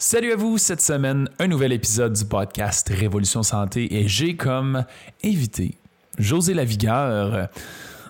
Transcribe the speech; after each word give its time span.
Salut 0.00 0.30
à 0.30 0.36
vous, 0.36 0.58
cette 0.58 0.80
semaine, 0.80 1.28
un 1.40 1.48
nouvel 1.48 1.72
épisode 1.72 2.12
du 2.12 2.24
podcast 2.24 2.88
Révolution 2.88 3.42
Santé 3.42 3.96
et 3.96 4.06
j'ai 4.06 4.36
comme 4.36 4.84
invité 5.24 5.74
José 6.20 6.54
Lavigueur, 6.54 7.48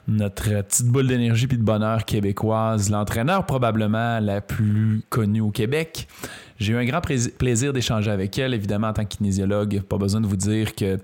notre 0.08 0.62
petite 0.62 0.86
boule 0.86 1.06
d'énergie 1.06 1.46
puis 1.46 1.58
de 1.58 1.62
bonheur 1.62 2.04
québécoise, 2.06 2.90
l'entraîneur 2.90 3.44
probablement 3.44 4.18
la 4.20 4.40
plus 4.40 5.02
connue 5.10 5.42
au 5.42 5.50
Québec. 5.50 6.08
J'ai 6.58 6.72
eu 6.72 6.76
un 6.76 6.84
grand 6.84 7.00
plaisir 7.00 7.72
d'échanger 7.72 8.10
avec 8.10 8.36
elle, 8.36 8.52
évidemment, 8.52 8.88
en 8.88 8.92
tant 8.92 9.04
que 9.04 9.10
kinésiologue. 9.10 9.80
Pas 9.82 9.96
besoin 9.96 10.20
de 10.20 10.26
vous 10.26 10.36
dire 10.36 10.74
que 10.74 10.84
euh, 10.84 10.96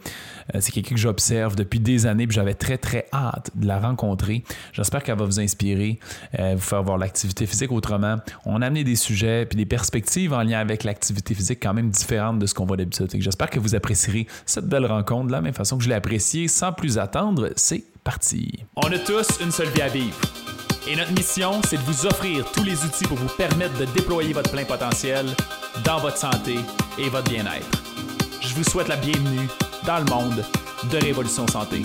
c'est 0.58 0.72
quelqu'un 0.72 0.96
que 0.96 1.00
j'observe 1.00 1.54
depuis 1.54 1.78
des 1.78 2.06
années, 2.06 2.26
puis 2.26 2.34
j'avais 2.34 2.54
très, 2.54 2.76
très 2.76 3.06
hâte 3.12 3.50
de 3.54 3.66
la 3.66 3.78
rencontrer. 3.78 4.42
J'espère 4.72 5.04
qu'elle 5.04 5.18
va 5.18 5.24
vous 5.24 5.38
inspirer, 5.38 6.00
euh, 6.40 6.54
vous 6.56 6.62
faire 6.62 6.82
voir 6.82 6.98
l'activité 6.98 7.46
physique 7.46 7.70
autrement. 7.70 8.16
On 8.44 8.62
a 8.62 8.66
amené 8.66 8.82
des 8.82 8.96
sujets 8.96 9.46
puis 9.46 9.56
des 9.56 9.66
perspectives 9.66 10.32
en 10.32 10.42
lien 10.42 10.58
avec 10.58 10.82
l'activité 10.82 11.34
physique 11.34 11.60
quand 11.62 11.74
même 11.74 11.90
différentes 11.90 12.40
de 12.40 12.46
ce 12.46 12.54
qu'on 12.54 12.64
voit 12.64 12.76
d'habitude. 12.76 13.08
J'espère 13.16 13.50
que 13.50 13.60
vous 13.60 13.76
apprécierez 13.76 14.26
cette 14.46 14.66
belle 14.66 14.86
rencontre 14.86 15.28
de 15.28 15.32
la 15.32 15.40
même 15.40 15.54
façon 15.54 15.78
que 15.78 15.84
je 15.84 15.88
l'ai 15.88 15.94
appréciée. 15.94 16.48
Sans 16.48 16.72
plus 16.72 16.98
attendre, 16.98 17.50
c'est 17.54 17.84
parti. 18.04 18.64
On 18.76 18.92
a 18.92 18.98
tous 18.98 19.40
une 19.40 19.50
seule 19.50 19.68
vie 19.68 19.82
à 19.82 19.88
vivre. 19.88 20.16
Et 20.86 20.94
notre 20.94 21.12
mission, 21.12 21.62
c'est 21.62 21.78
de 21.78 21.82
vous 21.82 22.04
offrir 22.06 22.44
tous 22.52 22.62
les 22.62 22.84
outils 22.84 23.06
pour 23.06 23.16
vous 23.16 23.34
permettre 23.34 23.76
de 23.78 23.86
déployer 23.86 24.34
votre 24.34 24.52
plein 24.52 24.66
potentiel 24.66 25.26
dans 25.84 25.98
votre 25.98 26.18
santé 26.18 26.56
et 26.98 27.08
votre 27.08 27.28
bien-être. 27.30 27.66
Je 28.42 28.54
vous 28.54 28.64
souhaite 28.64 28.88
la 28.88 28.96
bienvenue 28.96 29.48
dans 29.86 29.98
le 29.98 30.04
monde 30.04 30.44
de 30.92 30.98
Révolution 30.98 31.46
Santé. 31.48 31.80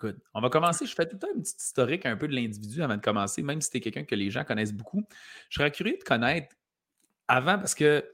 Good. 0.00 0.18
On 0.34 0.40
va 0.40 0.50
commencer. 0.50 0.84
Je 0.84 0.94
fais 0.94 1.06
tout 1.06 1.18
un 1.22 1.40
petit 1.40 1.54
historique 1.58 2.04
un 2.04 2.16
peu 2.16 2.26
de 2.26 2.34
l'individu 2.34 2.82
avant 2.82 2.96
de 2.96 3.00
commencer, 3.00 3.42
même 3.42 3.60
si 3.60 3.70
c'est 3.72 3.80
quelqu'un 3.80 4.04
que 4.04 4.16
les 4.16 4.28
gens 4.30 4.42
connaissent 4.42 4.74
beaucoup. 4.74 5.04
Je 5.48 5.60
serais 5.60 5.70
curieux 5.70 5.96
de 5.96 6.04
connaître 6.04 6.48
avant 7.28 7.58
parce 7.58 7.76
que, 7.76 8.04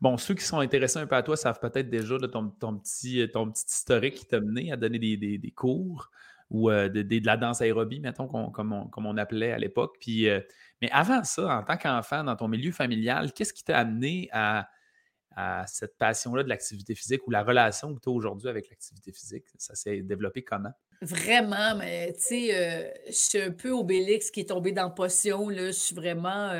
bon, 0.00 0.16
ceux 0.16 0.34
qui 0.34 0.44
sont 0.44 0.58
intéressés 0.58 0.98
un 0.98 1.06
peu 1.06 1.16
à 1.16 1.22
toi 1.22 1.36
savent 1.36 1.60
peut-être 1.60 1.90
déjà 1.90 2.18
de 2.18 2.26
ton, 2.26 2.48
petit, 2.48 3.28
ton 3.32 3.50
petit 3.50 3.66
historique 3.68 4.14
qui 4.14 4.26
t'a 4.26 4.40
mené 4.40 4.72
à 4.72 4.76
donner 4.76 4.98
des, 4.98 5.38
des 5.38 5.50
cours 5.50 6.10
ou 6.50 6.68
euh, 6.70 6.88
de, 6.88 7.24
la 7.24 7.36
danse 7.36 7.62
aérobie, 7.62 8.00
mettons, 8.00 8.26
comme, 8.26 8.90
on, 8.96 9.16
appelait 9.16 9.52
à 9.52 9.58
l'époque. 9.58 9.96
Euh, 10.08 10.40
mais 10.82 10.90
avant 10.90 11.22
ça, 11.24 11.58
en 11.58 11.62
tant 11.62 11.76
qu'enfant, 11.76 12.24
dans 12.24 12.36
ton 12.36 12.48
milieu 12.48 12.72
familial, 12.72 13.32
qu'est-ce 13.32 13.52
qui 13.52 13.64
t'a 13.64 13.78
amené 13.78 14.28
à, 14.32 14.68
cette 15.66 15.96
passion-là 15.96 16.42
de 16.42 16.50
l'activité 16.50 16.94
physique 16.94 17.26
ou 17.26 17.30
la 17.30 17.42
relation 17.42 17.94
que 17.94 18.00
tu 18.00 18.10
as 18.10 18.12
aujourd'hui 18.12 18.50
avec 18.50 18.68
l'activité 18.68 19.10
physique? 19.10 19.46
Ça 19.56 19.74
s'est 19.74 20.02
développé 20.02 20.42
comment? 20.42 20.72
Vraiment, 21.00 21.76
mais 21.76 22.12
tu 22.12 22.20
sais, 22.20 22.54
euh, 22.54 22.90
je 23.06 23.12
suis 23.12 23.40
un 23.40 23.50
peu 23.50 23.70
Obélix 23.70 24.30
qui 24.30 24.40
est 24.40 24.50
tombé 24.50 24.72
dans 24.72 24.90
potion. 24.90 25.50
Je 25.50 25.70
suis 25.70 25.94
vraiment. 25.94 26.52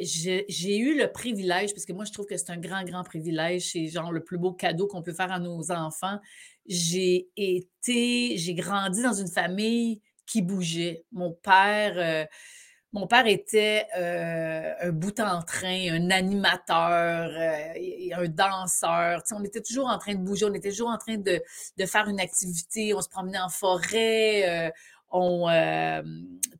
J'ai 0.00 0.78
eu 0.78 0.98
le 0.98 1.10
privilège, 1.12 1.72
parce 1.72 1.84
que 1.84 1.92
moi, 1.92 2.04
je 2.04 2.12
trouve 2.12 2.26
que 2.26 2.36
c'est 2.36 2.50
un 2.50 2.58
grand, 2.58 2.84
grand 2.84 3.04
privilège. 3.04 3.72
C'est 3.72 3.88
genre 3.88 4.12
le 4.12 4.22
plus 4.22 4.38
beau 4.38 4.52
cadeau 4.52 4.86
qu'on 4.86 5.02
peut 5.02 5.12
faire 5.12 5.32
à 5.32 5.38
nos 5.38 5.70
enfants 5.70 6.18
j'ai 6.68 7.28
été, 7.36 8.36
j'ai 8.36 8.54
grandi 8.54 9.02
dans 9.02 9.12
une 9.12 9.28
famille 9.28 10.00
qui 10.26 10.42
bougeait. 10.42 11.04
Mon 11.12 11.32
père, 11.32 11.94
euh, 11.96 12.24
mon 12.92 13.06
père 13.06 13.26
était 13.26 13.86
euh, 13.96 14.72
un 14.80 14.90
bout 14.90 15.18
en 15.20 15.42
train, 15.42 15.92
un 15.92 16.10
animateur, 16.10 17.30
euh, 17.30 18.16
un 18.16 18.28
danseur. 18.28 19.22
on 19.32 19.44
était 19.44 19.60
toujours 19.60 19.88
en 19.88 19.98
train 19.98 20.14
de 20.14 20.20
bouger, 20.20 20.46
on 20.46 20.54
était 20.54 20.70
toujours 20.70 20.88
en 20.88 20.98
train 20.98 21.16
de, 21.16 21.40
faire 21.86 22.08
une 22.08 22.20
activité, 22.20 22.94
on 22.94 23.02
se 23.02 23.08
promenait 23.08 23.38
en 23.38 23.48
forêt, 23.48 24.72
on, 25.10 25.46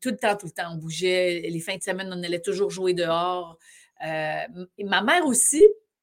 tout 0.01 0.11
le 0.11 0.17
temps, 0.17 0.37
tout 0.37 0.47
le 0.47 0.53
temps, 0.53 0.73
on 0.73 0.77
bougeait. 0.77 1.43
Les 1.49 1.61
fins 1.61 1.77
de 1.77 1.83
semaine, 1.83 2.09
on 2.13 2.23
allait 2.23 2.41
toujours 2.41 2.71
jouer 2.71 2.95
dehors. 2.95 3.59
ma 4.01 5.03
mère 5.03 5.27
aussi, 5.27 5.63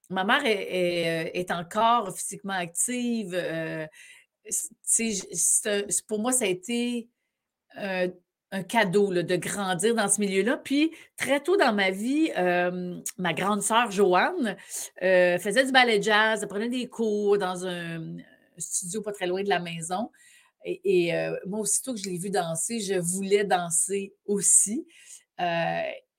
Ma 0.10 0.24
mère 0.24 0.46
est, 0.46 1.50
euh, 1.50 1.56
encore 1.56 2.16
physiquement 2.16 2.54
active. 2.54 3.34
Euh, 3.34 3.88
pour 6.08 6.20
moi, 6.20 6.32
ça 6.32 6.46
a 6.46 6.48
été 6.48 7.10
un, 7.76 8.10
cadeau 8.70 9.12
de 9.12 9.36
grandir 9.36 9.96
dans 9.96 10.08
ce 10.08 10.20
milieu-là. 10.22 10.58
Puis, 10.58 10.92
très 11.18 11.40
tôt 11.40 11.58
dans 11.58 11.74
ma 11.74 11.90
vie, 11.90 12.32
ma 13.18 13.34
grande 13.34 13.64
sœur 13.64 13.90
Joanne 13.90 14.56
euh, 15.02 15.40
faisait 15.40 15.66
du 15.66 15.72
ballet 15.72 16.00
jazz, 16.02 16.40
elle 16.44 16.48
prenait 16.48 16.70
des 16.70 16.88
cours 16.88 17.40
dans 17.40 17.66
un, 17.66 18.18
studio 18.58 19.02
pas 19.02 19.12
très 19.12 19.26
loin 19.26 19.42
de 19.42 19.50
la 19.50 19.60
maison. 19.60 20.12
Et, 20.66 21.12
moi, 21.46 21.60
aussitôt 21.60 21.94
que 21.94 22.00
je 22.00 22.10
l'ai 22.10 22.18
vue 22.18 22.30
danser, 22.30 22.80
je 22.80 22.96
voulais 22.96 23.44
danser 23.44 24.14
aussi. 24.26 24.86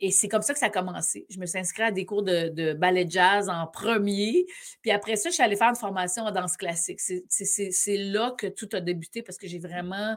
Et 0.00 0.10
c'est 0.10 0.28
comme 0.28 0.42
ça 0.42 0.52
que 0.52 0.58
ça 0.58 0.66
a 0.66 0.70
commencé. 0.70 1.24
Je 1.30 1.38
me 1.38 1.46
suis 1.46 1.58
inscrite 1.58 1.86
à 1.86 1.90
des 1.90 2.04
cours 2.04 2.22
de, 2.22 2.74
ballet 2.74 3.06
jazz 3.08 3.48
en 3.48 3.66
premier. 3.66 4.44
Puis 4.82 4.90
après 4.90 5.16
ça, 5.16 5.30
je 5.30 5.34
suis 5.34 5.42
allée 5.42 5.56
faire 5.56 5.70
une 5.70 5.76
formation 5.76 6.24
en 6.24 6.30
danse 6.30 6.58
classique. 6.58 7.00
C'est 7.00 7.96
là 7.96 8.34
que 8.36 8.46
tout 8.46 8.68
a 8.72 8.80
débuté 8.80 9.22
parce 9.22 9.38
que 9.38 9.46
j'ai 9.46 9.58
vraiment, 9.58 10.16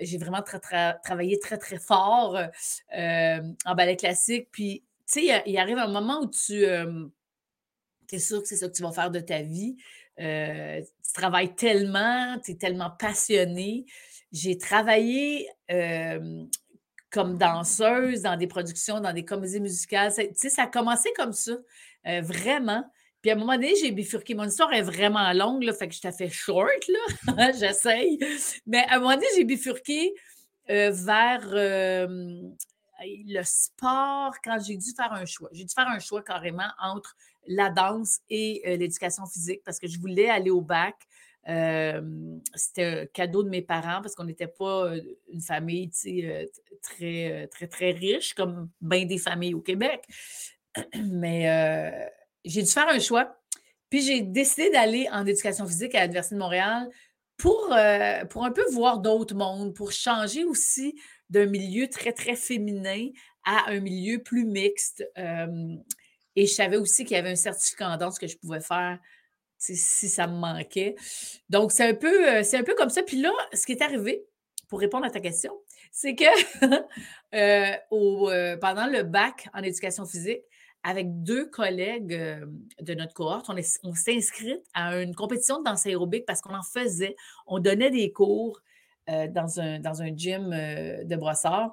j'ai 0.00 0.18
vraiment 0.18 0.42
travaillé 0.42 1.38
très, 1.38 1.56
très 1.58 1.78
fort 1.78 2.36
euh, 2.36 3.40
en 3.64 3.74
ballet 3.76 3.96
classique. 3.96 4.48
Puis, 4.50 4.82
tu 5.06 5.20
sais, 5.20 5.42
il, 5.46 5.58
arrive 5.58 5.78
un 5.78 5.86
moment 5.86 6.22
où 6.22 6.28
tu 6.28 6.64
euh, 6.64 7.06
es 8.10 8.18
sûr 8.18 8.42
que 8.42 8.48
c'est 8.48 8.56
ça 8.56 8.66
que 8.66 8.74
tu 8.74 8.82
vas 8.82 8.92
faire 8.92 9.12
de 9.12 9.20
ta 9.20 9.42
vie. 9.42 9.76
Euh, 10.20 10.80
tu 10.80 11.12
travailles 11.12 11.54
tellement, 11.54 12.38
tu 12.44 12.52
es 12.52 12.54
tellement 12.56 12.90
passionné. 12.90 13.86
J'ai 14.32 14.58
travaillé 14.58 15.48
comme 17.10 17.38
danseuse 17.38 18.22
dans 18.22 18.36
des 18.36 18.46
productions, 18.46 19.00
dans 19.00 19.12
des 19.12 19.24
comédies 19.24 19.60
musicales. 19.60 20.12
Tu 20.14 20.28
sais, 20.34 20.50
ça 20.50 20.64
a 20.64 20.66
commencé 20.66 21.10
comme 21.16 21.32
ça, 21.32 21.52
euh, 22.06 22.20
vraiment. 22.20 22.84
Puis 23.22 23.30
à 23.30 23.34
un 23.34 23.38
moment 23.38 23.54
donné, 23.54 23.74
j'ai 23.80 23.90
bifurqué. 23.90 24.34
Mon 24.34 24.44
histoire 24.44 24.72
est 24.72 24.82
vraiment 24.82 25.32
longue, 25.32 25.62
là, 25.64 25.72
fait 25.72 25.88
que 25.88 25.94
je 25.94 26.00
t'ai 26.00 26.12
fait 26.12 26.28
short, 26.28 26.70
là. 26.88 27.52
J'essaye. 27.58 28.18
Mais 28.66 28.84
à 28.88 28.96
un 28.96 28.98
moment 29.00 29.14
donné, 29.14 29.26
j'ai 29.36 29.44
bifurqué 29.44 30.14
euh, 30.70 30.90
vers 30.90 31.48
euh, 31.52 32.06
le 33.00 33.42
sport 33.42 34.34
quand 34.44 34.58
j'ai 34.64 34.76
dû 34.76 34.90
faire 34.94 35.12
un 35.12 35.24
choix. 35.24 35.48
J'ai 35.52 35.64
dû 35.64 35.74
faire 35.74 35.88
un 35.88 35.98
choix 35.98 36.22
carrément 36.22 36.68
entre 36.80 37.16
la 37.48 37.70
danse 37.70 38.20
et 38.30 38.62
l'éducation 38.76 39.26
physique 39.26 39.62
parce 39.64 39.78
que 39.78 39.88
je 39.88 39.98
voulais 39.98 40.28
aller 40.28 40.50
au 40.50 40.60
bac 40.60 40.94
c'était 42.54 42.84
un 42.84 43.06
cadeau 43.06 43.42
de 43.42 43.48
mes 43.48 43.62
parents 43.62 44.02
parce 44.02 44.14
qu'on 44.14 44.24
n'était 44.24 44.48
pas 44.48 44.92
une 45.32 45.40
famille 45.40 45.90
très, 46.82 47.46
très, 47.46 47.66
très 47.66 47.90
riche 47.92 48.34
comme 48.34 48.68
bien 48.82 49.06
des 49.06 49.18
familles 49.18 49.54
au 49.54 49.60
Québec. 49.60 50.04
Mais 50.94 52.10
j'ai 52.44 52.62
dû 52.62 52.70
faire 52.70 52.88
un 52.88 52.98
choix. 52.98 53.34
Puis 53.88 54.02
j'ai 54.02 54.20
décidé 54.20 54.70
d'aller 54.70 55.08
en 55.10 55.24
éducation 55.24 55.66
physique 55.66 55.94
à 55.94 56.02
l'Université 56.02 56.34
de 56.34 56.40
Montréal 56.40 56.90
pour, 57.38 57.74
pour 58.28 58.44
un 58.44 58.50
peu 58.50 58.64
voir 58.72 58.98
d'autres 58.98 59.34
mondes, 59.34 59.74
pour 59.74 59.92
changer 59.92 60.44
aussi 60.44 61.00
d'un 61.30 61.46
milieu 61.46 61.88
très, 61.88 62.12
très 62.12 62.36
féminin 62.36 63.08
à 63.44 63.70
un 63.70 63.80
milieu 63.80 64.22
plus 64.22 64.44
mixte. 64.44 65.02
Et 66.38 66.46
je 66.46 66.54
savais 66.54 66.76
aussi 66.76 67.04
qu'il 67.04 67.16
y 67.16 67.18
avait 67.18 67.32
un 67.32 67.36
certificat 67.36 67.90
en 67.90 67.96
danse 67.96 68.16
que 68.16 68.28
je 68.28 68.36
pouvais 68.36 68.60
faire 68.60 69.00
si 69.58 70.08
ça 70.08 70.28
me 70.28 70.36
manquait. 70.36 70.94
Donc, 71.50 71.72
c'est 71.72 71.88
un, 71.88 71.94
peu, 71.94 72.28
euh, 72.28 72.44
un 72.52 72.62
peu 72.62 72.76
comme 72.76 72.90
ça. 72.90 73.02
Puis 73.02 73.20
là, 73.20 73.32
ce 73.52 73.66
qui 73.66 73.72
est 73.72 73.82
arrivé, 73.82 74.24
pour 74.68 74.78
répondre 74.78 75.04
à 75.04 75.10
ta 75.10 75.18
question, 75.18 75.52
c'est 75.90 76.14
que 76.14 76.24
euh, 77.34 77.76
euh, 77.92 78.56
pendant 78.58 78.86
le 78.86 79.02
bac 79.02 79.48
en 79.52 79.64
éducation 79.64 80.06
physique, 80.06 80.42
avec 80.84 81.24
deux 81.24 81.46
collègues 81.46 82.16
de 82.80 82.94
notre 82.94 83.14
cohorte, 83.14 83.50
on, 83.82 83.94
s'est 83.94 84.14
inscrite 84.14 84.62
à 84.74 84.96
une 85.02 85.16
compétition 85.16 85.58
de 85.58 85.64
danse 85.64 85.86
aérobique 85.86 86.24
parce 86.24 86.40
qu'on 86.40 86.54
en 86.54 86.62
faisait. 86.62 87.16
On 87.48 87.58
donnait 87.58 87.90
des 87.90 88.12
cours 88.12 88.62
dans, 89.08 89.58
un, 89.58 89.80
dans 89.80 90.02
un 90.02 90.16
gym 90.16 90.50
de 90.50 91.16
brossard. 91.16 91.72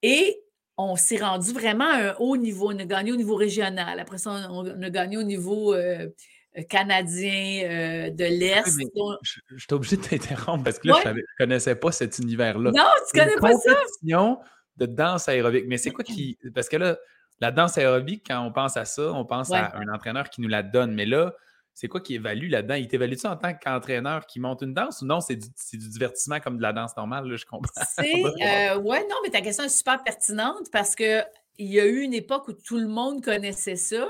Et 0.00 0.43
on 0.76 0.96
s'est 0.96 1.18
rendu 1.18 1.52
vraiment 1.52 1.88
à 1.88 2.10
un 2.10 2.14
haut 2.18 2.36
niveau. 2.36 2.72
On 2.72 2.78
a 2.78 2.84
gagné 2.84 3.12
au 3.12 3.16
niveau 3.16 3.36
régional. 3.36 4.00
Après 4.00 4.18
ça, 4.18 4.48
on, 4.50 4.82
a 4.82 4.90
gagné 4.90 5.16
au 5.16 5.22
niveau 5.22 5.74
euh, 5.74 6.08
canadien 6.68 7.62
euh, 7.64 8.10
de 8.10 8.24
l'Est. 8.24 8.78
je, 9.22 9.58
suis 9.58 9.72
obligé 9.72 9.96
de 9.96 10.02
t'interrompre 10.02 10.64
parce 10.64 10.78
que 10.78 10.88
là, 10.88 10.94
je 11.04 11.10
ne 11.10 11.20
connaissais 11.38 11.74
pas 11.74 11.92
cet 11.92 12.18
univers-là. 12.18 12.72
Non, 12.72 12.82
tu 13.10 13.18
ne 13.18 13.24
connais 13.24 13.36
pas 13.36 13.52
ça? 13.52 13.74
compétition 13.74 14.38
de 14.76 14.86
danse 14.86 15.28
aérobique. 15.28 15.64
Mais 15.68 15.78
c'est 15.78 15.90
quoi 15.90 16.04
qui. 16.04 16.38
Parce 16.54 16.68
que 16.68 16.76
là, 16.76 16.96
la 17.40 17.50
danse 17.50 17.78
aérobique, 17.78 18.24
quand 18.28 18.40
on 18.44 18.52
pense 18.52 18.76
à 18.76 18.84
ça, 18.84 19.12
on 19.12 19.24
pense 19.24 19.52
à 19.52 19.76
un 19.76 19.92
entraîneur 19.92 20.30
qui 20.30 20.40
nous 20.40 20.48
la 20.48 20.62
donne. 20.62 20.92
Mais 20.92 21.06
là, 21.06 21.34
c'est 21.74 21.88
quoi 21.88 22.00
qui 22.00 22.14
évalue 22.14 22.48
là-dedans? 22.48 22.74
Il 22.74 22.86
t'évalue-tu 22.86 23.26
en 23.26 23.36
tant 23.36 23.52
qu'entraîneur 23.52 24.26
qui 24.26 24.38
monte 24.38 24.62
une 24.62 24.72
danse 24.72 25.02
ou 25.02 25.06
non? 25.06 25.20
C'est 25.20 25.36
du, 25.36 25.88
divertissement 25.88 26.38
comme 26.38 26.56
de 26.56 26.62
la 26.62 26.72
danse 26.72 26.96
normale, 26.96 27.26
là, 27.26 27.36
je 27.36 27.44
comprends. 27.44 27.82
C'est, 27.96 28.14
euh, 28.14 28.78
ouais, 28.78 29.00
non, 29.00 29.16
mais 29.24 29.30
ta 29.30 29.40
question 29.40 29.64
est 29.64 29.76
super 29.76 30.02
pertinente 30.04 30.70
parce 30.70 30.94
qu'il 30.94 31.26
y 31.58 31.80
a 31.80 31.86
eu 31.86 32.00
une 32.00 32.14
époque 32.14 32.46
où 32.46 32.52
tout 32.52 32.78
le 32.78 32.86
monde 32.86 33.24
connaissait 33.24 33.76
ça. 33.76 34.06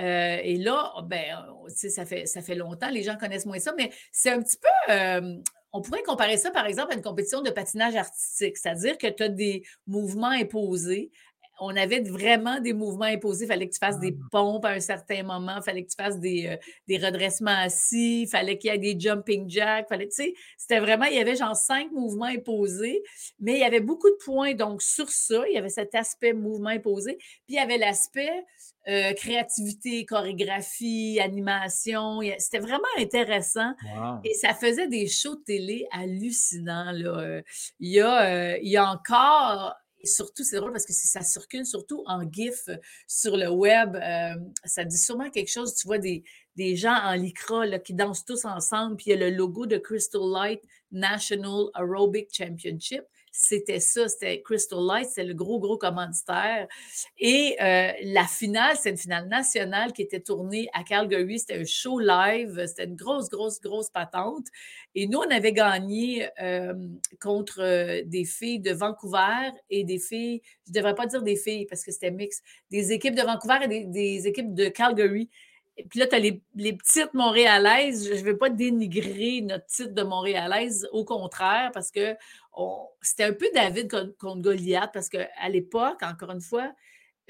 Euh, 0.00 0.38
et 0.42 0.58
là, 0.58 0.92
ben, 1.04 1.46
ça 1.68 2.04
fait, 2.04 2.26
ça 2.26 2.42
fait 2.42 2.54
longtemps, 2.54 2.90
les 2.90 3.02
gens 3.02 3.16
connaissent 3.16 3.46
moins 3.46 3.58
ça, 3.58 3.72
mais 3.76 3.90
c'est 4.12 4.30
un 4.30 4.42
petit 4.42 4.58
peu. 4.58 5.40
on 5.72 5.80
pourrait 5.80 6.02
comparer 6.02 6.36
ça, 6.36 6.50
par 6.50 6.66
exemple, 6.66 6.92
à 6.92 6.94
une 6.94 7.02
compétition 7.02 7.40
de 7.40 7.50
patinage 7.50 7.96
artistique, 7.96 8.58
c'est-à-dire 8.58 8.98
que 8.98 9.06
tu 9.06 9.22
as 9.22 9.28
des 9.30 9.64
mouvements 9.86 10.28
imposés. 10.28 11.10
On 11.60 11.74
avait 11.76 12.00
vraiment 12.00 12.60
des 12.60 12.72
mouvements 12.72 13.04
imposés. 13.04 13.44
Il 13.44 13.48
fallait 13.48 13.68
que 13.68 13.74
tu 13.74 13.78
fasses 13.78 13.98
des 13.98 14.14
ah. 14.18 14.28
pompes 14.30 14.64
à 14.64 14.70
un 14.70 14.80
certain 14.80 15.22
moment, 15.22 15.56
il 15.56 15.62
fallait 15.62 15.82
que 15.82 15.90
tu 15.90 15.96
fasses 15.96 16.18
des, 16.18 16.46
euh, 16.46 16.56
des 16.86 16.98
redressements 16.98 17.58
assis, 17.58 18.22
il 18.22 18.28
fallait 18.28 18.58
qu'il 18.58 18.70
y 18.70 18.74
ait 18.74 18.78
des 18.78 18.98
jumping 18.98 19.48
jacks. 19.48 19.88
Fallait, 19.88 20.08
c'était 20.56 20.80
vraiment, 20.80 21.06
il 21.06 21.14
y 21.14 21.20
avait 21.20 21.36
genre 21.36 21.56
cinq 21.56 21.90
mouvements 21.92 22.26
imposés, 22.26 23.02
mais 23.40 23.54
il 23.54 23.60
y 23.60 23.64
avait 23.64 23.80
beaucoup 23.80 24.10
de 24.10 24.18
points. 24.24 24.54
Donc, 24.54 24.82
sur 24.82 25.10
ça, 25.10 25.42
il 25.48 25.54
y 25.54 25.58
avait 25.58 25.68
cet 25.68 25.94
aspect 25.94 26.32
mouvement 26.32 26.70
imposé, 26.70 27.16
puis 27.16 27.44
il 27.48 27.54
y 27.56 27.58
avait 27.58 27.78
l'aspect 27.78 28.44
euh, 28.88 29.12
créativité, 29.12 30.06
chorégraphie, 30.06 31.20
animation. 31.20 32.20
C'était 32.38 32.58
vraiment 32.58 32.88
intéressant. 32.98 33.74
Et 34.24 34.32
ça 34.34 34.54
faisait 34.54 34.88
des 34.88 35.08
shows 35.08 35.36
de 35.36 35.42
télé 35.42 35.86
hallucinants. 35.92 36.92
Là. 36.92 37.18
Euh, 37.18 37.42
il, 37.80 37.92
y 37.92 38.00
a, 38.00 38.56
il 38.58 38.68
y 38.68 38.78
a 38.78 38.90
encore 38.90 39.74
et 40.00 40.06
surtout, 40.06 40.44
c'est 40.44 40.56
drôle 40.56 40.72
parce 40.72 40.86
que 40.86 40.92
si 40.92 41.08
ça 41.08 41.22
circule 41.22 41.66
surtout 41.66 42.02
en 42.06 42.22
GIF 42.30 42.68
sur 43.06 43.36
le 43.36 43.48
web, 43.48 43.96
euh, 43.96 44.34
ça 44.64 44.84
dit 44.84 44.98
sûrement 44.98 45.30
quelque 45.30 45.50
chose. 45.50 45.74
Tu 45.74 45.86
vois 45.86 45.98
des, 45.98 46.24
gens 46.76 46.94
en 46.94 47.14
lycra 47.14 47.78
qui 47.78 47.94
dansent 47.94 48.24
tous 48.24 48.44
ensemble, 48.44 48.96
puis 48.96 49.06
il 49.08 49.10
y 49.10 49.12
a 49.12 49.30
le 49.30 49.36
logo 49.36 49.66
de 49.66 49.78
Crystal 49.78 50.20
Light 50.20 50.60
National 50.90 51.66
Aerobic 51.76 52.28
Championship 52.32 53.02
c'était 53.32 53.80
ça, 53.80 54.08
c'était 54.08 54.42
Crystal 54.42 54.80
Light, 54.84 55.08
c'est 55.10 55.24
le 55.24 55.34
gros, 55.34 55.58
gros 55.58 55.76
commanditaire. 55.76 56.66
Et 57.18 57.56
euh, 57.60 57.92
la 58.02 58.24
finale, 58.24 58.76
c'est 58.80 58.90
une 58.90 58.96
finale 58.96 59.28
nationale 59.28 59.92
qui 59.92 60.02
était 60.02 60.20
tournée 60.20 60.68
à 60.72 60.82
Calgary. 60.82 61.38
C'était 61.38 61.58
un 61.60 61.64
show 61.64 61.98
live, 61.98 62.64
c'était 62.66 62.84
une 62.84 62.96
grosse, 62.96 63.28
grosse, 63.28 63.60
grosse 63.60 63.90
patente. 63.90 64.46
Et 64.94 65.06
nous, 65.06 65.18
on 65.18 65.30
avait 65.30 65.52
gagné 65.52 66.28
euh, 66.40 66.74
contre 67.20 67.60
euh, 67.60 68.02
des 68.04 68.24
filles 68.24 68.60
de 68.60 68.72
Vancouver 68.72 69.50
et 69.70 69.84
des 69.84 69.98
filles, 69.98 70.42
je 70.66 70.70
ne 70.70 70.74
devrais 70.74 70.94
pas 70.94 71.06
dire 71.06 71.22
des 71.22 71.36
filles 71.36 71.66
parce 71.66 71.84
que 71.84 71.92
c'était 71.92 72.10
mix, 72.10 72.42
des 72.70 72.92
équipes 72.92 73.14
de 73.14 73.22
Vancouver 73.22 73.58
et 73.62 73.84
des, 73.84 74.26
équipes 74.26 74.54
de 74.54 74.68
Calgary. 74.68 75.28
Puis 75.88 76.00
là, 76.00 76.06
tu 76.06 76.14
as 76.14 76.18
les, 76.18 76.42
les, 76.54 76.72
petites 76.72 77.14
Montréalaises. 77.14 78.08
Je 78.08 78.20
ne 78.20 78.24
veux 78.24 78.38
pas 78.38 78.50
dénigrer 78.50 79.40
notre 79.42 79.66
titre 79.66 79.92
de 79.94 80.02
Montréalaise, 80.02 80.88
au 80.92 81.04
contraire, 81.04 81.70
parce 81.72 81.90
que 81.90 82.16
c'était 83.02 83.24
un 83.24 83.32
peu 83.32 83.46
David 83.54 83.90
contre, 84.18 84.40
Goliath 84.40 84.90
parce 84.92 85.08
qu'à 85.08 85.48
l'époque, 85.48 86.02
encore 86.02 86.30
une 86.30 86.40
fois, 86.40 86.72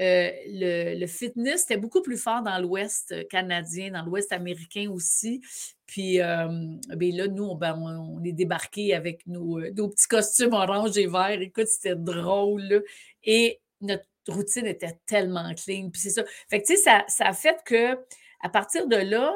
euh, 0.00 0.30
le, 0.46 1.06
fitness 1.06 1.64
était 1.64 1.76
beaucoup 1.76 2.02
plus 2.02 2.16
fort 2.16 2.42
dans 2.42 2.58
l'Ouest 2.60 3.28
canadien, 3.28 3.90
dans 3.90 4.04
l'Ouest 4.04 4.32
américain 4.32 4.88
aussi. 4.90 5.42
Puis 5.86 6.20
euh, 6.20 6.46
ben 6.94 7.16
là, 7.16 7.26
nous, 7.26 7.54
ben, 7.56 7.74
on, 7.76 8.22
est 8.22 8.32
débarqué 8.32 8.94
avec 8.94 9.26
nos, 9.26 9.58
euh, 9.58 9.72
nos, 9.76 9.88
petits 9.88 10.06
costumes 10.06 10.52
orange 10.52 10.96
et 10.96 11.06
vert. 11.06 11.40
Écoute, 11.40 11.66
c'était 11.66 11.96
drôle. 11.96 12.84
Et 13.24 13.60
notre 13.80 14.04
routine 14.28 14.66
était 14.66 14.98
tellement 15.06 15.52
clean. 15.54 15.90
Puis 15.90 16.00
c'est 16.02 16.10
ça. 16.10 16.24
Fait 16.48 16.62
que, 16.62 16.66
tu 16.66 16.76
sais, 16.76 16.82
ça, 16.82 17.04
ça, 17.08 17.26
a 17.26 17.32
fait 17.32 17.58
que 17.64 17.98
à 18.40 18.49
partir 18.49 18.87
de 18.87 18.96
là, 18.96 19.32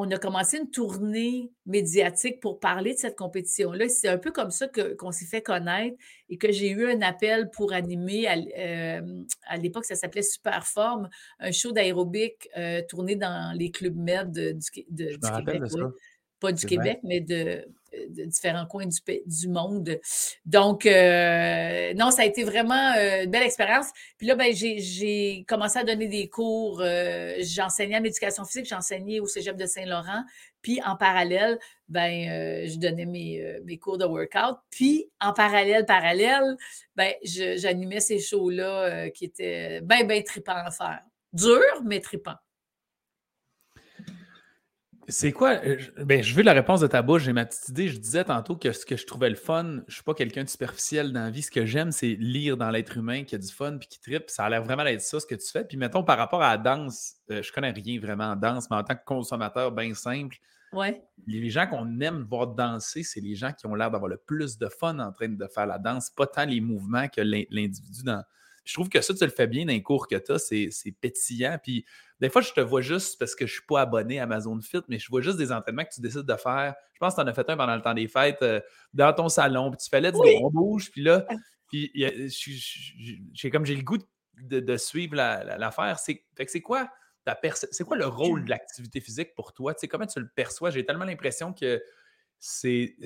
on 0.00 0.08
a 0.12 0.18
commencé 0.18 0.58
une 0.58 0.70
tournée 0.70 1.50
médiatique 1.66 2.38
pour 2.40 2.60
parler 2.60 2.94
de 2.94 2.98
cette 2.98 3.16
compétition-là. 3.16 3.88
C'est 3.88 4.06
un 4.06 4.18
peu 4.18 4.30
comme 4.30 4.52
ça 4.52 4.68
qu'on 4.96 5.10
s'est 5.10 5.24
fait 5.24 5.42
connaître 5.42 5.96
et 6.28 6.38
que 6.38 6.52
j'ai 6.52 6.70
eu 6.70 6.88
un 6.88 7.02
appel 7.02 7.50
pour 7.50 7.72
animer. 7.72 8.28
À, 8.28 8.36
euh, 8.36 9.00
l'époque, 9.60 9.84
ça 9.84 9.96
s'appelait 9.96 10.22
Superforme, 10.22 11.08
un 11.40 11.50
show 11.50 11.72
d'aérobic 11.72 12.48
euh, 12.56 12.80
tourné 12.88 13.16
dans 13.16 13.56
les 13.56 13.72
clubs 13.72 13.96
med 13.96 14.30
du, 14.30 14.54
du 14.88 15.18
Québec. 15.18 15.62
Pas 16.38 16.52
du 16.52 16.64
Québec, 16.64 17.00
mais 17.02 17.20
de, 17.20 17.66
de 17.92 18.24
différents 18.24 18.66
coins 18.66 18.86
du, 18.86 19.48
monde. 19.48 19.98
Donc, 20.44 20.86
euh, 20.86 21.92
non, 21.94 22.10
ça 22.10 22.22
a 22.22 22.24
été 22.24 22.44
vraiment 22.44 22.92
euh, 22.96 23.24
une 23.24 23.30
belle 23.30 23.44
expérience. 23.44 23.86
Puis 24.18 24.26
là, 24.26 24.34
ben, 24.34 24.52
j'ai 24.54 25.44
commencé 25.48 25.78
à 25.78 25.84
donner 25.84 26.08
des 26.08 26.28
cours. 26.28 26.80
Euh, 26.82 27.36
j'enseignais 27.40 27.96
en 27.96 28.04
éducation 28.04 28.44
physique, 28.44 28.66
j'enseignais 28.66 29.20
au 29.20 29.26
cégep 29.26 29.56
de 29.56 29.66
Saint-Laurent. 29.66 30.24
Puis 30.60 30.80
en 30.84 30.96
parallèle, 30.96 31.58
ben, 31.88 32.66
je 32.66 32.78
donnais 32.78 33.06
mes, 33.06 33.60
mes, 33.64 33.78
cours 33.78 33.96
de 33.96 34.04
workout. 34.04 34.58
Puis 34.70 35.08
en 35.20 35.32
parallèle, 35.32 35.86
parallèle, 35.86 36.56
ben, 36.96 37.12
j'animais 37.22 38.00
ces 38.00 38.18
shows-là 38.18 39.10
qui 39.10 39.26
étaient 39.26 39.80
bien, 39.82 40.04
bien 40.04 40.20
tripants 40.22 40.52
à 40.56 40.70
faire. 40.70 41.00
Dur, 41.32 41.62
mais 41.84 42.00
tripants. 42.00 42.36
C'est 45.10 45.32
quoi? 45.32 45.52
Euh, 45.64 45.78
ben, 46.04 46.22
je 46.22 46.34
veux 46.34 46.42
la 46.42 46.52
réponse 46.52 46.80
de 46.80 46.86
ta 46.86 47.00
bouche. 47.00 47.22
J'ai 47.22 47.32
ma 47.32 47.46
petite 47.46 47.70
idée. 47.70 47.88
Je 47.88 47.98
disais 47.98 48.24
tantôt 48.24 48.56
que 48.56 48.72
ce 48.72 48.84
que 48.84 48.94
je 48.94 49.06
trouvais 49.06 49.30
le 49.30 49.36
fun, 49.36 49.80
je 49.88 49.94
suis 49.94 50.02
pas 50.02 50.12
quelqu'un 50.12 50.44
de 50.44 50.50
superficiel 50.50 51.14
dans 51.14 51.22
la 51.22 51.30
vie. 51.30 51.40
Ce 51.40 51.50
que 51.50 51.64
j'aime, 51.64 51.92
c'est 51.92 52.14
lire 52.20 52.58
dans 52.58 52.70
l'être 52.70 52.98
humain 52.98 53.24
qui 53.24 53.34
a 53.34 53.38
du 53.38 53.48
fun 53.48 53.78
puis 53.78 53.88
qui 53.88 54.00
tripe. 54.00 54.28
Ça 54.28 54.44
a 54.44 54.50
l'air 54.50 54.62
vraiment 54.62 54.84
d'être 54.84 55.00
ça, 55.00 55.18
ce 55.18 55.24
que 55.24 55.34
tu 55.34 55.50
fais. 55.50 55.64
Puis 55.64 55.78
mettons, 55.78 56.04
par 56.04 56.18
rapport 56.18 56.42
à 56.42 56.50
la 56.50 56.58
danse, 56.58 57.14
euh, 57.30 57.42
je 57.42 57.50
connais 57.52 57.70
rien 57.70 57.98
vraiment 57.98 58.32
en 58.32 58.36
danse, 58.36 58.68
mais 58.70 58.76
en 58.76 58.84
tant 58.84 58.96
que 58.96 59.04
consommateur 59.06 59.72
bien 59.72 59.94
simple, 59.94 60.36
ouais. 60.74 61.02
les 61.26 61.48
gens 61.48 61.66
qu'on 61.66 62.00
aime 62.00 62.26
voir 62.28 62.48
danser, 62.48 63.02
c'est 63.02 63.20
les 63.20 63.34
gens 63.34 63.52
qui 63.54 63.66
ont 63.66 63.74
l'air 63.74 63.90
d'avoir 63.90 64.10
le 64.10 64.18
plus 64.18 64.58
de 64.58 64.68
fun 64.68 64.98
en 64.98 65.10
train 65.12 65.28
de 65.28 65.46
faire 65.46 65.66
la 65.66 65.78
danse, 65.78 66.10
pas 66.10 66.26
tant 66.26 66.44
les 66.44 66.60
mouvements 66.60 67.08
que 67.08 67.22
l'individu 67.22 68.02
dans. 68.04 68.22
Je 68.68 68.74
trouve 68.74 68.90
que 68.90 69.00
ça, 69.00 69.14
tu 69.14 69.24
le 69.24 69.30
fais 69.30 69.46
bien 69.46 69.64
dans 69.64 69.72
les 69.72 69.82
cours 69.82 70.06
que 70.06 70.16
tu 70.16 70.32
as, 70.32 70.38
c'est 70.38 70.92
pétillant. 71.00 71.58
Puis 71.62 71.86
des 72.20 72.28
fois, 72.28 72.42
je 72.42 72.52
te 72.52 72.60
vois 72.60 72.82
juste 72.82 73.18
parce 73.18 73.34
que 73.34 73.46
je 73.46 73.52
ne 73.52 73.54
suis 73.54 73.66
pas 73.66 73.80
abonné 73.80 74.20
à 74.20 74.24
Amazon 74.24 74.60
Fit, 74.60 74.82
mais 74.88 74.98
je 74.98 75.08
vois 75.08 75.22
juste 75.22 75.38
des 75.38 75.52
entraînements 75.52 75.84
que 75.84 75.94
tu 75.94 76.02
décides 76.02 76.26
de 76.26 76.36
faire. 76.36 76.74
Je 76.92 76.98
pense 76.98 77.14
que 77.14 77.20
tu 77.20 77.24
en 77.24 77.26
as 77.28 77.32
fait 77.32 77.48
un 77.48 77.56
pendant 77.56 77.74
le 77.74 77.80
temps 77.80 77.94
des 77.94 78.08
fêtes 78.08 78.42
euh, 78.42 78.60
dans 78.92 79.12
ton 79.14 79.30
salon, 79.30 79.70
puis 79.70 79.78
tu 79.82 79.88
fais 79.88 80.02
let's 80.02 80.12
go, 80.12 80.24
on 80.42 80.50
bouge, 80.50 80.90
puis 80.90 81.02
là, 81.02 81.26
puis 81.68 81.90
j'ai 83.32 83.50
comme 83.50 83.64
j'ai 83.64 83.74
le 83.76 83.82
goût 83.82 83.98
de, 84.34 84.76
suivre 84.76 85.14
l'affaire. 85.16 85.84
La, 85.86 85.96
c'est 85.96 86.60
quoi 86.60 86.90
c'est 87.72 87.84
quoi 87.84 87.96
le 87.96 88.06
rôle 88.06 88.44
de 88.44 88.50
l'activité 88.50 89.00
physique 89.00 89.34
pour 89.34 89.52
toi? 89.52 89.74
Tu 89.74 89.80
sais, 89.80 89.88
comment 89.88 90.06
tu 90.06 90.20
le 90.20 90.28
perçois? 90.28 90.70
J'ai 90.70 90.84
tellement 90.84 91.04
l'impression 91.04 91.52
que 91.52 91.82
c'est 92.38 92.96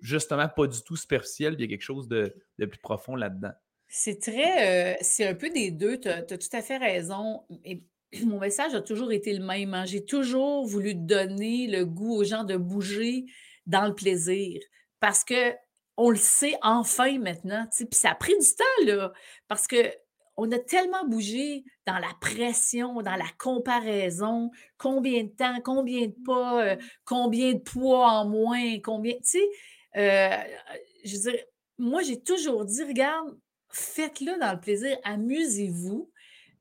justement 0.00 0.48
pas 0.48 0.66
du 0.66 0.82
tout 0.82 0.96
superficiel, 0.96 1.54
il 1.54 1.60
y 1.60 1.64
a 1.64 1.68
quelque 1.68 1.82
chose 1.82 2.08
de, 2.08 2.34
plus 2.56 2.78
profond 2.80 3.16
là-dedans. 3.16 3.52
C'est 3.88 4.20
très, 4.20 4.98
c'est 5.00 5.26
un 5.26 5.34
peu 5.34 5.48
des 5.50 5.70
deux, 5.70 5.98
tu 5.98 6.08
as, 6.08 6.22
tout 6.22 6.36
à 6.52 6.62
fait 6.62 6.76
raison. 6.76 7.42
Et 7.64 7.82
mon 8.24 8.38
message 8.38 8.74
a 8.74 8.82
toujours 8.82 9.12
été 9.12 9.32
le 9.32 9.44
même. 9.44 9.74
Hein. 9.74 9.84
J'ai 9.86 10.04
toujours 10.04 10.66
voulu 10.66 10.94
donner 10.94 11.66
le 11.66 11.84
goût 11.84 12.14
aux 12.14 12.24
gens 12.24 12.44
de 12.44 12.56
bouger 12.56 13.24
dans 13.66 13.86
le 13.86 13.94
plaisir 13.94 14.60
parce 15.00 15.24
que 15.24 15.54
on 15.96 16.10
le 16.10 16.16
sait 16.16 16.56
enfin 16.62 17.18
maintenant. 17.18 17.66
Puis 17.76 17.86
ça 17.92 18.10
a 18.10 18.14
pris 18.14 18.38
du 18.38 18.54
temps, 18.56 18.86
là, 18.86 19.12
parce 19.48 19.66
que 19.66 19.92
on 20.36 20.52
a 20.52 20.58
tellement 20.60 21.04
bougé 21.04 21.64
dans 21.84 21.98
la 21.98 22.12
pression, 22.20 23.02
dans 23.02 23.16
la 23.16 23.26
comparaison, 23.38 24.52
combien 24.76 25.24
de 25.24 25.30
temps, 25.30 25.60
combien 25.64 26.06
de 26.06 26.14
pas, 26.24 26.76
combien 27.04 27.54
de 27.54 27.58
poids 27.58 28.08
en 28.08 28.28
moins, 28.28 28.78
combien, 28.78 29.14
tu 29.14 29.24
sais, 29.24 29.48
je 29.94 31.16
veux 31.16 31.32
dire, 31.32 31.44
moi 31.78 32.02
j'ai 32.02 32.22
toujours 32.22 32.64
dit, 32.64 32.84
regarde, 32.84 33.36
faites-le 33.70 34.38
dans 34.40 34.52
le 34.52 34.60
plaisir, 34.60 34.96
amusez-vous, 35.04 36.10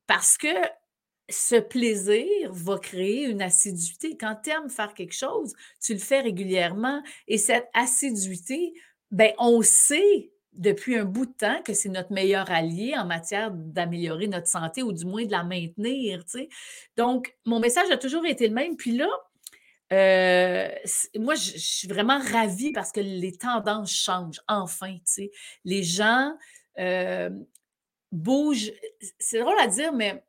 parce 0.05 0.37
que 0.37 0.47
ce 1.29 1.55
plaisir 1.55 2.51
va 2.53 2.77
créer 2.77 3.25
une 3.25 3.41
assiduité. 3.41 4.15
Quand 4.17 4.37
tu 4.43 4.49
aimes 4.49 4.69
faire 4.69 4.93
quelque 4.93 5.15
chose, 5.15 5.53
tu 5.81 5.93
le 5.93 5.99
fais 5.99 6.21
régulièrement 6.21 7.01
et 7.27 7.37
cette 7.37 7.67
assiduité, 7.73 8.73
ben, 9.11 9.31
on 9.37 9.61
sait 9.61 10.31
depuis 10.53 10.97
un 10.97 11.05
bout 11.05 11.25
de 11.25 11.33
temps 11.33 11.61
que 11.63 11.73
c'est 11.73 11.89
notre 11.89 12.11
meilleur 12.11 12.49
allié 12.49 12.95
en 12.97 13.05
matière 13.05 13.51
d'améliorer 13.51 14.27
notre 14.27 14.47
santé 14.47 14.81
ou 14.81 14.91
du 14.91 15.05
moins 15.05 15.25
de 15.25 15.31
la 15.31 15.43
maintenir. 15.43 16.23
Donc, 16.95 17.35
mon 17.45 17.59
message 17.59 17.91
a 17.91 17.97
toujours 17.97 18.25
été 18.25 18.47
le 18.47 18.53
même. 18.53 18.75
Puis 18.75 18.97
là, 18.97 19.07
euh, 19.93 20.69
moi, 21.15 21.35
je, 21.35 21.57
suis 21.57 21.87
vraiment 21.87 22.19
ravie 22.19 22.71
parce 22.71 22.91
que 22.91 22.99
les 22.99 23.37
tendances 23.37 23.93
changent, 23.93 24.41
enfin. 24.47 24.95
Les 25.63 25.83
gens 25.83 26.33
euh, 26.79 27.29
bougent. 28.11 28.71
C'est 29.19 29.39
drôle 29.39 29.59
à 29.59 29.67
dire, 29.67 29.93
mais 29.93 30.23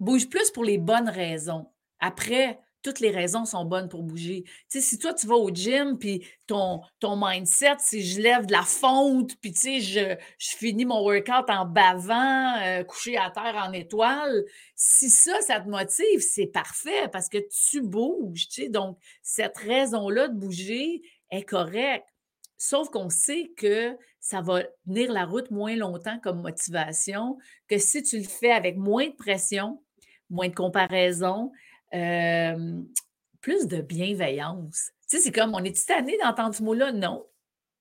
Bouge 0.00 0.28
plus 0.28 0.50
pour 0.50 0.64
les 0.64 0.78
bonnes 0.78 1.08
raisons. 1.08 1.66
Après, 1.98 2.60
toutes 2.82 3.00
les 3.00 3.10
raisons 3.10 3.44
sont 3.44 3.64
bonnes 3.64 3.88
pour 3.88 4.04
bouger. 4.04 4.44
Tu 4.44 4.52
sais, 4.68 4.80
si 4.80 4.98
toi, 4.98 5.12
tu 5.12 5.26
vas 5.26 5.34
au 5.34 5.50
gym, 5.50 5.98
puis 5.98 6.24
ton, 6.46 6.82
ton 7.00 7.18
mindset, 7.20 7.74
c'est 7.80 8.00
je 8.00 8.20
lève 8.20 8.46
de 8.46 8.52
la 8.52 8.62
fonte, 8.62 9.34
puis 9.40 9.52
tu 9.52 9.58
sais, 9.58 9.80
je, 9.80 10.16
je 10.38 10.56
finis 10.56 10.84
mon 10.84 11.02
workout 11.02 11.50
en 11.50 11.66
bavant, 11.66 12.56
euh, 12.62 12.84
couché 12.84 13.16
à 13.16 13.30
terre 13.32 13.56
en 13.56 13.72
étoile, 13.72 14.44
si 14.76 15.10
ça, 15.10 15.40
ça 15.40 15.60
te 15.60 15.68
motive, 15.68 16.20
c'est 16.20 16.46
parfait 16.46 17.08
parce 17.12 17.28
que 17.28 17.38
tu 17.70 17.82
bouges, 17.82 18.48
tu. 18.48 18.68
Donc, 18.68 18.98
cette 19.22 19.58
raison-là 19.58 20.28
de 20.28 20.34
bouger 20.34 21.02
est 21.32 21.42
correcte. 21.42 22.06
Sauf 22.58 22.90
qu'on 22.90 23.08
sait 23.08 23.52
que 23.56 23.96
ça 24.20 24.40
va 24.40 24.64
tenir 24.84 25.12
la 25.12 25.24
route 25.24 25.50
moins 25.50 25.76
longtemps 25.76 26.18
comme 26.22 26.42
motivation 26.42 27.38
que 27.68 27.78
si 27.78 28.02
tu 28.02 28.18
le 28.18 28.24
fais 28.24 28.50
avec 28.50 28.76
moins 28.76 29.06
de 29.06 29.14
pression, 29.14 29.80
moins 30.28 30.48
de 30.48 30.54
comparaison, 30.54 31.52
plus 33.40 33.66
de 33.68 33.80
bienveillance. 33.80 34.90
Tu 35.08 35.16
sais, 35.16 35.22
c'est 35.22 35.32
comme, 35.32 35.54
on 35.54 35.62
est 35.64 35.86
tanné 35.86 36.18
d'entendre 36.22 36.54
ce 36.54 36.62
mot-là? 36.62 36.92
Non. 36.92 37.24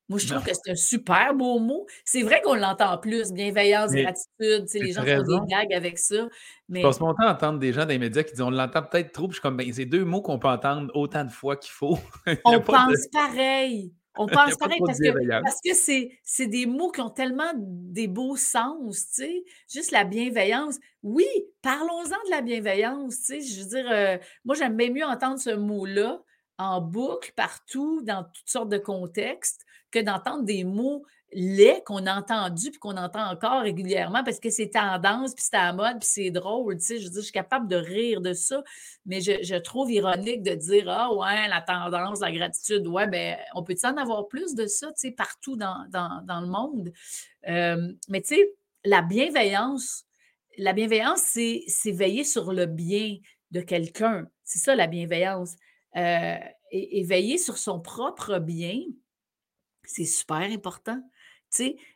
Moi, 0.10 0.19
je 0.19 0.27
trouve 0.27 0.43
que 0.43 0.53
c'est 0.53 0.72
un 0.72 0.75
super 0.75 1.34
beau 1.34 1.60
mot. 1.60 1.86
C'est 2.05 2.22
vrai 2.22 2.41
qu'on 2.41 2.53
l'entend 2.53 2.98
plus, 2.98 3.34
bienveillance, 3.34 3.91
gratitude, 3.91 4.65
les 4.75 4.93
gens 4.93 5.03
font 5.03 5.43
des 5.43 5.53
gags 5.53 5.74
avec 5.74 5.98
ça. 5.98 6.29
Mais... 6.69 6.79
Je 6.79 6.88
passe 6.88 7.01
mon 7.01 7.13
temps 7.13 7.27
à 7.27 7.34
entendre 7.34 7.60
des 7.60 7.74
gens 7.74 7.81
dans 7.81 7.89
les 7.89 7.98
médias 7.98 8.24
qui 8.24 8.31
disent 8.31 8.41
on 8.41 8.50
l'entend 8.50 8.84
peut-être 8.84 9.12
trop, 9.12 9.27
puis 9.27 9.34
je 9.34 9.39
suis 9.39 9.41
comme, 9.41 9.57
ben, 9.57 9.69
c'est 9.74 9.86
deux 9.86 10.05
mots 10.05 10.22
qu'on 10.22 10.39
peut 10.39 10.48
entendre 10.48 10.89
autant 10.96 11.25
de 11.25 11.31
fois 11.31 11.57
qu'il 11.57 11.72
faut. 11.72 12.00
on 12.46 12.62
pense 12.62 13.07
pareil. 13.12 13.91
On 14.17 14.27
pense 14.27 14.55
pareil 14.55 14.79
parce 14.86 15.00
que, 15.00 15.41
parce 15.41 15.62
que 15.62 15.74
c'est, 15.74 16.47
des 16.47 16.65
mots 16.65 16.91
qui 16.91 17.01
ont 17.01 17.09
tellement 17.09 17.51
des 17.55 18.07
beaux 18.07 18.36
sens, 18.36 19.07
tu 19.09 19.24
sais. 19.24 19.43
Juste 19.71 19.91
la 19.91 20.03
bienveillance. 20.03 20.77
Oui, 21.03 21.27
parlons-en 21.62 22.25
de 22.25 22.29
la 22.29 22.41
bienveillance, 22.41 23.17
tu 23.17 23.24
sais. 23.24 23.41
Je 23.41 23.62
veux 23.62 23.69
dire, 23.69 23.91
euh, 23.91 24.17
moi, 24.45 24.55
j'aime 24.55 24.75
bien 24.75 24.91
mieux 24.91 25.05
entendre 25.05 25.39
ce 25.39 25.51
mot-là 25.51 26.21
en 26.57 26.81
boucle, 26.81 27.31
partout, 27.36 28.01
dans 28.03 28.24
toutes 28.24 28.50
sortes 28.50 28.69
de 28.69 28.77
contextes, 28.77 29.65
que 29.91 30.00
d'entendre 30.00 30.43
des 30.43 30.63
mots 30.63 31.03
laids 31.34 31.81
qu'on 31.86 32.05
a 32.05 32.15
entendus 32.15 32.72
puis 32.72 32.79
qu'on 32.79 32.96
entend 32.96 33.29
encore 33.29 33.62
régulièrement 33.62 34.24
parce 34.24 34.39
que 34.39 34.50
c'est 34.50 34.69
tendance, 34.69 35.36
puis 35.36 35.43
c'est 35.50 35.57
à 35.57 35.74
mode, 35.74 36.00
puis 36.00 36.10
c'est 36.10 36.31
drôle. 36.31 36.79
Je 36.79 36.96
dire, 36.96 37.12
je 37.13 37.19
suis 37.19 37.31
capable 37.31 37.67
de 37.67 37.75
rire 37.75 38.22
de 38.22 38.34
ça, 38.34 38.63
mais 39.05 39.22
je, 39.22 39.57
trouve 39.57 39.91
ironique 39.91 40.43
de 40.43 40.55
dire 40.55 40.89
Ah 40.89 41.13
ouais, 41.13 41.48
la 41.48 41.62
tendance, 41.62 42.22
la 42.22 42.31
gratitude, 42.31 42.88
ouais, 42.88 43.07
ben 43.07 43.38
on 43.55 43.63
peut 43.63 43.75
en 43.84 43.98
avoir 43.98 44.27
plus 44.27 44.55
de 44.55 44.65
ça, 44.67 44.88
tu 44.88 44.93
sais, 44.96 45.12
partout 45.12 45.57
dans, 45.57 45.86
le 45.91 46.48
monde? 46.48 46.91
Euh, 47.48 47.93
mais 48.10 48.22
tu 48.22 48.36
sais, 48.36 48.53
la 48.86 49.01
bienveillance, 49.01 50.05
la 50.57 50.74
bienveillance, 50.74 51.22
c'est 51.22 51.91
veiller 51.91 52.24
sur 52.24 52.53
le 52.53 52.65
bien 52.65 53.17
de 53.51 53.62
quelqu'un. 53.62 54.27
C'est 54.43 54.60
ça 54.60 54.75
la 54.75 54.88
bienveillance. 54.88 55.55
Euh, 55.96 56.38
et, 56.72 57.03
veiller 57.03 57.38
sur 57.38 57.57
son 57.57 57.79
propre 57.79 58.39
bien, 58.39 58.81
c'est 59.84 60.05
super 60.05 60.38
important. 60.38 61.01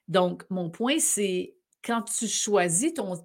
Donc, 0.07 0.43
mon 0.49 0.69
point, 0.69 0.99
c'est 0.99 1.55
quand 1.83 2.03
tu 2.03 2.27
choisis 2.27 2.93
ton, 2.93 3.17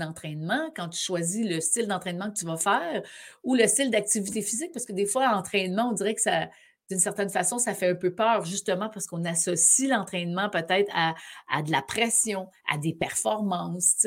entraînement, 0.00 0.70
quand 0.74 0.88
tu 0.88 0.98
choisis 0.98 1.46
le 1.46 1.60
style 1.60 1.86
d'entraînement 1.86 2.30
que 2.30 2.38
tu 2.38 2.46
vas 2.46 2.56
faire 2.56 3.02
ou 3.42 3.54
le 3.54 3.66
style 3.66 3.90
d'activité 3.90 4.40
physique, 4.40 4.72
parce 4.72 4.86
que 4.86 4.92
des 4.92 5.06
fois, 5.06 5.28
entraînement, 5.36 5.90
on 5.90 5.92
dirait 5.92 6.14
que 6.14 6.22
ça, 6.22 6.48
d'une 6.90 7.00
certaine 7.00 7.30
façon, 7.30 7.58
ça 7.58 7.74
fait 7.74 7.88
un 7.88 7.94
peu 7.94 8.14
peur, 8.14 8.44
justement 8.44 8.88
parce 8.88 9.06
qu'on 9.06 9.24
associe 9.24 9.88
l'entraînement 9.88 10.48
peut-être 10.50 10.90
à, 10.94 11.14
de 11.62 11.70
la 11.70 11.82
pression, 11.82 12.48
à 12.70 12.78
des 12.78 12.94
performances. 12.94 14.06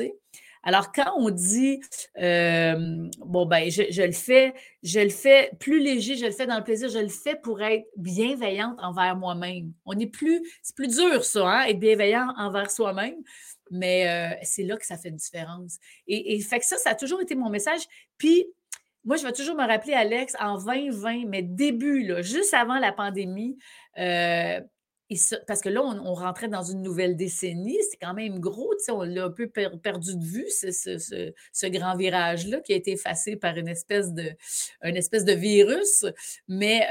Alors, 0.62 0.92
quand 0.92 1.12
on 1.16 1.30
dit, 1.30 1.80
bon, 2.16 3.46
ben, 3.46 3.70
je, 3.70 4.02
le 4.02 4.12
fais, 4.12 4.54
je 4.82 5.00
le 5.00 5.10
fais 5.10 5.50
plus 5.60 5.80
léger, 5.80 6.16
je 6.16 6.26
le 6.26 6.32
fais 6.32 6.46
dans 6.46 6.58
le 6.58 6.64
plaisir, 6.64 6.88
je 6.88 6.98
le 6.98 7.08
fais 7.08 7.36
pour 7.36 7.62
être 7.62 7.86
bienveillante 7.96 8.78
envers 8.80 9.16
moi-même. 9.16 9.72
On 9.86 9.98
est 9.98 10.06
plus, 10.06 10.42
c'est 10.62 10.76
plus 10.76 10.88
dur, 10.88 11.24
ça, 11.24 11.48
hein, 11.48 11.64
être 11.66 11.78
bienveillant 11.78 12.32
envers 12.36 12.70
soi-même, 12.70 13.16
mais 13.70 14.38
c'est 14.42 14.64
là 14.64 14.76
que 14.76 14.86
ça 14.86 14.96
fait 14.96 15.08
une 15.08 15.16
différence. 15.16 15.78
Et, 16.06 16.40
fait 16.40 16.58
que 16.58 16.66
ça, 16.66 16.76
ça 16.76 16.90
a 16.90 16.94
toujours 16.94 17.20
été 17.20 17.34
mon 17.34 17.50
message. 17.50 17.82
Puis, 18.16 18.46
moi, 19.04 19.16
je 19.16 19.24
vais 19.24 19.32
toujours 19.32 19.56
me 19.56 19.66
rappeler, 19.66 19.94
Alex, 19.94 20.34
en 20.38 20.58
2020, 20.58 21.26
mais 21.28 21.42
début, 21.42 22.12
juste 22.22 22.52
avant 22.52 22.78
la 22.78 22.92
pandémie, 22.92 23.56
parce 25.46 25.62
que 25.62 25.68
là, 25.68 25.82
on, 25.82 26.14
rentrait 26.14 26.48
dans 26.48 26.62
une 26.62 26.82
nouvelle 26.82 27.16
décennie, 27.16 27.78
c'est 27.90 27.96
quand 27.96 28.14
même 28.14 28.38
gros, 28.40 28.74
on 28.90 29.02
l'a 29.02 29.24
un 29.24 29.30
peu 29.30 29.48
perdu 29.48 30.16
de 30.16 30.24
vue, 30.24 30.46
ce, 30.50 31.66
grand 31.68 31.96
virage-là 31.96 32.60
qui 32.60 32.74
a 32.74 32.76
été 32.76 32.92
effacé 32.92 33.36
par 33.36 33.56
une 33.56 33.68
espèce 33.68 34.12
de, 34.12 35.32
virus. 35.32 36.04
Mais, 36.46 36.86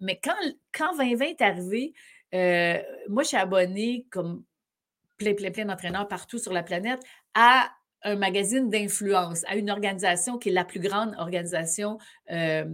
mais 0.00 0.20
quand, 0.22 0.36
quand 0.72 0.96
2020 0.96 1.24
est 1.24 1.40
arrivé, 1.42 1.94
euh, 2.34 2.78
moi, 3.08 3.22
je 3.22 3.28
suis 3.28 3.36
abonnée, 3.36 4.06
comme 4.10 4.44
plein, 5.16 5.34
plein, 5.34 5.50
plein 5.50 5.64
d'entraîneurs 5.64 6.08
partout 6.08 6.38
sur 6.38 6.52
la 6.52 6.62
planète, 6.62 7.00
à 7.34 7.70
un 8.06 8.16
magazine 8.16 8.70
d'influence, 8.70 9.44
à 9.48 9.56
une 9.56 9.68
organisation 9.68 10.38
qui 10.38 10.50
est 10.50 10.52
la 10.52 10.64
plus 10.64 10.80
grande 10.80 11.14
organisation 11.18 11.98
euh, 12.30 12.64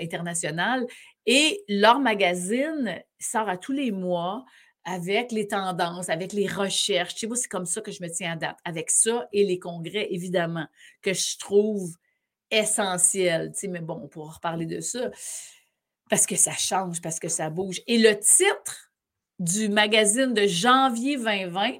internationale. 0.00 0.86
Et 1.26 1.64
leur 1.68 1.98
magazine 1.98 3.02
sort 3.18 3.48
à 3.48 3.56
tous 3.58 3.72
les 3.72 3.90
mois 3.90 4.44
avec 4.84 5.32
les 5.32 5.48
tendances, 5.48 6.08
avec 6.08 6.32
les 6.32 6.46
recherches. 6.46 7.16
Tu 7.16 7.28
c'est 7.34 7.48
comme 7.48 7.66
ça 7.66 7.80
que 7.80 7.90
je 7.90 8.00
me 8.02 8.08
tiens 8.08 8.34
à 8.34 8.36
date. 8.36 8.56
Avec 8.64 8.90
ça 8.90 9.28
et 9.32 9.44
les 9.44 9.58
congrès, 9.58 10.06
évidemment, 10.10 10.66
que 11.02 11.12
je 11.12 11.36
trouve 11.38 11.96
essentiels. 12.52 13.50
Tu 13.52 13.58
sais, 13.58 13.68
mais 13.68 13.80
bon, 13.80 14.00
on 14.04 14.08
pourra 14.08 14.34
reparler 14.34 14.66
de 14.66 14.80
ça. 14.80 15.10
Parce 16.08 16.24
que 16.24 16.36
ça 16.36 16.52
change, 16.52 17.02
parce 17.02 17.18
que 17.18 17.28
ça 17.28 17.50
bouge. 17.50 17.82
Et 17.88 17.98
le 17.98 18.16
titre 18.16 18.92
du 19.40 19.68
magazine 19.68 20.32
de 20.32 20.46
janvier 20.46 21.16
2020, 21.16 21.78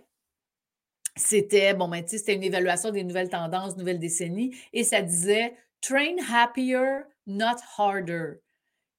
c'était, 1.17 1.75
bon, 1.75 1.89
ben, 1.89 2.05
c'était 2.07 2.35
une 2.35 2.43
évaluation 2.43 2.91
des 2.91 3.03
nouvelles 3.03 3.31
tendances, 3.31 3.77
nouvelles 3.77 3.99
décennies, 3.99 4.55
et 4.73 4.85
ça 4.85 5.03
disait 5.03 5.57
Train 5.81 6.17
happier, 6.31 7.01
not 7.27 7.57
harder. 7.77 8.35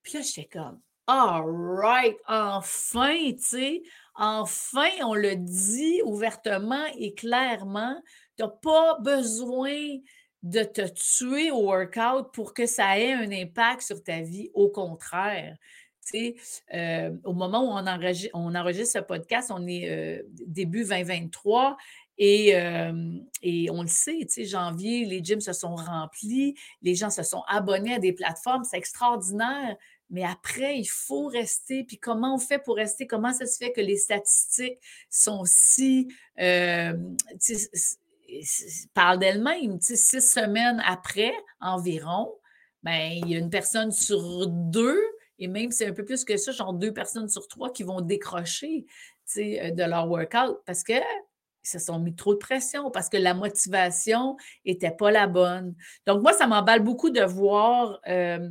Puis 0.03 0.13
là, 0.13 0.21
j'étais 0.21 0.47
comme, 0.47 0.79
all 1.07 1.43
right, 1.45 2.17
enfin, 2.27 3.33
tu 3.33 3.39
sais, 3.39 3.83
enfin, 4.15 4.89
on 5.03 5.13
le 5.13 5.36
dit 5.36 6.01
ouvertement 6.03 6.86
et 6.97 7.13
clairement. 7.13 7.95
Tu 8.38 8.43
n'as 8.43 8.50
pas 8.50 8.97
besoin 9.01 9.97
de 10.43 10.63
te 10.63 10.88
tuer 10.88 11.51
au 11.51 11.65
workout 11.65 12.31
pour 12.33 12.53
que 12.53 12.65
ça 12.65 13.00
ait 13.00 13.13
un 13.13 13.31
impact 13.31 13.81
sur 13.81 14.03
ta 14.03 14.21
vie. 14.21 14.50
Au 14.53 14.69
contraire. 14.69 15.57
Euh, 16.74 17.12
au 17.25 17.33
moment 17.33 17.63
où 17.63 17.77
on 17.77 17.86
enregistre, 17.86 18.31
on 18.33 18.55
enregistre, 18.55 19.00
ce 19.00 19.03
podcast, 19.03 19.51
on 19.53 19.67
est 19.67 19.89
euh, 19.89 20.24
début 20.45 20.86
2023 20.86 21.77
et, 22.17 23.69
on 23.71 23.81
le 23.81 23.88
sait, 23.88 24.19
tu 24.21 24.27
sais, 24.29 24.45
janvier, 24.45 25.05
les 25.05 25.24
gyms 25.24 25.41
se 25.41 25.53
sont 25.53 25.75
remplis, 25.75 26.55
les 26.81 26.95
gens 26.95 27.09
se 27.09 27.24
sont 27.24 27.43
abonnés 27.47 27.93
à 27.93 28.00
des 28.00 28.13
plateformes, 28.13 28.63
c'est 28.63 28.77
extraordinaire. 28.77 29.77
Mais 30.09 30.24
après, 30.24 30.79
il 30.79 30.86
faut 30.86 31.27
rester. 31.27 31.83
Puis 31.83 31.97
comment 31.97 32.36
on 32.36 32.38
fait 32.39 32.59
pour 32.59 32.77
rester? 32.77 33.07
Comment 33.07 33.33
ça 33.33 33.45
se 33.45 33.57
fait 33.57 33.74
que 33.74 33.81
les 33.81 33.97
statistiques 33.97 34.79
sont 35.09 35.43
si... 35.45 36.07
Euh, 36.39 36.93
parlent 38.93 39.19
d'elles-mêmes. 39.19 39.79
Six 39.81 40.21
semaines 40.21 40.81
après, 40.86 41.33
environ, 41.62 42.33
ben, 42.83 43.12
il 43.12 43.29
y 43.29 43.36
a 43.36 43.39
une 43.39 43.50
personne 43.50 43.91
sur 43.91 44.47
deux, 44.47 45.01
et 45.39 45.47
même 45.47 45.71
c'est 45.71 45.88
un 45.88 45.93
peu 45.93 46.05
plus 46.05 46.24
que 46.25 46.38
ça, 46.38 46.51
genre 46.51 46.74
deux 46.74 46.93
personnes 46.93 47.29
sur 47.29 47.47
trois 47.47 47.71
qui 47.71 47.83
vont 47.83 48.01
décrocher 48.01 48.86
de 49.36 49.89
leur 49.89 50.09
workout 50.09 50.62
parce 50.65 50.83
que 50.83 50.93
se 51.67 51.79
sont 51.79 52.00
mis 52.00 52.15
trop 52.15 52.33
de 52.33 52.39
pression 52.39 52.91
parce 52.91 53.09
que 53.09 53.17
la 53.17 53.33
motivation 53.33 54.38
n'était 54.65 54.91
pas 54.91 55.12
la 55.12 55.27
bonne. 55.27 55.75
Donc, 56.05 56.21
moi, 56.21 56.33
ça 56.33 56.47
m'emballe 56.47 56.81
beaucoup 56.81 57.09
de 57.09 57.21
voir 57.21 58.00
euh, 58.07 58.50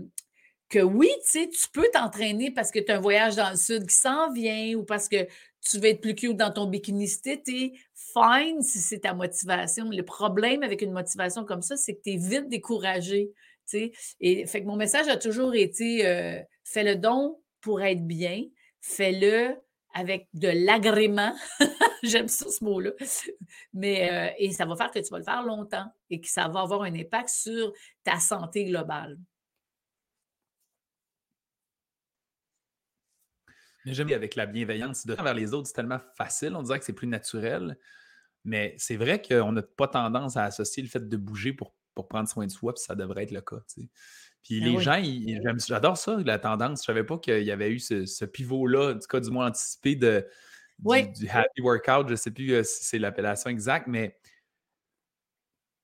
que 0.68 0.80
oui, 0.80 1.08
tu 1.25 1.40
sais, 1.40 1.49
tu 1.49 1.68
peux 1.73 1.88
t'entraîner 1.92 2.50
parce 2.50 2.70
que 2.70 2.78
tu 2.78 2.92
as 2.92 2.96
un 2.96 3.00
voyage 3.00 3.37
dans 3.37 3.50
le 3.50 3.56
sud 3.56 3.87
qui 3.87 3.94
s'en 3.94 4.32
vient 4.32 4.75
ou 4.75 4.85
parce 4.85 5.08
que 5.08 5.26
tu 5.61 5.78
veux 5.78 5.87
être 5.87 6.00
plus 6.00 6.14
cute 6.14 6.37
dans 6.37 6.52
ton 6.52 6.66
bikini 6.66 7.08
cet. 7.08 7.46
Fine 7.46 8.62
si 8.62 8.78
c'est 8.78 9.00
ta 9.00 9.14
motivation. 9.14 9.90
Le 9.90 10.02
problème 10.02 10.62
avec 10.62 10.82
une 10.82 10.92
motivation 10.92 11.44
comme 11.44 11.62
ça, 11.62 11.76
c'est 11.76 11.94
que 11.94 12.02
tu 12.02 12.11
es 12.12 12.16
vite 12.16 12.49
découragé. 12.49 13.30
Et 14.20 14.46
fait 14.46 14.62
que 14.62 14.66
mon 14.66 14.76
message 14.76 15.08
a 15.08 15.16
toujours 15.16 15.54
été 15.54 16.06
euh, 16.06 16.40
fais 16.64 16.85
le 16.85 16.96
don 16.96 17.40
pour 17.61 17.82
être 17.82 18.06
bien, 18.06 18.44
fais-le 18.80 19.56
avec 19.97 20.29
de 20.35 20.49
l'agrément. 20.49 21.35
J'aime 22.03 22.29
ça 22.29 22.50
ce 22.50 22.62
mot-là. 22.62 22.91
Mais 23.73 24.12
euh, 24.12 24.35
et 24.38 24.53
ça 24.53 24.67
va 24.67 24.76
faire 24.76 24.91
que 24.91 24.99
tu 24.99 25.09
vas 25.11 25.19
le 25.19 25.25
faire 25.25 25.43
longtemps 25.43 25.91
et 26.11 26.21
que 26.21 26.29
ça 26.29 26.49
va 26.49 26.61
avoir 26.61 26.83
un 26.83 26.95
impact 26.95 27.31
sur 27.31 27.73
ta 28.05 28.21
santé 28.21 28.67
globale. 28.67 29.19
Mais 33.87 33.95
j'aime 33.95 34.12
avec 34.12 34.35
la 34.35 34.47
bienveillance 34.47 35.07
de 35.07 35.15
vers 35.15 35.33
les 35.33 35.55
autres, 35.55 35.69
c'est 35.69 35.75
tellement 35.75 36.00
facile, 36.17 36.57
on 36.57 36.62
dirait 36.62 36.81
que 36.81 36.85
c'est 36.85 36.93
plus 36.93 37.07
naturel. 37.07 37.79
Mais 38.45 38.75
c'est 38.79 38.97
vrai 38.97 39.23
qu'on 39.23 39.53
n'a 39.53 39.62
pas 39.62 39.88
tendance 39.88 40.37
à 40.37 40.45
associer 40.45 40.83
le 40.83 40.88
fait 40.88 41.09
de 41.09 41.17
bouger 41.17 41.53
pour, 41.53 41.73
pour 41.97 42.07
prendre 42.07 42.29
soin 42.29 42.47
de 42.47 42.53
soi, 42.53 42.75
puis 42.75 42.85
ça 42.85 42.95
devrait 42.95 43.25
être 43.25 43.33
le 43.33 43.41
cas. 43.41 43.57
Puis 44.45 44.61
ben 44.61 44.76
les 44.76 44.81
gens, 44.81 45.53
j'adore 45.67 45.97
ça, 45.97 46.17
la 46.25 46.38
tendance. 46.38 46.85
Je 46.85 46.93
ne 46.93 46.95
savais 46.95 47.05
pas 47.05 47.19
qu'il 47.19 47.43
y 47.43 47.50
avait 47.50 47.73
eu 47.73 47.81
ce, 47.81 48.25
pivot-là, 48.25 48.95
du 48.95 49.07
cas 49.09 49.19
du 49.19 49.31
moins 49.31 49.49
anticipé 49.49 49.97
de, 49.97 50.25
du, 50.79 51.29
happy 51.29 51.61
workout. 51.62 52.07
Je 52.07 52.12
ne 52.12 52.17
sais 52.17 52.31
plus 52.31 52.53
euh, 52.53 52.62
si 52.62 52.85
c'est 52.85 52.99
l'appellation 52.99 53.50
exacte, 53.50 53.88
mais 53.88 54.17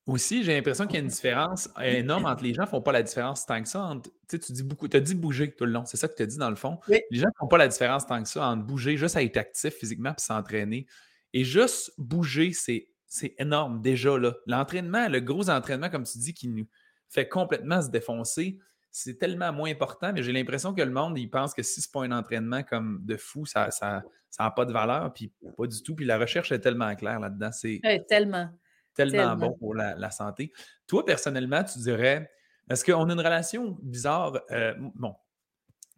aussi, 0.07 0.42
j'ai 0.42 0.54
l'impression 0.54 0.87
qu'il 0.87 0.97
y 0.97 0.99
a 0.99 1.02
une 1.02 1.09
différence 1.09 1.69
énorme 1.81 2.26
entre 2.26 2.42
les 2.42 2.54
gens 2.54 2.62
ne 2.62 2.69
font 2.69 2.83
pas 2.83 2.90
la 2.90 3.04
différence 3.04 3.47
tant 3.47 3.62
que 3.62 3.69
ça. 3.69 3.83
Entre, 3.83 4.11
tu 4.28 4.38
dis 4.52 4.64
beaucoup, 4.64 4.88
as 4.92 5.00
dit 5.00 5.14
bouger 5.14 5.52
tout 5.52 5.64
le 5.64 5.71
long, 5.71 5.85
c'est 5.85 5.97
ça 5.97 6.09
que 6.09 6.14
tu 6.14 6.23
as 6.25 6.26
dit 6.26 6.38
dans 6.38 6.50
le 6.50 6.57
fond. 6.57 6.78
Les 6.88 7.04
gens 7.19 7.28
ne 7.28 7.38
font 7.38 7.47
pas 7.47 7.59
la 7.59 7.69
différence 7.69 8.07
tant 8.07 8.21
que 8.21 8.28
ça 8.28 8.47
entre 8.49 8.64
bouger, 8.64 8.97
juste 8.97 9.16
à 9.16 9.23
être 9.23 9.37
actif 9.37 9.75
physiquement 9.75 10.12
puis 10.12 10.25
s'entraîner. 10.25 10.87
Et 11.33 11.45
juste 11.45 11.92
bouger, 11.99 12.52
c'est, 12.52 12.88
c'est 13.12 13.35
énorme 13.38 13.83
déjà 13.83 14.16
là. 14.16 14.33
L'entraînement, 14.47 15.07
le 15.07 15.21
gros 15.21 15.50
entraînement, 15.50 15.90
comme 15.90 16.04
tu 16.04 16.16
dis, 16.16 16.33
qui 16.33 16.49
nous 16.49 16.66
fait 17.11 17.28
complètement 17.28 17.83
se 17.83 17.90
défoncer, 17.90 18.59
c'est 18.90 19.19
tellement 19.19 19.52
moins 19.52 19.71
important, 19.71 20.14
mais 20.14 20.23
j'ai 20.23 20.33
l'impression 20.33 20.73
que 20.73 20.81
le 20.81 20.90
monde, 20.90 21.19
il 21.19 21.28
pense 21.28 21.52
que 21.52 21.62
si 21.62 21.83
c'est 21.83 21.92
pas 21.92 22.04
un 22.04 22.11
entraînement 22.11 22.62
comme 22.62 23.00
de 23.04 23.19
fou, 23.19 23.45
ça 23.45 23.66
n'a 23.66 23.71
ça, 23.71 24.02
ça 24.31 24.50
pas 24.50 24.64
de 24.64 24.73
valeur, 24.73 25.12
puis 25.12 25.31
pas 25.59 25.66
du 25.66 25.83
tout. 25.83 25.95
Puis 25.95 26.07
la 26.07 26.16
recherche 26.16 26.52
est 26.52 26.61
tellement 26.61 26.95
claire 26.95 27.21
là-dedans. 27.21 27.52
C'est 27.52 27.83
tellement. 28.09 28.49
Tellement, 28.95 29.37
bon 29.37 29.52
pour 29.59 29.75
la, 29.75 30.11
santé. 30.11 30.50
Toi, 30.87 31.04
personnellement, 31.04 31.64
tu 31.64 31.78
dirais, 31.81 32.31
est-ce 32.71 32.83
qu'on 32.83 33.09
a 33.11 33.12
une 33.12 33.21
relation 33.21 33.78
bizarre? 33.83 34.40
Euh, 34.50 34.75
bon, 34.95 35.14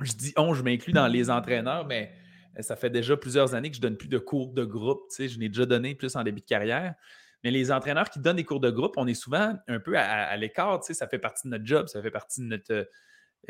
je 0.01 0.13
dis 0.15 0.33
on, 0.37 0.53
je 0.53 0.65
m'inclus 0.65 0.93
dans 0.93 1.09
les 1.09 1.31
entraîneurs, 1.31 1.87
mais 1.87 2.13
ça 2.61 2.77
fait 2.77 2.91
déjà 2.91 3.17
plusieurs 3.17 3.55
années 3.55 3.71
que 3.71 3.77
je 3.77 3.81
donne 3.81 3.97
plus 3.97 4.09
de 4.09 4.19
cours 4.19 4.53
de 4.53 4.65
groupe. 4.65 5.09
Tu 5.11 5.17
sais, 5.17 5.29
je 5.29 5.39
n'ai 5.39 5.49
déjà 5.49 5.67
donné 5.67 5.95
plus 5.95 6.15
en 6.17 6.23
début 6.23 6.41
de 6.41 6.47
carrière. 6.47 6.95
Mais 7.43 7.51
les 7.51 7.71
entraîneurs 7.71 8.09
qui 8.09 8.21
donnent 8.21 8.37
des 8.37 8.45
cours 8.45 8.61
de 8.61 8.71
groupe, 8.71 8.95
on 8.97 9.07
est 9.07 9.15
souvent 9.15 9.55
un 9.69 9.79
peu 9.79 9.99
à, 9.99 10.35
l'écart. 10.37 10.81
Tu 10.81 10.87
sais, 10.87 10.95
ça 10.95 11.07
fait 11.07 11.19
partie 11.19 11.47
de 11.47 11.51
notre 11.51 11.67
job, 11.67 11.89
ça 11.89 12.01
fait 12.01 12.11
partie 12.11 12.41
de 12.41 12.47
notre. 12.47 12.73
Euh, 12.73 12.85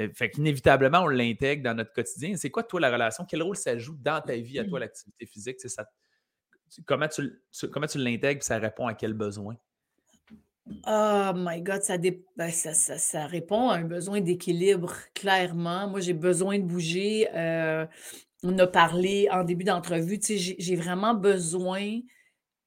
euh, 0.01 0.09
fait 0.13 0.31
qu'inévitablement, 0.31 1.03
on 1.03 1.07
l'intègre 1.07 1.63
dans 1.63 1.75
notre 1.75 1.93
quotidien. 1.93 2.37
C'est 2.37 2.51
quoi, 2.51 2.65
toi, 2.65 2.81
la 2.81 2.91
relation? 2.91 3.25
Quel 3.25 3.43
rôle 3.43 3.57
ça 3.57 3.79
joue 3.79 3.97
dans 4.01 4.21
ta 4.21 4.35
vie, 4.35 4.59
à 4.59 4.65
toi, 4.65 4.81
mmh. 4.81 4.83
l'activité 4.83 5.27
physique? 5.27 5.61
Ça, 5.61 5.87
comment 6.85 7.07
tu, 7.07 7.41
comment 7.71 7.87
tu 7.87 7.99
l'intègres 7.99 8.41
et 8.41 8.45
ça 8.45 8.59
répond 8.59 8.89
à 8.89 8.95
quel 8.95 9.13
besoin? 9.13 9.57
Oh 10.87 11.33
my 11.35 11.61
God, 11.61 11.83
ben, 12.37 12.51
ça, 12.51 12.73
ça, 12.73 13.27
répond 13.27 13.69
à 13.69 13.77
un 13.77 13.85
besoin 13.85 14.21
d'équilibre, 14.23 14.95
clairement. 15.15 15.89
Moi, 15.89 16.01
j'ai 16.01 16.15
besoin 16.15 16.59
de 16.59 16.65
bouger. 16.65 17.29
Euh, 17.35 17.87
on 18.45 18.59
a 18.59 18.67
parlé 18.67 19.29
en 19.31 19.43
début 19.43 19.65
d'entrevue, 19.65 20.21
j'ai 20.21 20.77
vraiment 20.77 21.15
besoin 21.15 22.01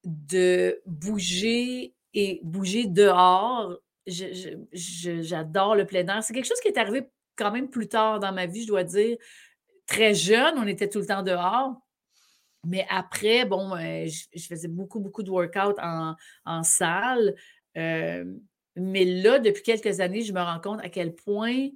de 0.03 0.81
bouger 0.86 1.93
et 2.13 2.41
bouger 2.43 2.88
dehors. 2.88 3.77
J'adore 4.07 5.75
le 5.75 5.86
plein 5.86 6.05
air. 6.07 6.24
C'est 6.24 6.34
quelque 6.34 6.48
chose 6.48 6.60
qui 6.62 6.69
est 6.69 6.77
arrivé 6.77 7.07
quand 7.36 7.51
même 7.51 7.69
plus 7.69 7.88
tard 7.88 8.19
dans 8.19 8.34
ma 8.34 8.48
vie, 8.48 8.63
je 8.63 8.67
dois 8.67 8.84
dire. 8.84 9.17
Très 9.86 10.15
jeune, 10.15 10.55
on 10.57 10.65
était 10.65 10.89
tout 10.89 11.00
le 11.00 11.05
temps 11.05 11.22
dehors. 11.22 11.75
Mais 12.65 12.86
après, 12.89 13.46
bon, 13.46 13.75
euh, 13.75 14.07
je, 14.07 14.48
faisais 14.48 14.67
beaucoup, 14.67 15.00
beaucoup 15.00 15.22
de 15.22 15.29
workout 15.29 15.77
en, 15.79 16.15
en 16.46 16.63
salle. 16.63 17.36
Euh, 17.77 18.25
mais 18.75 19.05
là, 19.05 19.38
depuis 19.38 19.62
quelques 19.62 20.00
années, 20.00 20.24
je 20.24 20.34
me 20.34 20.41
rends 20.41 20.60
compte 20.60 20.79
à 20.81 20.89
quel 20.89 21.13
point 21.13 21.69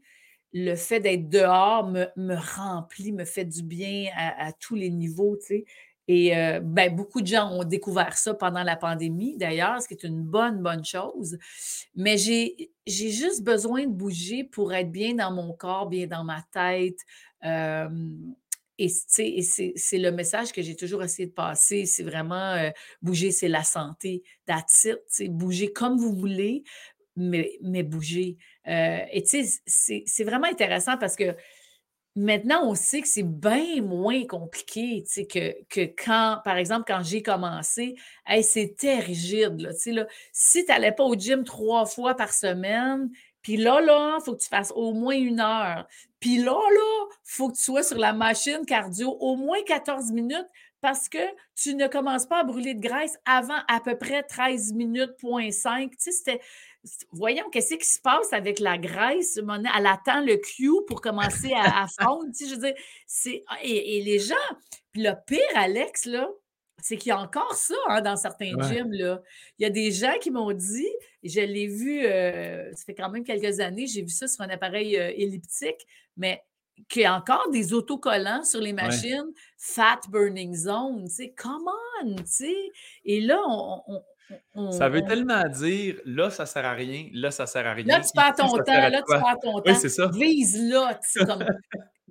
le 0.53 0.75
fait 0.75 0.99
d'être 0.99 1.29
dehors 1.29 1.87
me, 1.87 2.35
remplit, 2.57 3.11
me 3.11 3.25
fait 3.25 3.45
du 3.45 3.63
bien 3.63 4.09
à, 4.15 4.47
à 4.47 4.51
tous 4.51 4.75
les 4.75 4.89
niveaux, 4.89 5.37
tu 5.37 5.45
sais. 5.45 5.65
Et 6.07 6.35
euh, 6.35 6.59
ben, 6.61 6.93
beaucoup 6.93 7.21
de 7.21 7.27
gens 7.27 7.49
ont 7.51 7.63
découvert 7.63 8.17
ça 8.17 8.33
pendant 8.33 8.63
la 8.63 8.75
pandémie, 8.75 9.37
d'ailleurs, 9.37 9.81
ce 9.81 9.87
qui 9.87 9.93
est 9.93 10.03
une 10.03 10.21
bonne, 10.21 10.61
bonne 10.61 10.83
chose. 10.83 11.37
Mais 11.95 12.17
j'ai 12.17 12.71
juste 12.85 13.43
besoin 13.43 13.85
de 13.85 13.91
bouger 13.91 14.43
pour 14.43 14.73
être 14.73 14.91
bien 14.91 15.13
dans 15.13 15.31
mon 15.31 15.53
corps, 15.53 15.87
bien 15.87 16.07
dans 16.07 16.25
ma 16.25 16.43
tête. 16.51 16.99
et 18.77 18.89
c'est 18.89 19.97
le 19.97 20.11
message 20.11 20.51
que 20.51 20.61
j'ai 20.61 20.75
toujours 20.75 21.01
essayé 21.01 21.27
de 21.27 21.33
passer. 21.33 21.85
C'est 21.85 22.03
vraiment 22.03 22.55
euh, 22.55 22.71
bouger, 23.01 23.31
c'est 23.31 23.47
la 23.47 23.63
santé. 23.63 24.23
That's 24.45 24.87
it. 25.19 25.31
Bouger 25.31 25.71
comme 25.71 25.97
vous 25.97 26.13
voulez, 26.13 26.63
mais, 27.15 27.83
bouger. 27.83 28.37
Euh, 28.67 28.99
et 29.11 29.23
tu 29.23 29.45
sais, 29.45 30.03
c'est 30.05 30.23
vraiment 30.23 30.47
intéressant 30.47 30.97
parce 30.97 31.15
que 31.15 31.35
Maintenant, 32.17 32.69
on 32.69 32.75
sait 32.75 33.01
que 33.01 33.07
c'est 33.07 33.23
bien 33.23 33.81
moins 33.81 34.25
compliqué 34.25 35.05
que, 35.15 35.63
que 35.69 35.85
quand, 36.03 36.41
par 36.43 36.57
exemple, 36.57 36.83
quand 36.85 37.01
j'ai 37.03 37.23
commencé, 37.23 37.95
c'était 38.41 38.99
rigide. 38.99 39.61
Là, 39.61 39.69
là. 39.85 40.07
Si 40.33 40.65
tu 40.65 40.71
n'allais 40.71 40.91
pas 40.91 41.05
au 41.05 41.15
gym 41.15 41.45
trois 41.45 41.85
fois 41.85 42.15
par 42.15 42.33
semaine, 42.33 43.09
puis 43.41 43.55
là, 43.55 43.79
là, 43.79 44.17
il 44.19 44.23
faut 44.25 44.35
que 44.35 44.41
tu 44.41 44.49
fasses 44.49 44.73
au 44.75 44.93
moins 44.93 45.15
une 45.15 45.39
heure. 45.39 45.87
Puis 46.19 46.37
là, 46.37 46.51
là, 46.51 47.07
il 47.11 47.15
faut 47.23 47.49
que 47.49 47.55
tu 47.55 47.63
sois 47.63 47.83
sur 47.83 47.97
la 47.97 48.11
machine 48.11 48.65
cardio 48.65 49.17
au 49.19 49.37
moins 49.37 49.63
14 49.65 50.11
minutes 50.11 50.47
parce 50.81 51.07
que 51.07 51.19
tu 51.55 51.75
ne 51.75 51.87
commences 51.87 52.25
pas 52.25 52.39
à 52.39 52.43
brûler 52.43 52.73
de 52.73 52.81
graisse 52.81 53.17
avant 53.25 53.59
à 53.67 53.79
peu 53.79 53.97
près 53.97 54.23
13 54.23 54.73
minutes, 54.73 55.15
point 55.19 55.51
5. 55.51 55.91
Tu 55.91 55.97
sais, 55.99 56.11
c'était 56.11 56.41
voyons, 57.11 57.49
qu'est-ce 57.51 57.75
qui 57.75 57.85
se 57.85 58.01
passe 58.01 58.33
avec 58.33 58.59
la 58.59 58.77
graisse? 58.77 59.37
Elle 59.37 59.85
attend 59.85 60.21
le 60.21 60.37
cue 60.37 60.85
pour 60.87 61.01
commencer 61.01 61.53
à, 61.53 61.85
fondre. 61.99 62.31
je 62.39 62.55
veux 62.55 62.61
dire, 62.61 62.75
c'est. 63.05 63.43
Ah, 63.47 63.57
et, 63.63 64.01
les 64.03 64.19
gens. 64.19 64.35
Puis 64.91 65.03
le 65.03 65.13
pire, 65.25 65.39
Alex, 65.55 66.05
là, 66.05 66.29
c'est 66.81 66.97
qu'il 66.97 67.09
y 67.09 67.11
a 67.11 67.19
encore 67.19 67.53
ça 67.53 67.75
hein, 67.87 68.01
dans 68.01 68.15
certains 68.15 68.51
gyms. 68.61 68.91
Là. 68.91 69.21
Il 69.57 69.63
y 69.63 69.65
a 69.65 69.69
des 69.69 69.91
gens 69.91 70.17
qui 70.19 70.31
m'ont 70.31 70.51
dit, 70.51 70.89
je 71.23 71.39
l'ai 71.39 71.67
vu, 71.67 72.05
euh, 72.05 72.71
ça 72.73 72.83
fait 72.85 72.95
quand 72.95 73.09
même 73.09 73.23
quelques 73.23 73.59
années, 73.59 73.87
j'ai 73.87 74.01
vu 74.01 74.09
ça 74.09 74.27
sur 74.27 74.41
un 74.41 74.49
appareil 74.49 74.97
euh, 74.97 75.11
elliptique, 75.15 75.85
mais 76.17 76.43
qu'il 76.89 77.03
y 77.03 77.05
a 77.05 77.15
encore 77.15 77.49
des 77.51 77.73
autocollants 77.73 78.43
sur 78.43 78.59
les 78.59 78.73
machines, 78.73 79.31
fat 79.57 79.99
burning 80.09 80.55
zone, 80.55 81.05
tu 81.07 81.13
sais, 81.13 81.33
come 81.37 81.69
on, 82.01 82.15
tu 82.15 82.23
sais. 82.25 82.71
Et 83.05 83.21
là, 83.21 83.39
on, 83.47 84.01
ça 84.71 84.89
veut 84.89 85.03
tellement 85.03 85.47
dire, 85.47 85.95
là, 86.05 86.29
ça 86.29 86.45
sert 86.45 86.65
à 86.65 86.73
rien, 86.73 87.09
là, 87.13 87.31
ça 87.31 87.45
sert 87.45 87.65
à 87.65 87.73
rien. 87.73 87.85
Là, 87.85 88.01
tu 88.01 88.11
perds 88.13 88.35
ton 88.35 88.57
temps, 88.57 88.89
là, 88.89 89.01
tu 89.01 89.19
perds 89.19 89.39
ton 89.41 89.53
temps. 89.53 89.63
Oui, 89.65 89.75
c'est 89.75 89.89
ça. 89.89 90.09
Vise 90.13 90.69
là, 90.69 90.99
comme... 91.25 91.45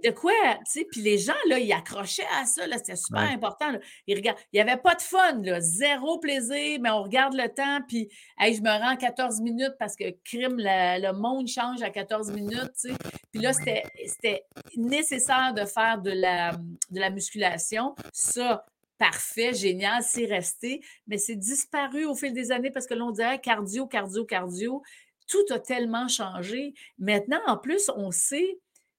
De 0.03 0.11
quoi, 0.13 0.33
tu 0.65 0.81
sais, 0.81 0.87
puis 0.91 1.03
les 1.03 1.19
gens, 1.19 1.35
là, 1.47 1.59
ils 1.59 1.73
accrochaient 1.73 2.27
à 2.41 2.47
ça, 2.47 2.67
là, 2.67 2.79
c'était 2.79 2.97
super 2.97 3.21
important. 3.21 3.67
Ils 4.07 4.17
regardent, 4.17 4.39
il 4.51 4.57
n'y 4.57 4.61
avait 4.61 4.81
pas 4.81 4.95
de 4.95 5.03
fun, 5.03 5.43
là, 5.43 5.61
zéro 5.61 6.19
plaisir, 6.19 6.79
mais 6.81 6.89
on 6.89 7.03
regarde 7.03 7.35
le 7.35 7.49
temps, 7.49 7.81
puis 7.87 8.09
hey, 8.39 8.55
je 8.55 8.63
me 8.63 8.71
rends 8.71 8.97
14 8.97 9.43
minutes 9.43 9.75
parce 9.79 9.97
que 9.97 10.05
crime, 10.25 10.57
le 10.59 11.13
monde 11.13 11.49
change 11.49 11.83
à 11.83 11.91
14 11.91 12.33
minutes, 12.33 12.73
tu 12.81 12.89
sais. 12.89 12.95
Puis 13.31 13.43
là, 13.43 13.53
c'était 13.53 14.47
nécessaire 14.77 15.53
de 15.55 15.67
faire 15.67 16.01
de 16.01 16.13
la, 16.13 16.53
de 16.53 16.99
la 16.99 17.11
musculation. 17.11 17.95
Ça, 18.13 18.65
parfait, 19.01 19.55
génial, 19.55 20.03
c'est 20.03 20.27
resté, 20.27 20.83
mais 21.07 21.17
c'est 21.17 21.35
disparu 21.35 22.05
au 22.05 22.15
fil 22.15 22.35
des 22.35 22.53
années 22.53 22.71
parce 22.71 22.87
que 22.87 22.93
l'on 22.93 23.11
dirait 23.11 23.41
cardio, 23.41 23.87
cardio, 23.87 24.27
cardio. 24.27 24.83
Tout 25.27 25.55
a 25.55 25.59
tellement 25.59 26.07
changé. 26.07 26.75
Maintenant, 26.99 27.41
en 27.47 27.57
plus, 27.57 27.91
on 27.97 28.11
sait 28.11 28.59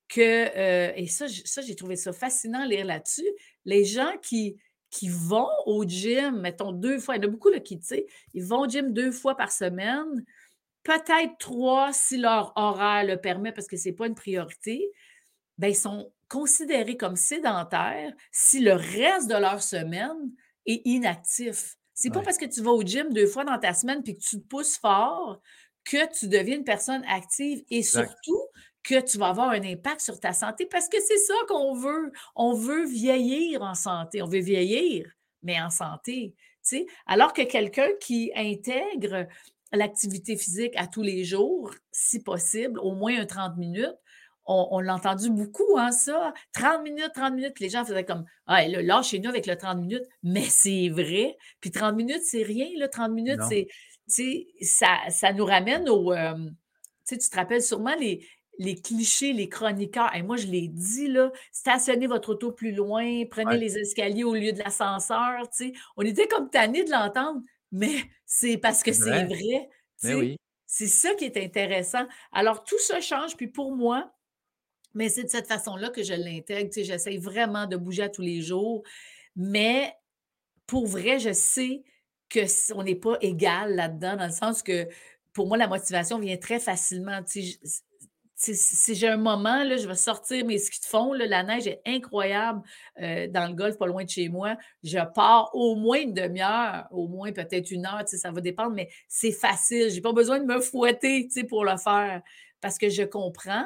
que, 0.10 0.58
euh, 0.58 0.92
et 0.96 1.06
ça, 1.06 1.28
j'ai 1.28 1.76
trouvé 1.76 1.96
ça 1.96 2.12
fascinant 2.14 2.66
lire 2.66 2.84
là-dessus, 2.84 3.30
les 3.66 3.86
gens 3.86 4.12
qui, 4.24 4.58
qui 4.90 5.08
vont 5.08 5.50
au 5.68 5.86
gym, 5.86 6.42
mettons 6.42 6.72
deux 6.72 6.98
fois, 6.98 7.16
il 7.16 7.22
y 7.22 7.26
en 7.26 7.28
a 7.28 7.32
beaucoup 7.32 7.52
qui, 7.64 7.78
tu 7.80 7.86
sais, 7.86 8.08
ils 8.34 8.44
vont 8.44 8.62
au 8.62 8.68
gym 8.68 8.94
deux 8.94 9.12
fois 9.12 9.36
par 9.36 9.52
semaine, 9.52 10.26
peut-être 10.82 11.38
trois 11.38 11.94
si 11.94 12.18
leur 12.18 12.54
horaire 12.56 13.06
le 13.06 13.18
permet 13.18 13.52
parce 13.52 13.68
que 13.68 13.78
ce 13.78 13.90
n'est 13.90 13.96
pas 13.96 14.08
une 14.08 14.16
priorité, 14.16 14.90
ils 15.68 15.76
sont 15.76 16.12
considérés 16.30 16.98
comme 16.98 17.16
sédentaires 17.16 18.14
si 18.32 18.60
le 18.60 18.74
reste 18.74 19.30
de 19.30 19.36
leur 19.36 19.62
semaine 19.62 20.32
est 20.66 20.82
inactif. 20.86 21.76
C'est 21.94 22.10
pas 22.10 22.22
parce 22.22 22.38
que 22.38 22.46
tu 22.46 22.62
vas 22.62 22.72
au 22.72 22.82
gym 22.84 23.14
deux 23.14 23.28
fois 23.28 23.44
dans 23.44 23.60
ta 23.60 23.74
semaine 23.74 24.02
puis 24.02 24.16
que 24.16 24.22
tu 24.22 24.42
te 24.42 24.48
pousses 24.48 24.78
fort 24.78 25.40
que 25.84 26.18
tu 26.18 26.28
deviens 26.28 26.58
une 26.58 26.64
personne 26.64 27.04
active 27.08 27.64
et 27.70 27.84
surtout 27.84 28.42
que 28.84 29.00
tu 29.02 29.18
vas 29.18 29.28
avoir 29.28 29.50
un 29.50 29.64
impact 29.64 30.02
sur 30.02 30.20
ta 30.20 30.34
santé 30.34 30.66
parce 30.66 30.90
que 30.90 30.98
c'est 31.00 31.18
ça 31.18 31.34
qu'on 31.48 31.76
veut. 31.76 32.12
On 32.36 32.54
veut 32.54 32.86
vieillir 32.86 33.62
en 33.62 33.76
santé. 33.76 34.22
On 34.22 34.28
veut 34.28 34.40
vieillir, 34.40 35.12
mais 35.44 35.62
en 35.62 35.70
santé. 35.70 36.36
Alors 37.06 37.34
que 37.34 37.42
quelqu'un 37.42 37.90
qui 38.00 38.32
intègre 38.36 39.28
l'activité 39.72 40.36
physique 40.36 40.74
à 40.76 40.88
tous 40.88 41.02
les 41.02 41.24
jours, 41.24 41.74
si 41.92 42.22
possible, 42.22 42.80
au 42.80 42.94
moins 42.94 43.20
un 43.20 43.26
30 43.26 43.58
minutes, 43.58 43.98
on, 44.46 44.80
l'a 44.80 44.96
entendu 44.96 45.30
beaucoup, 45.30 45.78
hein, 45.78 45.92
ça. 45.92 46.34
30 46.54 46.84
minutes, 46.84 47.12
30 47.14 47.34
minutes. 47.34 47.60
Les 47.60 47.70
gens 47.70 47.86
faisaient 47.86 48.06
comme 48.06 48.26
Ah, 48.48 48.68
là, 48.68 49.02
chez 49.02 49.20
nous 49.20 49.30
avec 49.30 49.46
le 49.46 49.56
30 49.56 49.80
minutes. 49.80 50.06
Mais 50.24 50.44
c'est 50.44 50.90
vrai. 50.90 51.38
Puis 51.60 51.72
30 51.72 51.96
minutes, 51.96 52.24
c'est 52.24 52.44
rien. 52.44 52.68
Là, 52.78 52.88
30 52.88 53.12
minutes, 53.12 53.42
c'est. 53.48 53.68
Ça, 54.62 54.98
ça 55.10 55.34
nous 55.34 55.46
ramène 55.46 55.88
au. 55.90 56.12
Euh, 56.12 56.50
tu 57.08 57.18
te 57.18 57.36
rappelles 57.36 57.62
sûrement 57.62 57.96
les, 57.96 58.26
les 58.58 58.76
clichés, 58.76 59.34
les 59.34 59.50
chroniqueurs. 59.50 60.16
Et 60.16 60.24
moi, 60.24 60.38
je 60.38 60.48
l'ai 60.48 60.68
dit, 60.68 61.08
là, 61.08 61.32
stationnez 61.52 62.08
votre 62.08 62.34
auto 62.34 62.52
plus 62.52 62.72
loin, 62.72 63.24
prenez 63.30 63.58
les 63.58 63.78
escaliers 63.78 64.24
au 64.24 64.34
lieu 64.34 64.54
de 64.54 64.60
l'ascenseur. 64.60 65.44
On 65.98 66.04
était 66.04 66.28
comme 66.28 66.50
tannés 66.50 66.84
de 66.84 66.92
l'entendre, 66.92 67.42
mais 67.72 67.96
c'est 68.26 68.58
parce 68.58 68.84
que 68.84 68.94
c'est 68.94 69.26
vrai. 69.26 69.70
Oui. 70.04 70.38
C'est 70.68 70.88
ça 70.88 71.14
qui 71.16 71.26
est 71.26 71.38
intéressant. 71.38 72.06
Alors, 72.32 72.64
tout 72.64 72.80
ça 72.80 73.02
change. 73.02 73.36
Puis 73.36 73.48
pour 73.48 73.76
moi, 73.76 74.10
mais 74.94 75.10
c'est 75.10 75.24
de 75.24 75.30
cette 75.30 75.48
façon-là 75.48 75.90
que 75.90 76.04
je 76.04 76.14
l'intègre. 76.14 76.70
Tu 76.70 76.82
sais, 76.82 76.84
j'essaie 76.84 77.18
vraiment 77.18 77.66
de 77.66 77.78
bouger 77.78 78.04
à 78.04 78.10
tous 78.10 78.22
les 78.22 78.42
jours. 78.42 78.84
Mais 79.36 79.94
pour 80.68 80.88
vrai, 80.88 81.20
je 81.20 81.34
sais 81.34 81.84
qu'on 82.32 82.84
n'est 82.84 82.96
pas 82.96 83.18
égal 83.22 83.76
là-dedans, 83.76 84.16
dans 84.16 84.28
le 84.28 84.32
sens 84.32 84.64
que 84.64 84.88
pour 85.34 85.48
moi, 85.48 85.58
la 85.58 85.68
motivation 85.68 86.20
vient 86.20 86.38
très 86.38 86.60
facilement. 86.60 87.22
Tu 87.24 87.44
sais, 88.36 88.54
si 88.54 88.96
j'ai 88.96 89.08
un 89.08 89.18
moment, 89.18 89.64
là, 89.64 89.78
je 89.78 89.88
vais 89.88 89.96
sortir 89.96 90.46
mes 90.46 90.58
skis 90.58 90.82
de 90.82 90.86
fond. 90.86 91.14
la 91.14 91.44
neige 91.44 91.68
est 91.68 91.82
incroyable 91.86 92.62
euh, 93.02 93.28
dans 93.28 93.48
le 93.48 93.54
golf, 93.54 93.78
pas 93.78 93.86
loin 93.86 94.04
de 94.04 94.10
chez 94.10 94.30
moi. 94.30 94.58
Je 94.84 94.98
pars 95.14 95.52
au 95.54 95.76
moins 95.76 96.00
une 96.00 96.14
demi-heure, 96.14 96.88
au 96.92 97.08
moins 97.08 97.32
peut-être 97.32 97.72
une 97.72 97.86
heure, 97.86 98.04
ça 98.08 98.32
va 98.32 98.42
dépendre, 98.42 98.72
mais 98.72 98.90
c'est 99.08 99.32
facile. 99.32 99.90
Je 99.90 99.96
n'ai 99.96 100.02
pas 100.02 100.14
besoin 100.14 100.40
de 100.40 100.46
me 100.46 100.60
fouetter 100.60 101.28
pour 101.48 101.64
le 101.66 101.78
faire 101.78 102.22
parce 102.62 102.78
que 102.78 102.90
je 102.90 103.04
comprends 103.04 103.66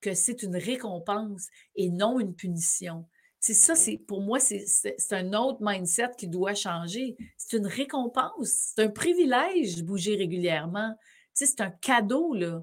que 0.00 0.14
c'est 0.14 0.42
une 0.42 0.56
récompense 0.56 1.48
et 1.76 1.90
non 1.90 2.20
une 2.20 2.34
punition. 2.34 3.06
C'est 3.38 3.54
ça, 3.54 3.74
c'est 3.74 3.96
pour 3.96 4.20
moi, 4.20 4.38
c'est 4.38 5.12
un 5.12 5.32
autre 5.32 5.58
mindset 5.62 6.10
qui 6.18 6.28
doit 6.28 6.54
changer. 6.54 7.16
C'est 7.38 7.56
une 7.56 7.66
récompense, 7.66 8.74
c'est 8.74 8.82
un 8.82 8.90
privilège 8.90 9.76
de 9.76 9.82
bouger 9.82 10.16
régulièrement. 10.16 10.94
c'est 11.32 11.60
un 11.62 11.70
cadeau, 11.70 12.34
là. 12.34 12.62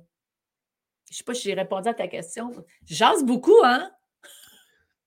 Je 1.09 1.13
ne 1.13 1.17
sais 1.17 1.23
pas 1.23 1.33
si 1.33 1.43
j'ai 1.43 1.53
répondu 1.53 1.87
à 1.87 1.93
ta 1.93 2.07
question. 2.07 2.51
J'ose 2.85 3.23
beaucoup, 3.23 3.59
hein? 3.63 3.89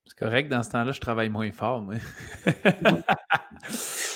C'est 0.07 0.19
correct, 0.19 0.49
dans 0.49 0.63
ce 0.65 0.71
temps-là, 0.71 0.91
je 0.91 1.01
travaille 1.01 1.29
moins 1.29 1.53
fort, 1.53 1.83
moi. 1.83 1.95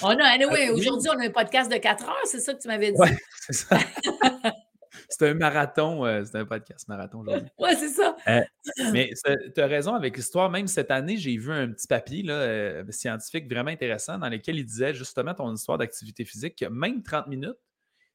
on 0.02 0.08
a, 0.08 0.24
anyway, 0.24 0.70
aujourd'hui, 0.74 1.08
on 1.14 1.20
a 1.20 1.26
un 1.26 1.30
podcast 1.30 1.70
de 1.70 1.76
4 1.76 2.08
heures, 2.08 2.16
c'est 2.24 2.40
ça 2.40 2.54
que 2.54 2.60
tu 2.60 2.66
m'avais 2.66 2.90
dit? 2.90 2.98
Oui, 2.98 3.10
c'est 3.46 3.52
ça. 3.52 3.78
c'est 5.08 5.28
un 5.28 5.34
marathon, 5.34 6.04
euh, 6.04 6.24
c'est 6.24 6.36
un 6.38 6.44
podcast 6.44 6.88
marathon 6.88 7.20
aujourd'hui. 7.20 7.48
Oui, 7.58 7.70
c'est 7.78 7.88
ça. 7.88 8.16
Euh, 8.28 8.40
mais 8.92 9.10
tu 9.54 9.60
as 9.60 9.66
raison 9.66 9.94
avec 9.94 10.16
l'histoire. 10.16 10.50
Même 10.50 10.66
cette 10.66 10.90
année, 10.90 11.16
j'ai 11.16 11.36
vu 11.36 11.52
un 11.52 11.70
petit 11.70 11.86
papier 11.86 12.22
là, 12.22 12.34
euh, 12.34 12.84
scientifique 12.90 13.50
vraiment 13.50 13.70
intéressant 13.70 14.18
dans 14.18 14.28
lequel 14.28 14.56
il 14.56 14.64
disait 14.64 14.94
justement 14.94 15.34
ton 15.34 15.52
histoire 15.54 15.78
d'activité 15.78 16.24
physique, 16.24 16.56
que 16.56 16.66
même 16.66 17.02
30 17.02 17.28
minutes, 17.28 17.58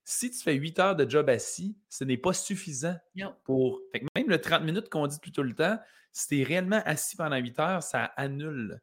si 0.03 0.31
tu 0.31 0.39
fais 0.39 0.55
8 0.55 0.79
heures 0.79 0.95
de 0.95 1.09
job 1.09 1.29
assis, 1.29 1.77
ce 1.87 2.03
n'est 2.03 2.17
pas 2.17 2.33
suffisant 2.33 2.95
pour. 3.43 3.79
même 4.15 4.27
le 4.27 4.39
30 4.41 4.63
minutes 4.63 4.89
qu'on 4.89 5.07
dit 5.07 5.19
tout 5.19 5.43
le 5.43 5.53
temps, 5.53 5.77
si 6.11 6.27
tu 6.27 6.41
es 6.41 6.43
réellement 6.43 6.81
assis 6.85 7.15
pendant 7.15 7.37
8 7.37 7.59
heures, 7.59 7.83
ça 7.83 8.05
annule 8.17 8.81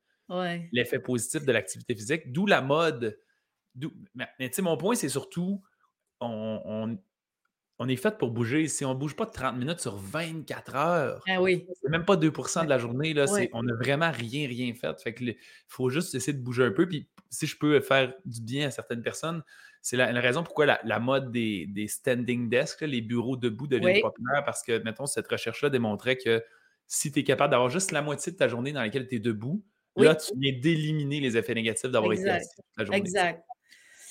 l'effet 0.72 0.98
positif 0.98 1.44
de 1.44 1.52
l'activité 1.52 1.94
physique, 1.94 2.32
d'où 2.32 2.46
la 2.46 2.60
mode. 2.60 3.18
Mais, 4.14 4.28
tu 4.38 4.52
sais, 4.52 4.62
mon 4.62 4.76
point, 4.76 4.94
c'est 4.94 5.08
surtout, 5.08 5.62
on, 6.20 6.62
on, 6.64 6.98
est 7.88 7.96
fait 7.96 8.16
pour 8.16 8.30
bouger. 8.30 8.68
Si 8.68 8.84
on 8.84 8.94
ne 8.94 8.98
bouge 8.98 9.16
pas 9.16 9.26
de 9.26 9.32
30 9.32 9.56
minutes 9.56 9.80
sur 9.80 9.96
24 9.96 10.74
heures, 10.76 11.22
ah 11.28 11.42
oui. 11.42 11.66
c'est 11.82 11.90
même 11.90 12.04
pas 12.04 12.16
2% 12.16 12.64
de 12.64 12.68
la 12.68 12.78
journée, 12.78 13.12
là, 13.14 13.26
on 13.52 13.62
n'a 13.62 13.74
vraiment 13.74 14.10
rien, 14.10 14.48
rien 14.48 14.72
fait. 14.74 15.00
Fait 15.00 15.14
il 15.20 15.36
faut 15.68 15.90
juste 15.90 16.14
essayer 16.14 16.32
de 16.32 16.42
bouger 16.42 16.64
un 16.64 16.70
peu. 16.70 16.88
Puis 16.88 17.08
si 17.30 17.46
je 17.46 17.58
peux 17.58 17.80
faire 17.80 18.14
du 18.24 18.40
bien 18.40 18.68
à 18.68 18.70
certaines 18.70 19.02
personnes, 19.02 19.42
c'est 19.82 19.96
la, 19.96 20.06
raison 20.20 20.42
pourquoi 20.42 20.66
la, 20.66 20.98
mode 20.98 21.30
des, 21.30 21.86
standing 21.88 22.48
desks, 22.48 22.80
les 22.80 23.02
bureaux 23.02 23.36
debout 23.36 23.66
deviennent 23.66 24.00
populaires 24.00 24.44
parce 24.44 24.62
que, 24.62 24.82
mettons, 24.82 25.06
cette 25.06 25.28
recherche-là 25.28 25.70
démontrait 25.70 26.16
que 26.16 26.42
si 26.88 27.12
tu 27.12 27.20
es 27.20 27.24
capable 27.24 27.52
d'avoir 27.52 27.70
juste 27.70 27.92
la 27.92 28.02
moitié 28.02 28.32
de 28.32 28.36
ta 28.36 28.48
journée 28.48 28.72
dans 28.72 28.80
laquelle 28.80 29.06
tu 29.06 29.16
es 29.16 29.18
debout, 29.20 29.62
là, 29.96 30.14
tu 30.14 30.32
viens 30.36 30.58
d'éliminer 30.58 31.20
les 31.20 31.36
effets 31.36 31.54
négatifs 31.54 31.90
d'avoir 31.90 32.12
été 32.12 32.28
assis 32.28 32.48
toute 32.56 32.64
la 32.78 32.84
journée. 32.84 32.98
Exact. 32.98 33.44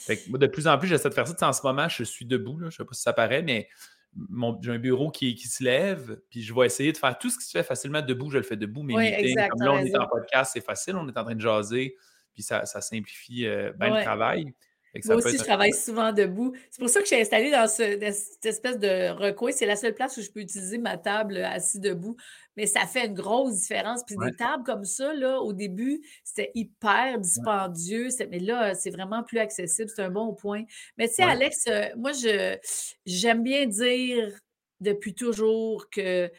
De 0.07 0.47
plus 0.47 0.67
en 0.67 0.77
plus, 0.77 0.87
j'essaie 0.87 1.09
de 1.09 1.13
faire 1.13 1.27
ça. 1.27 1.47
En 1.47 1.53
ce 1.53 1.61
moment, 1.63 1.87
je 1.89 2.03
suis 2.03 2.25
debout. 2.25 2.57
je 2.59 2.65
ne 2.65 2.69
sais 2.69 2.85
pas 2.85 2.93
si 2.93 3.01
ça 3.01 3.13
paraît, 3.13 3.41
mais 3.41 3.67
j'ai 4.61 4.71
un 4.71 4.79
bureau 4.79 5.11
qui, 5.11 5.37
se 5.37 5.63
lève, 5.63 6.19
puis 6.29 6.41
je 6.41 6.53
vais 6.53 6.65
essayer 6.65 6.91
de 6.91 6.97
faire 6.97 7.17
tout 7.17 7.29
ce 7.29 7.37
qui 7.37 7.45
se 7.45 7.51
fait 7.51 7.63
facilement 7.63 8.01
debout, 8.01 8.29
je 8.29 8.37
le 8.37 8.43
fais 8.43 8.55
debout. 8.55 8.83
Mais 8.83 9.33
comme 9.49 9.61
là, 9.61 9.73
on 9.73 9.79
est 9.79 9.97
en 9.97 10.07
podcast, 10.07 10.51
c'est 10.53 10.65
facile, 10.65 10.95
on 10.95 11.07
est 11.07 11.17
en 11.17 11.23
train 11.23 11.35
de 11.35 11.41
jaser, 11.41 11.95
puis 12.33 12.43
ça, 12.43 12.65
simplifie 12.65 13.45
euh, 13.45 13.73
bien 13.73 13.97
le 13.97 14.03
travail. 14.03 14.53
Moi 15.03 15.15
aussi, 15.15 15.38
je 15.38 15.43
travaille 15.43 15.73
souvent 15.73 16.13
debout. 16.13 16.53
C'est 16.69 16.79
pour 16.79 16.89
ça 16.89 16.99
que 16.99 17.05
je 17.05 17.13
suis 17.13 17.21
installée 17.21 17.51
dans, 17.51 17.67
cette 17.67 18.45
espèce 18.45 18.79
de 18.79 19.10
recoin. 19.10 19.51
C'est 19.51 19.65
la 19.65 19.75
seule 19.75 19.93
place 19.93 20.17
où 20.17 20.21
je 20.21 20.29
peux 20.29 20.39
utiliser 20.39 20.77
ma 20.77 20.97
table 20.97 21.38
euh, 21.38 21.47
assis 21.47 21.79
debout. 21.79 22.15
Mais 22.55 22.65
ça 22.65 22.86
fait 22.86 23.08
une 23.08 23.13
grosse 23.13 23.60
différence. 23.62 24.03
Puis 24.05 24.15
des 24.15 24.31
tables 24.36 24.63
comme 24.63 24.86
ça, 24.86 25.13
là, 25.13 25.41
au 25.41 25.51
début, 25.51 26.01
c'était 26.23 26.51
hyper 26.55 27.19
dispendieux. 27.19 28.08
Mais 28.29 28.39
là, 28.39 28.73
c'est 28.73 28.91
vraiment 28.91 29.23
plus 29.23 29.39
accessible. 29.39 29.89
C'est 29.93 30.03
un 30.03 30.12
bon 30.12 30.34
point. 30.34 30.63
Mais 30.97 31.08
tu 31.10 31.15
sais, 31.15 31.23
Alex, 31.23 31.65
euh, 31.67 31.89
moi, 31.97 32.13
je 32.13 32.58
j'aime 33.05 33.43
bien 33.43 33.65
dire 33.65 34.31
depuis 34.79 35.13
toujours 35.13 35.89
que 35.89 36.31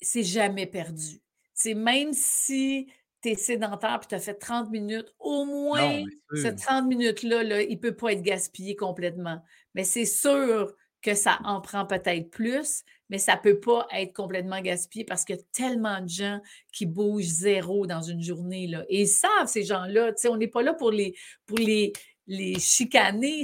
c'est 0.00 0.24
jamais 0.24 0.66
perdu. 0.66 1.20
C'est 1.54 1.74
même 1.74 2.12
si 2.12 2.88
tu 3.22 3.30
es 3.30 3.34
sédentaire 3.34 4.00
puis 4.00 4.08
tu 4.08 4.14
as 4.14 4.20
fait 4.20 4.34
30 4.34 4.70
minutes, 4.70 5.14
au 5.18 5.44
moins, 5.44 6.04
ces 6.34 6.54
30 6.54 6.86
minutes-là, 6.86 7.42
là, 7.42 7.62
il 7.62 7.74
ne 7.74 7.80
peut 7.80 7.94
pas 7.94 8.12
être 8.12 8.22
gaspillé 8.22 8.76
complètement. 8.76 9.42
Mais 9.74 9.84
c'est 9.84 10.06
sûr 10.06 10.74
que 11.02 11.14
ça 11.14 11.38
en 11.44 11.60
prend 11.60 11.86
peut-être 11.86 12.30
plus, 12.30 12.82
mais 13.08 13.18
ça 13.18 13.36
ne 13.36 13.40
peut 13.40 13.58
pas 13.58 13.86
être 13.92 14.12
complètement 14.12 14.60
gaspillé 14.60 15.04
parce 15.04 15.24
qu'il 15.24 15.36
y 15.36 15.38
a 15.38 15.42
tellement 15.52 16.00
de 16.00 16.08
gens 16.08 16.40
qui 16.72 16.86
bougent 16.86 17.24
zéro 17.24 17.86
dans 17.86 18.02
une 18.02 18.22
journée. 18.22 18.66
Là. 18.66 18.84
Et 18.88 19.02
ils 19.02 19.08
savent, 19.08 19.46
ces 19.46 19.64
gens-là. 19.64 20.12
On 20.28 20.36
n'est 20.36 20.48
pas 20.48 20.62
là 20.62 20.74
pour 20.74 20.90
les, 20.90 21.14
pour 21.46 21.58
les, 21.58 21.92
les 22.26 22.58
chicaner. 22.58 23.42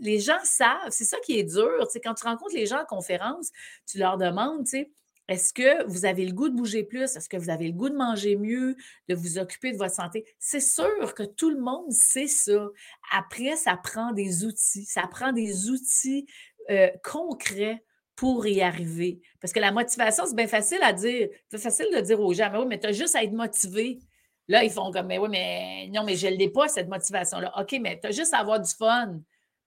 Les 0.00 0.20
gens 0.20 0.38
savent. 0.44 0.90
C'est 0.90 1.04
ça 1.04 1.18
qui 1.24 1.38
est 1.38 1.44
dur. 1.44 1.86
Quand 2.02 2.14
tu 2.14 2.24
rencontres 2.24 2.54
les 2.54 2.66
gens 2.66 2.80
en 2.80 2.86
conférence, 2.86 3.50
tu 3.86 3.98
leur 3.98 4.16
demandes, 4.16 4.64
tu 4.64 4.70
sais, 4.70 4.90
est-ce 5.28 5.54
que 5.54 5.84
vous 5.86 6.04
avez 6.04 6.26
le 6.26 6.32
goût 6.32 6.48
de 6.48 6.56
bouger 6.56 6.82
plus? 6.82 7.16
Est-ce 7.16 7.28
que 7.28 7.36
vous 7.36 7.50
avez 7.50 7.66
le 7.66 7.72
goût 7.72 7.88
de 7.88 7.96
manger 7.96 8.36
mieux, 8.36 8.76
de 9.08 9.14
vous 9.14 9.38
occuper 9.38 9.72
de 9.72 9.78
votre 9.78 9.94
santé? 9.94 10.24
C'est 10.38 10.60
sûr 10.60 11.14
que 11.14 11.22
tout 11.22 11.50
le 11.50 11.60
monde 11.60 11.90
sait 11.90 12.26
ça. 12.26 12.68
Après, 13.12 13.56
ça 13.56 13.76
prend 13.76 14.12
des 14.12 14.44
outils. 14.44 14.84
Ça 14.84 15.06
prend 15.06 15.32
des 15.32 15.70
outils 15.70 16.26
euh, 16.70 16.90
concrets 17.04 17.82
pour 18.16 18.46
y 18.46 18.60
arriver. 18.62 19.20
Parce 19.40 19.52
que 19.52 19.60
la 19.60 19.72
motivation, 19.72 20.26
c'est 20.26 20.36
bien 20.36 20.48
facile 20.48 20.80
à 20.82 20.92
dire. 20.92 21.28
C'est 21.50 21.58
facile 21.58 21.86
de 21.94 22.00
dire 22.00 22.20
aux 22.20 22.32
gens, 22.34 22.50
mais 22.50 22.58
oui, 22.58 22.66
mais 22.68 22.78
tu 22.78 22.86
as 22.86 22.92
juste 22.92 23.14
à 23.14 23.22
être 23.22 23.32
motivé. 23.32 24.00
Là, 24.48 24.64
ils 24.64 24.70
font 24.70 24.90
comme, 24.90 25.06
mais 25.06 25.18
oui, 25.18 25.28
mais 25.30 25.88
non, 25.92 26.04
mais 26.04 26.16
je 26.16 26.26
ne 26.26 26.36
l'ai 26.36 26.50
pas, 26.50 26.68
cette 26.68 26.88
motivation-là. 26.88 27.52
OK, 27.60 27.78
mais 27.80 27.98
tu 28.00 28.08
as 28.08 28.10
juste 28.10 28.34
à 28.34 28.38
avoir 28.38 28.60
du 28.60 28.70
fun. 28.70 29.20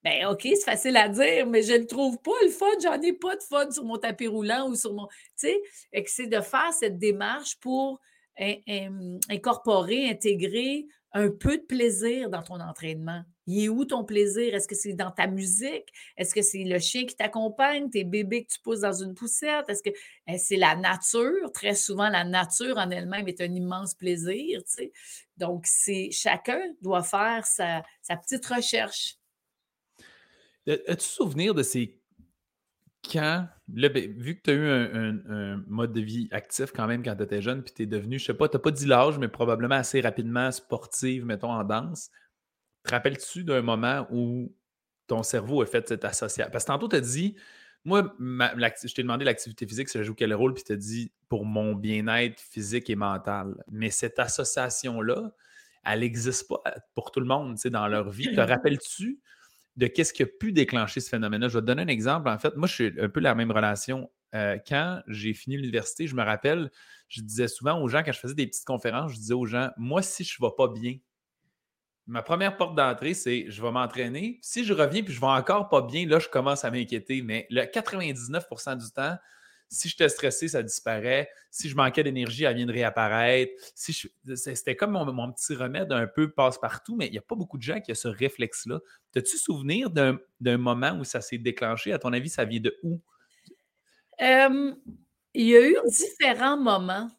Ben, 0.06 0.24
OK, 0.26 0.42
c'est 0.42 0.62
facile 0.62 0.96
à 0.98 1.08
dire, 1.08 1.48
mais 1.48 1.64
je 1.64 1.72
ne 1.72 1.82
trouve 1.82 2.16
pas 2.22 2.30
le 2.44 2.50
fun. 2.50 2.66
J'en 2.80 3.02
ai 3.02 3.12
pas 3.12 3.34
de 3.34 3.42
fun 3.42 3.68
sur 3.72 3.84
mon 3.84 3.96
tapis 3.98 4.28
roulant 4.28 4.68
ou 4.68 4.76
sur 4.76 4.94
mon. 4.94 5.08
Tu 5.36 5.48
sais, 5.48 5.60
c'est 6.06 6.28
de 6.28 6.40
faire 6.40 6.72
cette 6.72 6.96
démarche 6.96 7.58
pour 7.58 8.00
incorporer, 9.28 10.08
intégrer 10.08 10.86
un 11.12 11.28
peu 11.28 11.58
de 11.58 11.64
plaisir 11.64 12.30
dans 12.30 12.44
ton 12.44 12.60
entraînement. 12.60 13.24
Il 13.48 13.64
est 13.64 13.68
où 13.68 13.84
ton 13.84 14.04
plaisir? 14.04 14.54
Est-ce 14.54 14.68
que 14.68 14.76
c'est 14.76 14.92
dans 14.92 15.10
ta 15.10 15.26
musique? 15.26 15.88
Est-ce 16.16 16.36
que 16.36 16.42
c'est 16.42 16.62
le 16.62 16.78
chien 16.78 17.04
qui 17.04 17.16
t'accompagne, 17.16 17.90
tes 17.90 18.04
bébés 18.04 18.44
que 18.44 18.52
tu 18.52 18.60
pousses 18.60 18.82
dans 18.82 18.92
une 18.92 19.14
poussette? 19.14 19.68
Est-ce 19.68 19.82
que 19.82 19.90
eh, 20.28 20.38
c'est 20.38 20.54
la 20.54 20.76
nature? 20.76 21.50
Très 21.52 21.74
souvent, 21.74 22.08
la 22.10 22.22
nature 22.22 22.78
en 22.78 22.90
elle-même 22.92 23.26
est 23.26 23.40
un 23.40 23.52
immense 23.52 23.94
plaisir. 23.94 24.60
Donc, 25.36 25.66
c'est 25.66 26.10
chacun 26.12 26.62
doit 26.80 27.02
faire 27.02 27.44
sa 27.44 27.82
petite 28.16 28.46
recherche. 28.46 29.16
As-tu 30.66 31.04
souvenir 31.04 31.54
de 31.54 31.62
ces 31.62 32.00
quand, 33.12 33.46
ben, 33.68 33.92
vu 34.18 34.36
que 34.36 34.42
tu 34.42 34.50
as 34.50 34.54
eu 34.54 34.68
un, 34.68 35.62
mode 35.66 35.92
de 35.92 36.00
vie 36.00 36.28
actif 36.30 36.72
quand 36.72 36.86
même 36.86 37.02
quand 37.02 37.16
tu 37.16 37.22
étais 37.22 37.42
jeune, 37.42 37.62
puis 37.62 37.72
tu 37.74 37.82
es 37.82 37.86
devenu, 37.86 38.18
je 38.18 38.24
sais 38.26 38.34
pas, 38.34 38.48
tu 38.48 38.56
n'as 38.56 38.60
pas 38.60 38.70
dit 38.70 38.86
l'âge, 38.86 39.18
mais 39.18 39.28
probablement 39.28 39.76
assez 39.76 40.00
rapidement 40.00 40.50
sportive, 40.50 41.24
mettons, 41.24 41.52
en 41.52 41.64
danse, 41.64 42.10
te 42.84 42.90
rappelles-tu 42.90 43.44
d'un 43.44 43.62
moment 43.62 44.06
où 44.10 44.54
ton 45.06 45.22
cerveau 45.22 45.62
a 45.62 45.66
fait 45.66 45.88
cette 45.88 46.04
association? 46.04 46.50
Parce 46.50 46.64
que 46.64 46.68
tantôt, 46.68 46.88
tu 46.88 46.96
as 46.96 47.00
dit, 47.00 47.36
moi, 47.84 48.14
je 48.18 48.94
t'ai 48.94 49.02
demandé 49.02 49.24
l'activité 49.24 49.66
physique, 49.66 49.88
ça 49.88 50.02
joue 50.02 50.14
quel 50.14 50.34
rôle, 50.34 50.54
puis 50.54 50.64
tu 50.64 50.72
as 50.72 50.76
dit 50.76 51.12
pour 51.28 51.44
mon 51.44 51.74
bien-être 51.74 52.40
physique 52.40 52.90
et 52.90 52.96
mental. 52.96 53.62
Mais 53.70 53.90
cette 53.90 54.18
association-là, 54.18 55.32
elle 55.84 56.00
n'existe 56.00 56.48
pas 56.48 56.62
pour 56.94 57.12
tout 57.12 57.20
le 57.20 57.26
monde 57.26 57.56
dans 57.66 57.86
leur 57.86 58.10
vie. 58.10 58.34
Te 58.34 58.40
rappelles-tu 58.40 59.20
de 59.76 59.86
qu'est-ce 59.86 60.12
qui 60.12 60.22
a 60.22 60.26
pu 60.26 60.52
déclencher 60.52 61.00
ce 61.00 61.08
phénomène-là. 61.10 61.48
Je 61.48 61.54
vais 61.54 61.60
te 61.60 61.66
donner 61.66 61.82
un 61.82 61.88
exemple. 61.88 62.28
En 62.28 62.38
fait, 62.38 62.56
moi, 62.56 62.66
je 62.66 62.74
suis 62.74 63.00
un 63.00 63.08
peu 63.08 63.20
la 63.20 63.34
même 63.34 63.50
relation. 63.50 64.10
Euh, 64.34 64.58
quand 64.66 65.02
j'ai 65.06 65.34
fini 65.34 65.56
l'université, 65.56 66.06
je 66.06 66.14
me 66.14 66.22
rappelle, 66.22 66.70
je 67.08 67.20
disais 67.20 67.48
souvent 67.48 67.80
aux 67.80 67.88
gens, 67.88 68.02
quand 68.02 68.12
je 68.12 68.18
faisais 68.18 68.34
des 68.34 68.46
petites 68.46 68.64
conférences, 68.64 69.12
je 69.12 69.16
disais 69.16 69.34
aux 69.34 69.46
gens, 69.46 69.70
moi, 69.76 70.02
si 70.02 70.24
je 70.24 70.36
ne 70.40 70.46
vais 70.46 70.52
pas 70.56 70.68
bien, 70.68 70.96
ma 72.06 72.22
première 72.22 72.56
porte 72.56 72.74
d'entrée, 72.76 73.14
c'est 73.14 73.46
je 73.48 73.62
vais 73.62 73.70
m'entraîner. 73.70 74.38
Si 74.42 74.64
je 74.64 74.72
reviens 74.72 75.02
puis 75.02 75.12
je 75.12 75.20
ne 75.20 75.26
vais 75.26 75.32
encore 75.32 75.68
pas 75.68 75.82
bien, 75.82 76.06
là, 76.06 76.18
je 76.18 76.28
commence 76.28 76.64
à 76.64 76.70
m'inquiéter. 76.70 77.22
Mais 77.22 77.46
le 77.50 77.62
99% 77.62 78.76
du 78.76 78.90
temps, 78.92 79.16
si 79.68 79.88
j'étais 79.88 80.08
stressé, 80.08 80.48
ça 80.48 80.62
disparaît. 80.62 81.28
Si 81.50 81.68
je 81.68 81.76
manquais 81.76 82.02
d'énergie, 82.02 82.44
elle 82.44 82.56
vient 82.56 82.66
de 82.66 82.72
réapparaître. 82.72 83.52
Si 83.74 84.08
C'était 84.34 84.76
comme 84.76 84.92
mon, 84.92 85.32
petit 85.32 85.54
remède 85.54 85.92
un 85.92 86.06
peu 86.06 86.30
passe-partout, 86.30 86.96
mais 86.96 87.06
il 87.06 87.12
n'y 87.12 87.18
a 87.18 87.22
pas 87.22 87.34
beaucoup 87.34 87.58
de 87.58 87.62
gens 87.62 87.80
qui 87.80 87.90
ont 87.90 87.94
ce 87.94 88.08
réflexe-là. 88.08 88.80
As-tu 89.16 89.38
souvenir 89.38 89.90
d'un 89.90 90.58
moment 90.58 90.92
où 90.98 91.04
ça 91.04 91.20
s'est 91.20 91.38
déclenché? 91.38 91.92
À 91.92 91.98
ton 91.98 92.12
avis, 92.12 92.28
ça 92.28 92.44
vient 92.44 92.60
de 92.60 92.76
où? 92.82 93.00
il 94.18 95.46
y 95.46 95.54
a 95.54 95.68
eu 95.68 95.76
différents 95.86 96.56
moments 96.56 97.10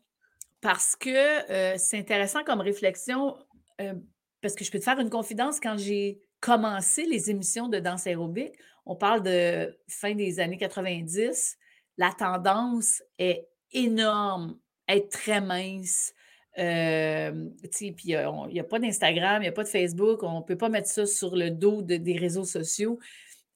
parce 0.62 0.95
que 0.95 1.51
euh, 1.51 1.75
c'est 1.77 1.99
intéressant 1.99 2.43
comme 2.43 2.62
réflexion, 2.62 3.38
euh, 3.79 3.93
parce 4.41 4.55
que 4.55 4.65
je 4.65 4.71
peux 4.71 4.79
te 4.79 4.83
faire 4.83 4.99
une 4.99 5.12
confidence 5.12 5.60
quand 5.60 5.77
j'ai 5.77 6.19
commencé 6.39 7.05
les 7.05 7.29
émissions 7.29 7.67
de 7.67 7.77
danse 7.77 8.07
aérobique. 8.07 8.53
On 8.86 8.95
parle 8.95 9.21
de 9.21 9.77
fin 9.88 10.15
des 10.15 10.39
années 10.39 10.57
90 10.57 11.57
la 11.97 12.12
tendance 12.12 13.01
est 13.17 13.47
énorme, 13.71 14.57
être 14.88 15.10
très 15.10 15.41
mince. 15.41 16.13
Euh, 16.57 17.49
puis 17.71 17.95
il 18.05 18.49
n'y 18.51 18.60
a, 18.60 18.63
pas 18.63 18.79
d'Instagram, 18.79 19.41
il 19.41 19.45
n'y 19.45 19.49
a 19.49 19.51
pas 19.51 19.63
de 19.63 19.69
Facebook, 19.69 20.23
on 20.23 20.39
ne 20.39 20.43
peut 20.43 20.57
pas 20.57 20.69
mettre 20.69 20.88
ça 20.88 21.05
sur 21.05 21.36
le 21.36 21.51
dos 21.51 21.81
des 21.81 22.17
réseaux 22.17 22.45
sociaux. 22.45 22.99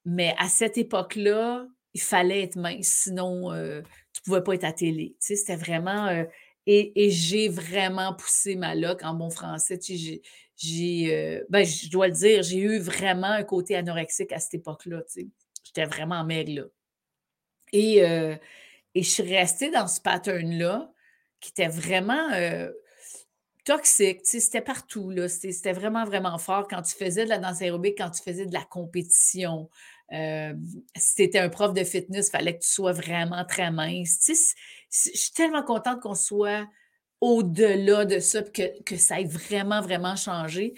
Mais 0.06 0.36
à 0.38 0.48
cette 0.48 0.78
époque-là, 0.78 1.68
il 1.94 2.02
fallait 2.02 2.44
être 2.44 2.56
mince, 2.56 2.88
sinon 2.88 3.52
euh, 3.52 3.82
tu 4.14 4.22
ne 4.22 4.26
pouvais 4.26 4.44
pas 4.44 4.56
être 4.56 4.64
à 4.64 4.74
télé. 4.74 5.16
C'était 5.20 5.56
vraiment. 5.56 6.08
Euh, 6.08 6.24
et, 6.68 7.10
j'ai 7.10 7.50
vraiment 7.50 8.14
poussé 8.14 8.56
ma 8.56 8.76
loque 8.76 9.04
en 9.04 9.14
bon 9.16 9.30
français. 9.30 9.80
Euh, 9.80 11.44
ben, 11.50 11.66
je 11.66 11.90
dois 11.90 12.08
le 12.08 12.14
dire, 12.14 12.44
j'ai 12.44 12.60
eu 12.60 12.78
vraiment 12.78 13.32
un 13.32 13.44
côté 13.44 13.76
anorexique 13.76 14.32
à 14.32 14.40
cette 14.40 14.54
époque-là. 14.56 15.02
J'étais 15.64 15.86
vraiment 15.86 16.24
maigre. 16.24 16.68
Et, 17.72 18.04
euh, 18.04 18.36
et 18.96 19.04
je 19.04 19.10
suis 19.10 19.24
restée 19.24 19.72
dans 19.72 19.88
ce 19.88 20.02
pattern-là 20.02 20.92
qui 21.40 21.52
était 21.52 21.68
vraiment 21.68 22.30
toxique. 23.66 24.20
C'était 24.24 24.62
partout. 24.62 25.12
C'était 25.28 25.74
vraiment, 25.74 26.06
vraiment 26.06 26.38
fort 26.38 26.68
quand 26.68 26.82
tu 26.84 26.96
faisais 26.96 27.24
de 27.24 27.30
la 27.30 27.40
danse 27.40 27.62
aérobique, 27.62 27.98
quand 27.98 28.12
tu 28.12 28.22
faisais 28.22 28.46
de 28.46 28.54
la 28.54 28.64
compétition. 28.64 29.70
si 30.12 31.16
tu 31.16 31.22
étais 31.24 31.40
un 31.40 31.50
prof 31.50 31.74
de 31.74 31.84
fitness, 31.84 32.28
il 32.28 32.32
fallait 32.32 32.58
que 32.58 32.64
tu 32.64 32.70
sois 32.70 32.92
vraiment 32.92 33.44
très 33.46 33.72
mince. 33.72 34.30
je 34.92 35.18
suis 35.18 35.34
tellement 35.34 35.64
contente 35.64 36.02
qu'on 36.02 36.16
soit 36.16 36.68
au-delà 37.22 38.06
de 38.06 38.20
ça, 38.20 38.44
que, 38.44 38.84
que 38.84 38.98
ça 38.98 39.22
ait 39.22 39.26
vraiment, 39.26 39.82
vraiment 39.82 40.16
changé. 40.16 40.74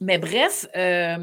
Mais 0.00 0.18
bref, 0.18 0.66
à 0.74 1.18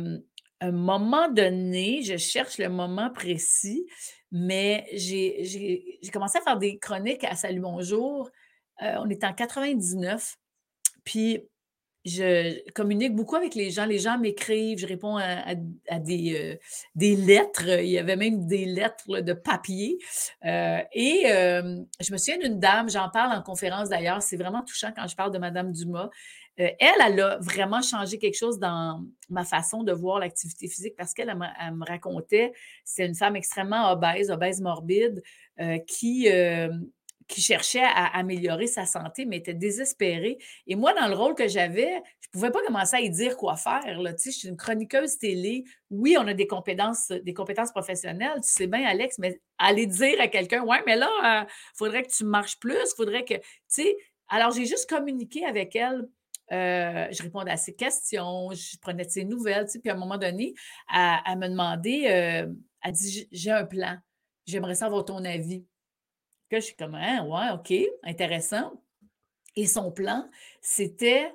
un 0.62 0.72
moment 0.72 1.30
donné, 1.30 2.02
je 2.04 2.18
cherche 2.18 2.58
le 2.58 2.70
moment 2.70 3.10
précis, 3.10 3.86
mais 4.32 4.88
j'ai 4.94 6.00
commencé 6.12 6.38
à 6.38 6.42
faire 6.42 6.58
des 6.58 6.78
chroniques 6.78 7.24
à 7.24 7.36
Salut 7.36 7.62
Bonjour. 7.62 8.30
on 8.82 9.10
est 9.10 9.24
en 9.24 9.34
99. 9.34 10.38
Puis, 11.04 11.42
je 12.06 12.72
communique 12.72 13.14
beaucoup 13.16 13.36
avec 13.36 13.56
les 13.56 13.72
gens. 13.72 13.86
Les 13.86 14.00
gens 14.00 14.18
m'écrivent, 14.18 14.80
je 14.80 14.88
réponds 14.88 15.18
à, 15.18 15.56
des, 16.00 16.36
euh, 16.36 16.56
des, 16.96 17.16
lettres. 17.16 17.68
Il 17.68 17.90
y 17.90 17.98
avait 17.98 18.16
même 18.16 18.48
des 18.48 18.66
lettres 18.66 19.20
de 19.20 19.34
papier. 19.34 19.98
Euh, 20.46 20.80
et 20.94 21.24
euh, 21.28 21.82
je 22.00 22.12
me 22.12 22.18
souviens 22.18 22.38
d'une 22.38 22.60
dame, 22.60 22.90
j'en 22.90 23.10
parle 23.10 23.38
en 23.38 23.42
conférence 23.42 23.90
d'ailleurs, 23.90 24.22
c'est 24.22 24.38
vraiment 24.38 24.64
touchant 24.64 24.92
quand 24.96 25.08
je 25.08 25.16
parle 25.16 25.32
de 25.32 25.40
Madame 25.40 25.72
Dumas. 25.72 26.10
Elle, 26.60 26.96
elle 27.08 27.20
a 27.20 27.38
vraiment 27.40 27.82
changé 27.82 28.18
quelque 28.18 28.38
chose 28.38 28.60
dans 28.60 29.04
ma 29.30 29.46
façon 29.46 29.84
de 29.84 29.92
voir 29.92 30.20
l'activité 30.20 30.68
physique 30.68 30.96
parce 30.98 31.14
qu'elle 31.14 31.34
me 31.36 31.86
racontait, 31.86 32.52
c'est 32.84 33.06
une 33.06 33.16
femme 33.16 33.36
extrêmement 33.36 33.92
obèse, 33.92 34.30
obèse 34.30 34.62
morbide, 34.62 35.24
qui 35.88 36.28
qui 37.30 37.42
cherchait 37.42 37.84
à 37.84 38.18
améliorer 38.18 38.68
sa 38.68 38.86
santé, 38.86 39.24
mais 39.24 39.38
était 39.38 39.54
désespérée. 39.54 40.40
Et 40.66 40.76
moi, 40.76 40.94
dans 40.94 41.08
le 41.08 41.14
rôle 41.14 41.36
que 41.36 41.48
j'avais, 41.48 42.02
je 42.22 42.28
ne 42.28 42.32
pouvais 42.34 42.52
pas 42.52 42.64
commencer 42.66 42.96
à 42.96 43.02
y 43.02 43.10
dire 43.10 43.38
quoi 43.38 43.56
faire. 43.56 43.84
Tu 43.86 44.14
sais, 44.18 44.32
je 44.32 44.38
suis 44.38 44.48
une 44.50 44.58
chroniqueuse 44.58 45.20
télé. 45.20 45.64
Oui, 45.92 46.18
on 46.20 46.28
a 46.28 46.34
des 46.34 46.48
compétences, 46.48 47.10
des 47.10 47.34
compétences 47.34 47.72
professionnelles. 47.72 48.42
Tu 48.42 48.50
sais 48.50 48.68
bien, 48.68 48.84
Alex, 48.86 49.20
mais 49.20 49.40
aller 49.60 49.86
dire 49.86 50.20
à 50.20 50.28
quelqu'un, 50.28 50.64
ouais, 50.64 50.82
mais 50.88 50.96
là, 50.96 51.10
il 51.22 51.46
euh, 51.46 51.50
faudrait 51.76 52.04
que 52.04 52.12
tu 52.12 52.26
marches 52.26 52.60
plus, 52.60 52.94
faudrait 52.98 53.24
que. 53.24 53.36
Tu 53.72 53.86
alors 54.32 54.52
j'ai 54.52 54.66
juste 54.66 54.90
communiqué 54.90 55.46
avec 55.46 55.76
elle. 55.76 56.08
Euh, 56.52 57.08
je 57.12 57.22
répondais 57.22 57.52
à 57.52 57.58
ses 57.58 57.76
questions, 57.76 58.50
je 58.52 58.78
prenais 58.80 59.06
de 59.06 59.10
ses 59.10 59.24
nouvelles, 59.24 59.68
puis 59.68 59.90
à 59.90 59.94
un 59.94 59.98
moment 59.98 60.18
donné, 60.18 60.56
elle, 60.92 61.38
me 61.38 61.48
demandait, 61.48 62.44
euh, 62.44 62.54
elle 62.84 62.92
dit 62.92 63.28
J'ai 63.32 63.52
un 63.52 63.66
plan, 63.66 63.98
j'aimerais 64.48 64.76
savoir 64.76 65.06
ton 65.06 65.24
avis 65.26 65.66
je 66.58 66.66
suis 66.66 66.76
comme, 66.76 66.96
hein, 66.96 67.26
ouais, 67.26 67.52
OK, 67.54 67.74
intéressant. 68.04 68.82
Et 69.56 69.68
son 69.68 69.92
plan, 69.92 70.28
c'était 70.62 71.32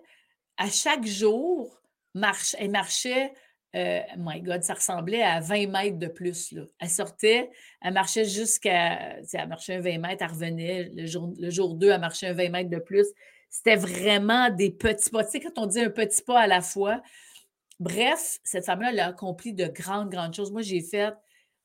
à 0.57 0.68
chaque 0.68 1.05
jour, 1.05 1.81
marche, 2.14 2.57
elle 2.59 2.70
marchait, 2.70 3.33
euh, 3.74 4.00
my 4.16 4.40
God, 4.40 4.62
ça 4.62 4.74
ressemblait 4.74 5.22
à 5.22 5.40
20 5.40 5.68
mètres 5.68 5.98
de 5.98 6.07
plus. 6.07 6.53
Là. 6.53 6.62
Elle 6.79 6.88
sortait, 6.88 7.50
elle 7.83 7.92
marchait 7.92 8.24
jusqu'à, 8.24 9.18
elle 9.33 9.48
marchait 9.48 9.74
un 9.74 9.81
20 9.81 9.98
mètres, 9.98 10.24
elle 10.24 10.31
revenait. 10.31 10.90
Le 10.94 11.07
jour, 11.07 11.35
le 11.37 11.50
jour 11.50 11.74
2, 11.74 11.90
elle 11.90 12.00
marchait 12.00 12.29
un 12.29 12.35
20 12.35 12.50
mètres 12.50 12.70
de 12.70 12.79
plus. 12.79 13.07
C'était 13.55 13.77
vraiment 13.77 14.51
des 14.51 14.73
petits 14.73 15.11
pas. 15.11 15.23
Tu 15.23 15.31
sais, 15.31 15.40
quand 15.40 15.59
on 15.59 15.67
dit 15.67 15.79
un 15.79 15.88
petit 15.88 16.23
pas 16.23 16.40
à 16.40 16.47
la 16.49 16.61
fois, 16.61 17.01
bref, 17.79 18.40
cette 18.43 18.67
femme-là, 18.67 18.90
elle 18.90 18.99
a 18.99 19.07
accompli 19.07 19.53
de 19.55 19.67
grandes, 19.67 20.11
grandes 20.11 20.35
choses. 20.35 20.51
Moi, 20.51 20.62
j'ai 20.62 20.81
fait, 20.81 21.14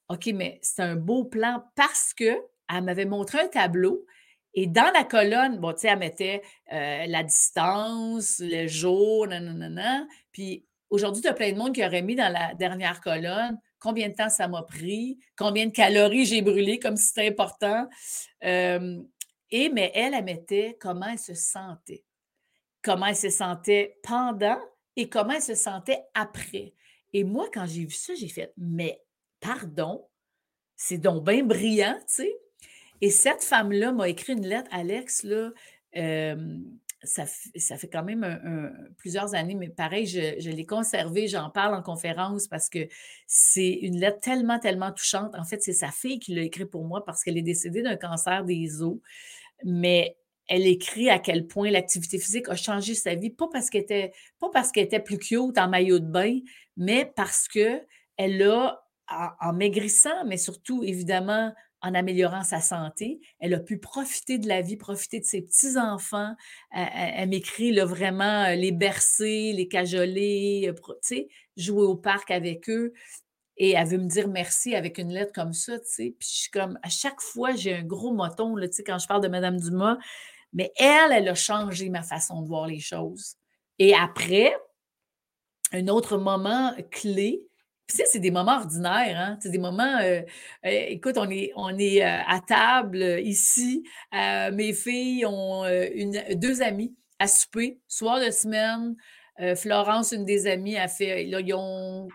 OK, 0.07 0.27
mais 0.35 0.59
c'est 0.61 0.83
un 0.83 0.95
beau 0.95 1.25
plan 1.25 1.63
parce 1.75 2.13
que 2.13 2.43
elle 2.71 2.83
m'avait 2.83 3.05
montré 3.05 3.39
un 3.39 3.47
tableau 3.47 4.05
et 4.53 4.67
dans 4.67 4.93
la 4.93 5.03
colonne, 5.03 5.57
bon, 5.57 5.73
tu 5.73 5.79
sais, 5.79 5.87
elle 5.87 5.97
mettait 5.97 6.43
euh, 6.71 7.07
la 7.07 7.23
distance, 7.23 8.39
le 8.39 8.67
jour, 8.67 9.25
nanana. 9.25 10.05
Puis 10.31 10.67
aujourd'hui, 10.91 11.23
tu 11.23 11.27
as 11.27 11.33
plein 11.33 11.51
de 11.53 11.57
monde 11.57 11.73
qui 11.73 11.83
aurait 11.83 12.03
mis 12.03 12.15
dans 12.15 12.31
la 12.31 12.53
dernière 12.53 13.01
colonne 13.01 13.59
combien 13.79 14.09
de 14.09 14.13
temps 14.13 14.29
ça 14.29 14.47
m'a 14.47 14.61
pris, 14.61 15.17
combien 15.35 15.65
de 15.65 15.71
calories 15.71 16.25
j'ai 16.25 16.43
brûlé, 16.43 16.77
comme 16.77 16.97
si 16.97 17.07
c'était 17.07 17.29
important. 17.29 17.87
Et, 19.51 19.69
mais 19.69 19.91
elle, 19.95 20.13
elle 20.13 20.23
mettait 20.23 20.77
comment 20.79 21.07
elle 21.07 21.19
se 21.19 21.33
sentait. 21.33 22.03
Comment 22.81 23.07
elle 23.07 23.15
se 23.15 23.29
sentait 23.29 23.99
pendant 24.03 24.59
et 24.95 25.09
comment 25.09 25.33
elle 25.33 25.41
se 25.41 25.55
sentait 25.55 26.03
après. 26.13 26.73
Et 27.13 27.23
moi, 27.23 27.49
quand 27.53 27.65
j'ai 27.65 27.85
vu 27.85 27.91
ça, 27.91 28.13
j'ai 28.15 28.27
fait, 28.27 28.53
mais 28.57 29.01
pardon, 29.39 30.05
c'est 30.75 30.97
donc 30.97 31.25
bien 31.25 31.43
brillant, 31.43 31.97
tu 32.07 32.23
sais. 32.23 32.35
Et 33.01 33.09
cette 33.09 33.43
femme-là 33.43 33.91
m'a 33.91 34.09
écrit 34.09 34.33
une 34.33 34.45
lettre, 34.45 34.69
Alex, 34.71 35.23
là, 35.23 35.51
ça, 37.03 37.25
ça, 37.55 37.77
fait 37.77 37.87
quand 37.87 38.03
même 38.03 38.93
plusieurs 38.97 39.33
années, 39.35 39.55
mais 39.55 39.69
pareil, 39.69 40.05
je, 40.05 40.49
l'ai 40.49 40.65
conservée, 40.65 41.27
j'en 41.27 41.49
parle 41.49 41.73
en 41.73 41.81
conférence 41.81 42.47
parce 42.47 42.69
que 42.69 42.87
c'est 43.25 43.71
une 43.71 43.97
lettre 43.99 44.19
tellement, 44.19 44.59
tellement 44.59 44.91
touchante. 44.91 45.33
En 45.35 45.45
fait, 45.45 45.63
c'est 45.63 45.73
sa 45.73 45.91
fille 45.91 46.19
qui 46.19 46.35
l'a 46.35 46.41
écrit 46.41 46.65
pour 46.65 46.83
moi 46.83 47.05
parce 47.05 47.23
qu'elle 47.23 47.37
est 47.37 47.41
décédée 47.41 47.81
d'un 47.81 47.95
cancer 47.95 48.43
des 48.43 48.81
os. 48.81 48.97
Mais 49.63 50.17
elle 50.47 50.65
écrit 50.65 51.09
à 51.09 51.19
quel 51.19 51.47
point 51.47 51.69
l'activité 51.69 52.17
physique 52.17 52.49
a 52.49 52.55
changé 52.55 52.95
sa 52.95 53.15
vie, 53.15 53.29
pas 53.29 53.47
parce 53.51 53.69
qu'elle 53.69 53.83
était, 53.83 54.11
pas 54.39 54.49
parce 54.51 54.71
qu'elle 54.71 54.85
était 54.85 54.99
plus 54.99 55.19
cute 55.19 55.57
en 55.57 55.69
maillot 55.69 55.99
de 55.99 56.07
bain, 56.07 56.39
mais 56.75 57.11
parce 57.15 57.47
que 57.47 57.81
elle 58.17 58.41
a, 58.43 58.83
en 59.39 59.53
maigrissant, 59.53 60.25
mais 60.25 60.37
surtout 60.37 60.83
évidemment 60.83 61.53
en 61.81 61.93
améliorant 61.93 62.43
sa 62.43 62.59
santé. 62.59 63.21
Elle 63.39 63.53
a 63.53 63.59
pu 63.59 63.77
profiter 63.77 64.37
de 64.37 64.47
la 64.47 64.61
vie, 64.61 64.75
profiter 64.75 65.19
de 65.19 65.25
ses 65.25 65.41
petits-enfants. 65.41 66.35
Elle, 66.71 67.29
m'écrit 67.29 67.71
vraiment 67.79 68.43
euh, 68.43 68.55
les 68.55 68.71
bercer, 68.71 69.53
les 69.53 69.67
cajoler, 69.67 70.69
euh, 70.69 71.23
jouer 71.55 71.83
au 71.83 71.95
parc 71.95 72.31
avec 72.31 72.69
eux. 72.69 72.93
Et 73.59 73.71
elle 73.71 73.87
veut 73.87 73.97
me 73.97 74.07
dire 74.07 74.29
merci 74.29 74.73
avec 74.73 74.97
une 74.97 75.11
lettre 75.11 75.33
comme 75.33 75.53
ça, 75.53 75.77
tu 75.79 75.85
sais. 75.85 76.15
Puis 76.17 76.29
je 76.31 76.35
suis 76.41 76.51
comme, 76.51 76.79
à 76.81 76.89
chaque 76.89 77.21
fois, 77.21 77.53
j'ai 77.53 77.75
un 77.75 77.83
gros 77.83 78.13
moton, 78.13 78.55
là, 78.55 78.67
tu 78.67 78.75
sais, 78.75 78.83
quand 78.83 78.97
je 78.97 79.07
parle 79.07 79.21
de 79.21 79.27
Madame 79.27 79.57
Dumas. 79.57 79.97
Mais 80.53 80.71
elle, 80.77 81.11
elle 81.11 81.27
a 81.27 81.35
changé 81.35 81.89
ma 81.89 82.01
façon 82.01 82.41
de 82.41 82.47
voir 82.47 82.67
les 82.67 82.79
choses. 82.79 83.35
Et 83.77 83.93
après, 83.93 84.55
un 85.73 85.87
autre 85.89 86.17
moment 86.17 86.73
clé, 86.89 87.45
puis 87.85 88.03
c'est 88.05 88.19
des 88.19 88.31
moments 88.31 88.57
ordinaires, 88.57 89.17
hein? 89.17 89.37
C'est 89.41 89.49
des 89.49 89.57
moments, 89.57 89.97
euh, 90.01 90.21
euh, 90.65 90.85
écoute, 90.89 91.17
on 91.17 91.29
est, 91.29 91.51
on 91.55 91.77
est 91.77 92.03
euh, 92.03 92.19
à 92.27 92.39
table 92.39 93.19
ici. 93.23 93.83
mes 94.13 94.73
filles 94.73 95.25
ont 95.25 95.65
une, 95.65 96.23
deux 96.35 96.61
amis 96.61 96.95
à 97.19 97.27
souper, 97.27 97.81
soir 97.87 98.19
de 98.23 98.31
semaine. 98.31 98.95
Florence, 99.55 100.11
une 100.11 100.25
des 100.25 100.47
amies, 100.47 100.77
a 100.77 100.87
fait, 100.87 101.23
là, 101.25 101.39
ils 101.39 101.53
ont 101.53 102.09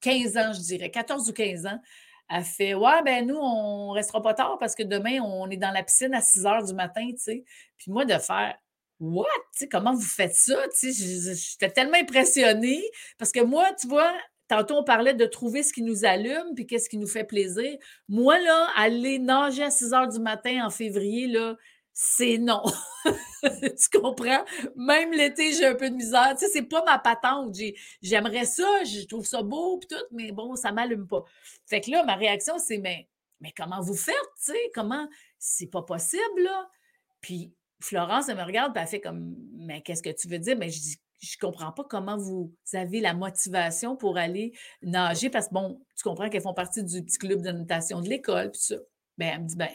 15 0.00 0.36
ans, 0.36 0.52
je 0.52 0.60
dirais, 0.60 0.90
14 0.90 1.28
ou 1.28 1.32
15 1.32 1.66
ans. 1.66 1.80
a 2.28 2.42
fait 2.42 2.74
Ouais, 2.74 3.02
ben 3.04 3.26
nous, 3.26 3.36
on 3.36 3.90
ne 3.92 3.94
restera 3.94 4.22
pas 4.22 4.34
tard 4.34 4.56
parce 4.58 4.74
que 4.74 4.82
demain, 4.82 5.20
on 5.20 5.50
est 5.50 5.56
dans 5.56 5.70
la 5.72 5.82
piscine 5.82 6.14
à 6.14 6.20
6 6.20 6.46
heures 6.46 6.64
du 6.64 6.74
matin, 6.74 7.06
tu 7.10 7.18
sais. 7.18 7.44
Puis 7.78 7.90
moi, 7.90 8.04
de 8.04 8.18
faire 8.18 8.56
What? 8.98 9.26
Comment 9.70 9.92
vous 9.92 10.00
faites 10.00 10.34
ça? 10.34 10.56
J'étais 10.82 11.70
tellement 11.70 11.98
impressionnée 11.98 12.82
parce 13.18 13.30
que 13.30 13.40
moi, 13.40 13.66
tu 13.78 13.88
vois, 13.88 14.14
Tantôt, 14.48 14.76
on 14.76 14.84
parlait 14.84 15.14
de 15.14 15.26
trouver 15.26 15.64
ce 15.64 15.72
qui 15.72 15.82
nous 15.82 16.04
allume 16.04 16.54
puis 16.54 16.66
qu'est-ce 16.66 16.88
qui 16.88 16.98
nous 16.98 17.08
fait 17.08 17.24
plaisir. 17.24 17.76
Moi, 18.08 18.38
là, 18.38 18.68
aller 18.76 19.18
nager 19.18 19.64
à 19.64 19.70
6 19.70 19.92
heures 19.92 20.08
du 20.08 20.20
matin 20.20 20.64
en 20.64 20.70
février, 20.70 21.26
là, 21.26 21.56
c'est 21.98 22.36
non. 22.36 22.62
tu 23.42 23.98
comprends? 23.98 24.44
Même 24.76 25.12
l'été, 25.12 25.54
j'ai 25.54 25.64
un 25.64 25.74
peu 25.74 25.88
de 25.88 25.94
misère. 25.94 26.34
Tu 26.38 26.44
sais, 26.44 26.50
c'est 26.52 26.68
pas 26.68 26.84
ma 26.84 26.98
patente. 26.98 27.56
J'aimerais 28.02 28.44
ça, 28.44 28.84
je 28.84 29.06
trouve 29.06 29.24
ça 29.24 29.42
beau 29.42 29.80
tout, 29.88 29.96
mais 30.12 30.30
bon, 30.30 30.56
ça 30.56 30.72
m'allume 30.72 31.06
pas. 31.06 31.24
Fait 31.64 31.80
que 31.80 31.90
là, 31.90 32.04
ma 32.04 32.14
réaction, 32.14 32.58
c'est 32.58 32.76
mais, 32.76 33.08
mais 33.40 33.50
comment 33.56 33.80
vous 33.80 33.96
faites? 33.96 34.14
Tu 34.36 34.52
sais, 34.52 34.70
comment? 34.74 35.08
C'est 35.38 35.68
pas 35.68 35.80
possible, 35.80 36.42
là. 36.42 36.68
Puis 37.22 37.54
Florence, 37.80 38.28
elle 38.28 38.36
me 38.36 38.42
regarde, 38.42 38.74
puis 38.74 38.82
elle 38.82 38.88
fait 38.90 39.00
comme 39.00 39.34
Mais 39.54 39.80
qu'est-ce 39.80 40.02
que 40.02 40.10
tu 40.10 40.28
veux 40.28 40.38
dire? 40.38 40.56
Mais 40.58 40.68
je 40.68 40.80
dis 40.80 40.96
je 41.18 41.38
comprends 41.38 41.72
pas 41.72 41.84
comment 41.84 42.18
vous 42.18 42.54
avez 42.74 43.00
la 43.00 43.14
motivation 43.14 43.96
pour 43.96 44.18
aller 44.18 44.52
nager 44.82 45.30
parce 45.30 45.48
que, 45.48 45.54
bon, 45.54 45.80
tu 45.96 46.02
comprends 46.02 46.28
qu'elles 46.28 46.42
font 46.42 46.52
partie 46.52 46.84
du 46.84 47.02
petit 47.02 47.16
club 47.16 47.40
de 47.40 47.52
natation 47.52 48.02
de 48.02 48.08
l'école, 48.10 48.50
puis 48.50 48.60
ça. 48.60 48.76
Bien, 49.16 49.32
elle 49.32 49.42
me 49.44 49.48
dit, 49.48 49.56
ben, 49.56 49.70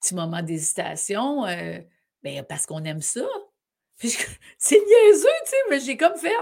petit 0.00 0.14
moment 0.14 0.42
d'hésitation, 0.42 1.46
euh, 1.46 1.78
ben, 2.22 2.44
parce 2.44 2.66
qu'on 2.66 2.84
aime 2.84 3.02
ça. 3.02 3.26
c'est 3.98 4.76
niaiseux, 4.76 5.28
tu 5.44 5.50
sais, 5.50 5.56
mais 5.70 5.80
j'ai 5.80 5.96
comme 5.96 6.16
fait, 6.16 6.34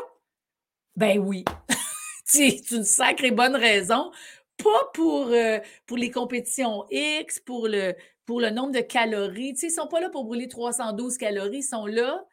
ben 0.96 1.18
oui, 1.18 1.44
c'est 2.24 2.70
une 2.70 2.84
sacrée 2.84 3.30
bonne 3.30 3.56
raison. 3.56 4.10
Pas 4.56 4.90
pour, 4.94 5.28
euh, 5.28 5.58
pour 5.86 5.96
les 5.96 6.10
compétitions 6.10 6.84
X, 6.90 7.40
pour 7.40 7.66
le, 7.66 7.94
pour 8.24 8.40
le 8.40 8.50
nombre 8.50 8.72
de 8.72 8.80
calories. 8.80 9.54
Tu 9.54 9.60
sais, 9.60 9.66
ils 9.66 9.70
ne 9.70 9.82
sont 9.82 9.88
pas 9.88 10.00
là 10.00 10.10
pour 10.10 10.24
brûler 10.24 10.46
312 10.46 11.18
calories, 11.18 11.58
ils 11.58 11.62
sont 11.62 11.86
là 11.86 12.24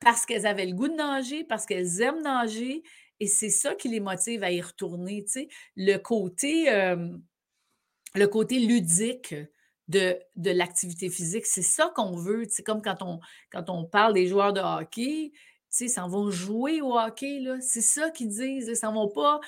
parce 0.00 0.26
qu'elles 0.26 0.46
avaient 0.46 0.66
le 0.66 0.74
goût 0.74 0.88
de 0.88 0.94
nager, 0.94 1.44
parce 1.44 1.66
qu'elles 1.66 2.00
aiment 2.00 2.22
nager. 2.22 2.82
Et 3.20 3.26
c'est 3.26 3.50
ça 3.50 3.74
qui 3.74 3.88
les 3.88 4.00
motive 4.00 4.42
à 4.42 4.50
y 4.50 4.60
retourner. 4.60 5.24
Tu 5.24 5.32
sais. 5.32 5.48
Le 5.76 5.96
côté, 5.98 6.66
le 8.14 8.26
côté 8.26 8.58
ludique 8.58 9.34
de, 9.92 10.18
de 10.36 10.50
l'activité 10.50 11.10
physique, 11.10 11.46
c'est 11.46 11.62
ça 11.62 11.92
qu'on 11.94 12.16
veut. 12.16 12.44
C'est 12.48 12.62
comme 12.62 12.82
quand 12.82 13.02
on, 13.02 13.20
quand 13.50 13.70
on 13.70 13.84
parle 13.84 14.14
des 14.14 14.26
joueurs 14.26 14.52
de 14.52 14.60
hockey, 14.60 15.32
ils 15.80 15.88
s'en 15.88 16.08
vont 16.08 16.30
jouer 16.30 16.80
au 16.82 16.98
hockey, 16.98 17.40
là. 17.40 17.56
C'est 17.60 17.80
ça 17.82 18.10
qu'ils 18.10 18.28
disent. 18.28 18.68
Ils 18.68 18.76
s'en 18.76 18.92
vont 18.92 19.08
pas 19.08 19.40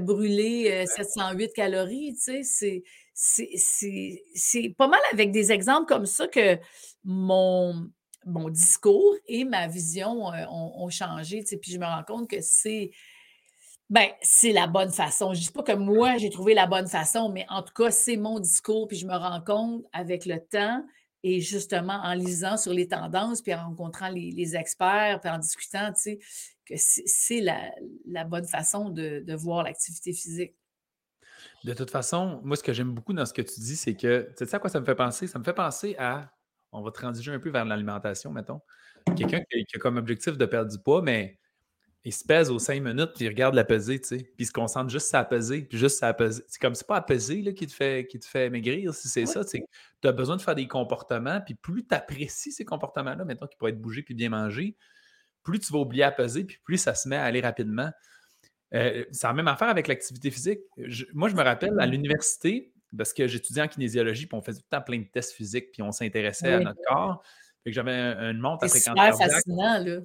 brûler 0.00 0.84
708 0.86 1.52
calories, 1.52 2.14
tu 2.14 2.44
sais. 2.44 2.82
C'est 3.14 4.74
pas 4.76 4.88
mal 4.88 5.00
avec 5.12 5.32
des 5.32 5.52
exemples 5.52 5.86
comme 5.86 6.06
ça 6.06 6.28
que 6.28 6.58
mon, 7.04 7.90
mon 8.26 8.48
discours 8.48 9.14
et 9.26 9.44
ma 9.44 9.66
vision 9.68 10.26
ont, 10.50 10.90
changé, 10.90 11.40
tu 11.40 11.50
sais. 11.50 11.56
Puis 11.56 11.72
je 11.72 11.78
me 11.78 11.86
rends 11.86 12.04
compte 12.04 12.28
que 12.28 12.40
c'est... 12.40 12.90
Ben, 13.88 14.08
c'est 14.20 14.52
la 14.52 14.66
bonne 14.66 14.90
façon. 14.90 15.32
Je 15.32 15.40
ne 15.40 15.44
dis 15.44 15.52
pas 15.52 15.62
que 15.62 15.72
moi, 15.72 16.16
j'ai 16.18 16.30
trouvé 16.30 16.54
la 16.54 16.66
bonne 16.66 16.88
façon, 16.88 17.30
mais 17.30 17.46
en 17.48 17.62
tout 17.62 17.72
cas, 17.72 17.90
c'est 17.90 18.16
mon 18.16 18.40
discours, 18.40 18.88
puis 18.88 18.96
je 18.96 19.06
me 19.06 19.14
rends 19.14 19.40
compte 19.40 19.84
avec 19.92 20.26
le 20.26 20.40
temps 20.40 20.84
et 21.28 21.40
justement, 21.40 22.00
en 22.04 22.14
lisant 22.14 22.56
sur 22.56 22.72
les 22.72 22.86
tendances, 22.86 23.42
puis 23.42 23.52
en 23.52 23.68
rencontrant 23.68 24.08
les, 24.08 24.54
experts, 24.54 25.18
puis 25.20 25.28
en 25.28 25.38
discutant, 25.38 25.92
tu 25.92 26.00
sais, 26.00 26.18
que 26.64 26.74
c'est 26.76 27.40
la, 27.40 28.24
bonne 28.24 28.46
façon 28.46 28.90
de, 28.90 29.34
voir 29.34 29.64
l'activité 29.64 30.12
physique. 30.12 30.54
De 31.64 31.74
toute 31.74 31.90
façon, 31.90 32.40
moi, 32.44 32.56
ce 32.56 32.62
que 32.62 32.72
j'aime 32.72 32.92
beaucoup 32.92 33.12
dans 33.12 33.26
ce 33.26 33.32
que 33.32 33.42
tu 33.42 33.58
dis, 33.58 33.74
c'est 33.74 33.96
que, 33.96 34.32
tu 34.38 34.46
sais 34.46 34.54
à 34.54 34.60
quoi 34.60 34.70
ça 34.70 34.78
me 34.78 34.84
fait 34.84 34.94
penser? 34.94 35.26
Ça 35.26 35.40
me 35.40 35.44
fait 35.44 35.52
penser 35.52 35.96
à, 35.98 36.30
on 36.70 36.80
va 36.80 36.92
transiger 36.92 37.32
un 37.32 37.40
peu 37.40 37.50
vers 37.50 37.64
l'alimentation, 37.64 38.30
mettons. 38.30 38.60
Quelqu'un 39.16 39.40
qui, 39.50 39.64
a 39.74 39.78
comme 39.80 39.96
objectif 39.96 40.36
de 40.36 40.46
perdre 40.46 40.70
du 40.70 40.78
poids, 40.78 41.02
mais 41.02 41.40
il 42.06 42.14
se 42.14 42.24
pèse 42.24 42.52
aux 42.52 42.60
cinq 42.60 42.80
minutes, 42.84 43.14
puis 43.16 43.24
il 43.24 43.28
regarde 43.28 43.56
la 43.56 43.64
pesée, 43.64 44.00
tu 44.00 44.06
sais, 44.06 44.18
puis 44.18 44.44
il 44.44 44.46
se 44.46 44.52
concentre 44.52 44.88
juste 44.88 45.12
à 45.12 45.24
peser, 45.24 45.62
puis 45.62 45.76
juste 45.76 46.04
à 46.04 46.14
peser. 46.14 46.44
C'est 46.46 46.60
comme 46.60 46.76
c'est 46.76 46.86
pas 46.86 46.98
à 46.98 47.02
peser 47.02 47.42
là, 47.42 47.52
qui, 47.52 47.66
te 47.66 47.72
fait, 47.72 48.06
qui 48.06 48.20
te 48.20 48.26
fait 48.26 48.48
maigrir, 48.48 48.94
si 48.94 49.08
c'est 49.08 49.26
ça, 49.26 49.44
tu 49.44 49.58
as 50.04 50.12
besoin 50.12 50.36
de 50.36 50.42
faire 50.42 50.54
des 50.54 50.68
comportements, 50.68 51.40
puis 51.40 51.56
plus 51.56 51.84
tu 51.84 51.92
apprécies 51.96 52.52
ces 52.52 52.64
comportements-là, 52.64 53.24
mettons 53.24 53.48
qui 53.48 53.56
pourraient 53.56 53.72
être 53.72 53.80
bougés 53.80 54.02
puis 54.02 54.14
bien 54.14 54.28
mangés, 54.28 54.76
plus 55.42 55.58
tu 55.58 55.72
vas 55.72 55.80
oublier 55.80 56.04
à 56.04 56.12
peser, 56.12 56.44
puis 56.44 56.58
plus 56.62 56.78
ça 56.78 56.94
se 56.94 57.08
met 57.08 57.16
à 57.16 57.24
aller 57.24 57.40
rapidement. 57.40 57.90
Euh, 58.72 59.04
c'est 59.10 59.26
la 59.26 59.32
même 59.32 59.48
affaire 59.48 59.68
avec 59.68 59.88
l'activité 59.88 60.30
physique. 60.30 60.60
moi, 61.12 61.28
je 61.28 61.34
me 61.34 61.42
rappelle 61.42 61.74
à 61.80 61.86
l'université, 61.86 62.72
parce 62.96 63.12
que 63.12 63.26
j'étudiais 63.26 63.64
en 63.64 63.68
kinésiologie, 63.68 64.26
puis 64.26 64.38
on 64.38 64.42
faisait 64.42 64.60
tout 64.60 64.66
le 64.70 64.78
temps 64.78 64.84
plein 64.84 65.00
de 65.00 65.08
tests 65.12 65.32
physiques, 65.32 65.72
puis 65.72 65.82
on 65.82 65.90
s'intéressait 65.90 66.52
à 66.52 66.60
notre 66.60 66.80
corps. 66.86 67.24
Fait 67.64 67.70
que 67.70 67.74
j'avais 67.74 67.92
une 68.30 68.38
montre 68.38 68.64
à 68.64 68.68
fréquence 68.68 69.18
fascinant, 69.18 69.80
là. 69.80 69.98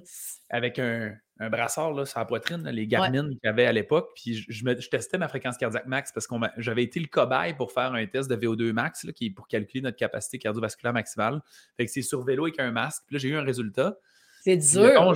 avec 0.50 0.80
un, 0.80 1.16
un 1.42 1.50
brassard 1.50 1.92
là, 1.92 2.06
sur 2.06 2.20
la 2.20 2.24
poitrine, 2.24 2.68
les 2.68 2.86
Garmin 2.86 3.28
qu'il 3.28 3.40
y 3.44 3.48
avait 3.48 3.66
à 3.66 3.72
l'époque. 3.72 4.10
Puis 4.14 4.46
je, 4.48 4.88
testais 4.88 5.18
ma 5.18 5.28
fréquence 5.28 5.56
cardiaque 5.56 5.86
max 5.86 6.12
parce 6.12 6.26
que 6.26 6.34
j'avais 6.58 6.84
été 6.84 7.00
le 7.00 7.08
cobaye 7.08 7.54
pour 7.54 7.72
faire 7.72 7.92
un 7.92 8.06
test 8.06 8.30
de 8.30 8.36
VO2 8.36 8.72
max 8.72 9.06
qui 9.14 9.26
est 9.26 9.30
pour 9.30 9.48
calculer 9.48 9.82
notre 9.82 9.96
capacité 9.96 10.38
cardiovasculaire 10.38 10.92
maximale. 10.92 11.40
Fait 11.76 11.84
que 11.84 11.90
c'est 11.90 12.02
sur 12.02 12.22
vélo 12.22 12.44
avec 12.44 12.60
un 12.60 12.70
masque. 12.70 13.02
Puis 13.06 13.16
là, 13.16 13.18
j'ai 13.18 13.28
eu 13.28 13.36
un 13.36 13.42
résultat. 13.42 13.96
C'est 14.44 14.56
dur. 14.56 15.14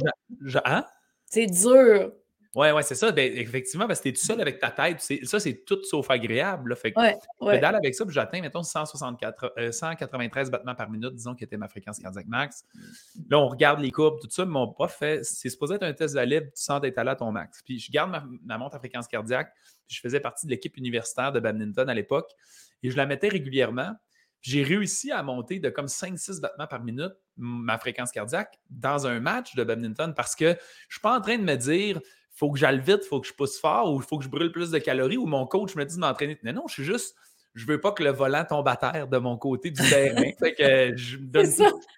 Hein? 0.65 0.85
C'est 1.27 1.47
dur. 1.47 2.12
Oui, 2.57 2.71
ouais, 2.71 2.83
c'est 2.83 2.95
ça. 2.95 3.12
Ben, 3.12 3.31
effectivement, 3.37 3.87
parce 3.87 4.01
que 4.01 4.05
tu 4.05 4.09
es 4.09 4.12
tout 4.14 4.25
seul 4.25 4.40
avec 4.40 4.59
ta 4.59 4.71
tête. 4.71 5.03
Ça, 5.25 5.38
c'est 5.38 5.62
tout 5.66 5.85
sauf 5.85 6.11
agréable. 6.11 6.75
Fait 6.75 6.90
que 6.90 6.99
je 6.99 7.51
pédale 7.51 7.75
avec 7.75 7.95
ça, 7.95 8.07
puis 8.07 8.14
j'atteins, 8.14 8.40
mettons, 8.40 8.62
164, 8.62 9.73
193 9.73 10.49
euh, 10.49 10.51
battements 10.51 10.75
par 10.75 10.88
minute, 10.88 11.14
disons, 11.14 11.35
qui 11.35 11.45
était 11.45 11.59
ma 11.59 11.69
fréquence 11.69 11.99
cardiaque 11.99 12.29
max. 12.29 12.64
Là, 13.29 13.40
on 13.40 13.49
regarde 13.49 13.81
les 13.81 13.90
courbes, 13.90 14.19
tout 14.23 14.31
ça. 14.31 14.47
Mon 14.47 14.73
prof 14.73 14.97
fait, 14.97 15.23
c'est 15.23 15.51
supposé 15.51 15.75
être 15.75 15.83
un 15.83 15.92
test 15.92 16.14
de 16.14 16.21
libre, 16.21 16.47
tu 16.47 16.62
sens 16.62 16.81
d'être 16.81 16.97
allé 16.97 17.11
à 17.11 17.16
ton 17.16 17.31
max. 17.31 17.61
Puis 17.62 17.79
je 17.79 17.92
garde 17.92 18.11
ma, 18.42 18.57
montre 18.57 18.77
à 18.77 18.79
fréquence 18.79 19.07
cardiaque. 19.07 19.53
je 19.87 20.01
faisais 20.01 20.21
partie 20.21 20.47
de 20.47 20.51
l'équipe 20.51 20.79
universitaire 20.79 21.33
de 21.33 21.40
badminton 21.40 21.90
à 21.90 21.95
l'époque. 21.95 22.31
Et 22.83 22.88
je 22.88 22.97
la 22.97 23.05
mettais 23.05 23.29
régulièrement. 23.29 23.90
J'ai 24.40 24.62
réussi 24.62 25.12
à 25.12 25.23
monter 25.23 25.59
de 25.59 25.69
comme 25.69 25.87
5-6 25.87 26.40
battements 26.40 26.69
par 26.69 26.83
minute 26.83 27.12
ma 27.37 27.77
fréquence 27.77 28.12
cardiaque 28.12 28.59
dans 28.71 29.07
un 29.07 29.21
match 29.21 29.55
de 29.57 29.62
badminton 29.62 30.14
parce 30.14 30.35
que 30.35 30.47
je 30.47 30.51
ne 30.51 30.57
suis 30.90 31.01
pas 31.03 31.19
en 31.19 31.21
train 31.21 31.37
de 31.37 31.42
me 31.42 31.57
dire 31.57 32.01
faut 32.37 32.51
que 32.51 32.59
j'aille 32.59 32.81
vite, 32.81 33.03
faut 33.05 33.20
que 33.20 33.27
je 33.27 33.33
pousse 33.33 33.59
fort 33.59 33.92
ou 33.92 33.96
il 33.99 34.07
faut 34.07 34.18
que 34.18 34.25
je 34.25 34.29
brûle 34.29 34.53
plus 34.53 34.70
de 34.70 34.79
calories 34.79 35.16
ou 35.16 35.27
mon 35.27 35.46
coach 35.46 35.75
me 35.75 35.85
dit 35.85 35.94
de 35.94 36.01
m'entraîner. 36.01 36.38
Mais 36.42 36.53
non, 36.53 36.68
je 36.68 36.75
suis 36.75 36.85
juste, 36.85 37.16
je 37.55 37.66
veux 37.66 37.81
pas 37.81 37.92
que 37.92 38.03
le 38.03 38.11
volant 38.11 38.44
tombe 38.44 38.68
à 38.68 38.77
terre 38.77 39.09
de 39.09 39.16
mon 39.16 39.38
côté 39.38 39.70
du 39.70 39.83
terrain. 39.88 40.22
fait 40.38 40.55
que 40.55 40.96
je 40.96 41.16
me 41.16 41.27
donne 41.27 41.46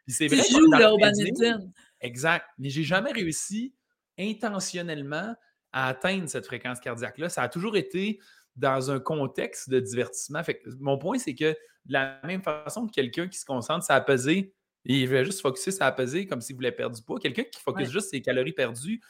c'est 0.07 0.29
vrai. 0.29 0.42
Tu 0.42 0.53
joues 0.53 0.70
badminton. 0.70 1.72
Exact. 2.01 2.46
Mais 2.57 2.70
j'ai 2.70 2.85
jamais 2.85 3.11
réussi 3.11 3.74
intentionnellement 4.16 5.35
à 5.72 5.88
atteindre 5.88 6.29
cette 6.29 6.46
fréquence 6.46 6.79
cardiaque-là. 6.79 7.29
Ça 7.29 7.42
a 7.42 7.48
toujours 7.48 7.77
été 7.77 8.20
dans 8.55 8.92
un 8.92 9.01
contexte 9.01 9.68
de 9.68 9.81
divertissement. 9.81 10.42
Fait 10.44 10.59
que 10.59 10.70
mon 10.79 10.98
point, 10.98 11.18
c'est 11.18 11.35
que 11.35 11.51
de 11.51 11.92
la 11.92 12.20
même 12.24 12.42
façon 12.42 12.87
que 12.87 12.92
quelqu'un 12.92 13.27
qui 13.27 13.38
se 13.38 13.44
concentre, 13.44 13.85
ça 13.85 13.96
a 13.96 14.01
pesé 14.01 14.55
il 14.85 15.09
veut 15.09 15.25
juste 15.25 15.41
focuser 15.41 15.71
sur 15.71 15.85
la 15.85 15.93
pesée 15.93 16.27
comme 16.27 16.41
s'il 16.41 16.57
voulait 16.57 16.73
perdre 16.73 16.97
du 16.97 17.03
poids. 17.03 17.19
Quelqu'un 17.21 17.45
qui 17.45 17.61
focus 17.61 17.91
juste 17.91 18.11
ses 18.11 18.23
calories 18.23 18.53
perdues, 18.53 19.01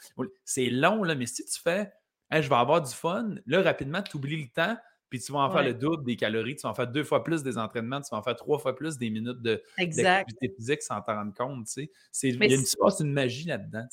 c'est 0.43 0.69
long, 0.69 1.03
là, 1.03 1.15
mais 1.15 1.25
si 1.25 1.45
tu 1.45 1.59
fais 1.61 1.91
je 2.31 2.47
vais 2.47 2.55
avoir 2.55 2.81
du 2.81 2.93
fun, 2.93 3.35
là, 3.47 3.61
rapidement, 3.61 4.03
tu 4.03 4.17
oublies 4.17 4.41
le 4.41 4.49
temps, 4.49 4.77
puis 5.09 5.19
tu 5.19 5.31
vas 5.31 5.39
en 5.39 5.49
faire 5.49 5.63
le 5.63 5.73
double 5.73 6.03
des 6.03 6.15
calories, 6.15 6.55
tu 6.55 6.61
vas 6.61 6.69
en 6.69 6.73
faire 6.75 6.87
deux 6.87 7.03
fois 7.03 7.23
plus 7.23 7.41
des 7.41 7.57
entraînements, 7.57 7.99
tu 7.99 8.09
vas 8.11 8.17
en 8.17 8.21
faire 8.21 8.35
trois 8.35 8.59
fois 8.59 8.75
plus 8.75 8.97
des 8.97 9.09
minutes 9.09 9.41
d'activité 9.41 10.53
physique 10.55 10.83
sans 10.83 11.01
t'en 11.01 11.15
rendre 11.15 11.33
compte. 11.33 11.65
Tu 11.65 11.89
sais. 12.11 12.29
Il 12.29 12.35
y 12.35 12.53
a 12.53 12.57
une, 12.57 12.65
une 12.99 13.13
magie 13.13 13.47
là-dedans. 13.47 13.87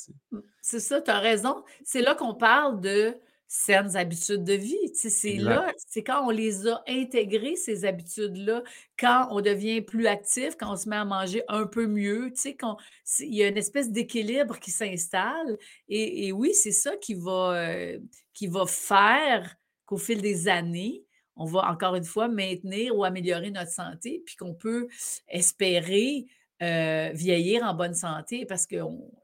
C'est 0.61 0.81
ça, 0.81 1.01
tu 1.01 1.11
as 1.11 1.19
raison. 1.19 1.65
C'est 1.85 2.03
là 2.03 2.15
qu'on 2.15 2.35
parle 2.35 2.81
de 2.83 3.15
saines 3.49 3.97
habitudes 3.97 4.45
de 4.45 4.55
vie. 4.55 4.77
c'est 4.95 5.37
là, 5.37 5.73
c'est 5.77 6.03
quand 6.03 6.27
on 6.27 6.31
les 6.31 6.67
a 6.67 6.83
intégrées, 6.89 7.57
ces 7.57 7.85
habitudes-là, 7.85 8.63
quand 8.99 9.29
on 9.31 9.41
devient 9.41 9.81
plus 9.83 10.07
actif, 10.07 10.57
quand 10.59 10.73
on 10.73 10.77
se 10.77 10.89
met 10.89 10.97
à 10.97 11.05
manger 11.05 11.43
un 11.49 11.67
peu 11.67 11.87
mieux, 11.87 12.33
quand 12.59 12.77
il 13.21 13.35
y 13.35 13.43
a 13.43 13.49
une 13.49 13.57
espèce 13.57 13.91
d'équilibre 13.91 14.59
qui 14.59 14.71
s'installe. 14.71 15.59
Et, 15.89 16.33
oui, 16.33 16.55
c'est 16.55 16.73
ça 16.73 16.97
qui 16.97 17.15
va, 17.15 17.53
euh, 17.55 17.99
qui 18.33 18.47
va 18.49 18.67
faire 18.67 19.57
qu'au 19.85 19.99
fil 19.99 20.21
des 20.21 20.49
années, 20.49 21.05
on 21.37 21.45
va 21.45 21.71
encore 21.71 21.95
une 21.95 22.05
fois 22.05 22.29
maintenir 22.29 22.97
ou 22.97 23.05
améliorer 23.05 23.51
notre 23.51 23.71
santé, 23.71 24.23
puis 24.25 24.37
qu'on 24.37 24.55
peut 24.55 24.89
espérer 25.29 26.27
euh, 26.63 27.11
vieillir 27.13 27.65
en 27.65 27.75
bonne 27.75 27.93
santé 27.93 28.47
parce 28.47 28.67
que, 28.67 28.77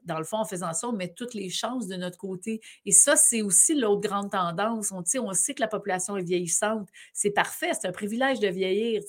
dans 0.05 0.19
le 0.19 0.23
fond, 0.23 0.37
en 0.37 0.45
faisant 0.45 0.71
ça, 0.73 0.87
on 0.87 0.91
met 0.91 1.07
toutes 1.07 1.33
les 1.33 1.49
chances 1.49 1.87
de 1.87 1.95
notre 1.95 2.19
côté. 2.19 2.61
Et 2.85 2.91
ça, 2.91 3.15
c'est 3.15 3.41
aussi 3.41 3.73
l'autre 3.73 4.07
grande 4.07 4.29
tendance. 4.29 4.91
On, 4.91 5.33
sait 5.33 5.55
que 5.55 5.61
la 5.61 5.67
population 5.67 6.15
est 6.15 6.21
vieillissante. 6.21 6.87
C'est 7.11 7.31
parfait, 7.31 7.71
c'est 7.73 7.87
un 7.87 7.91
privilège 7.91 8.39
de 8.39 8.47
vieillir, 8.49 9.01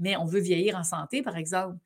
mais 0.00 0.16
on 0.16 0.24
veut 0.24 0.40
vieillir 0.40 0.76
en 0.76 0.82
santé, 0.82 1.22
par 1.22 1.36
exemple. 1.36 1.78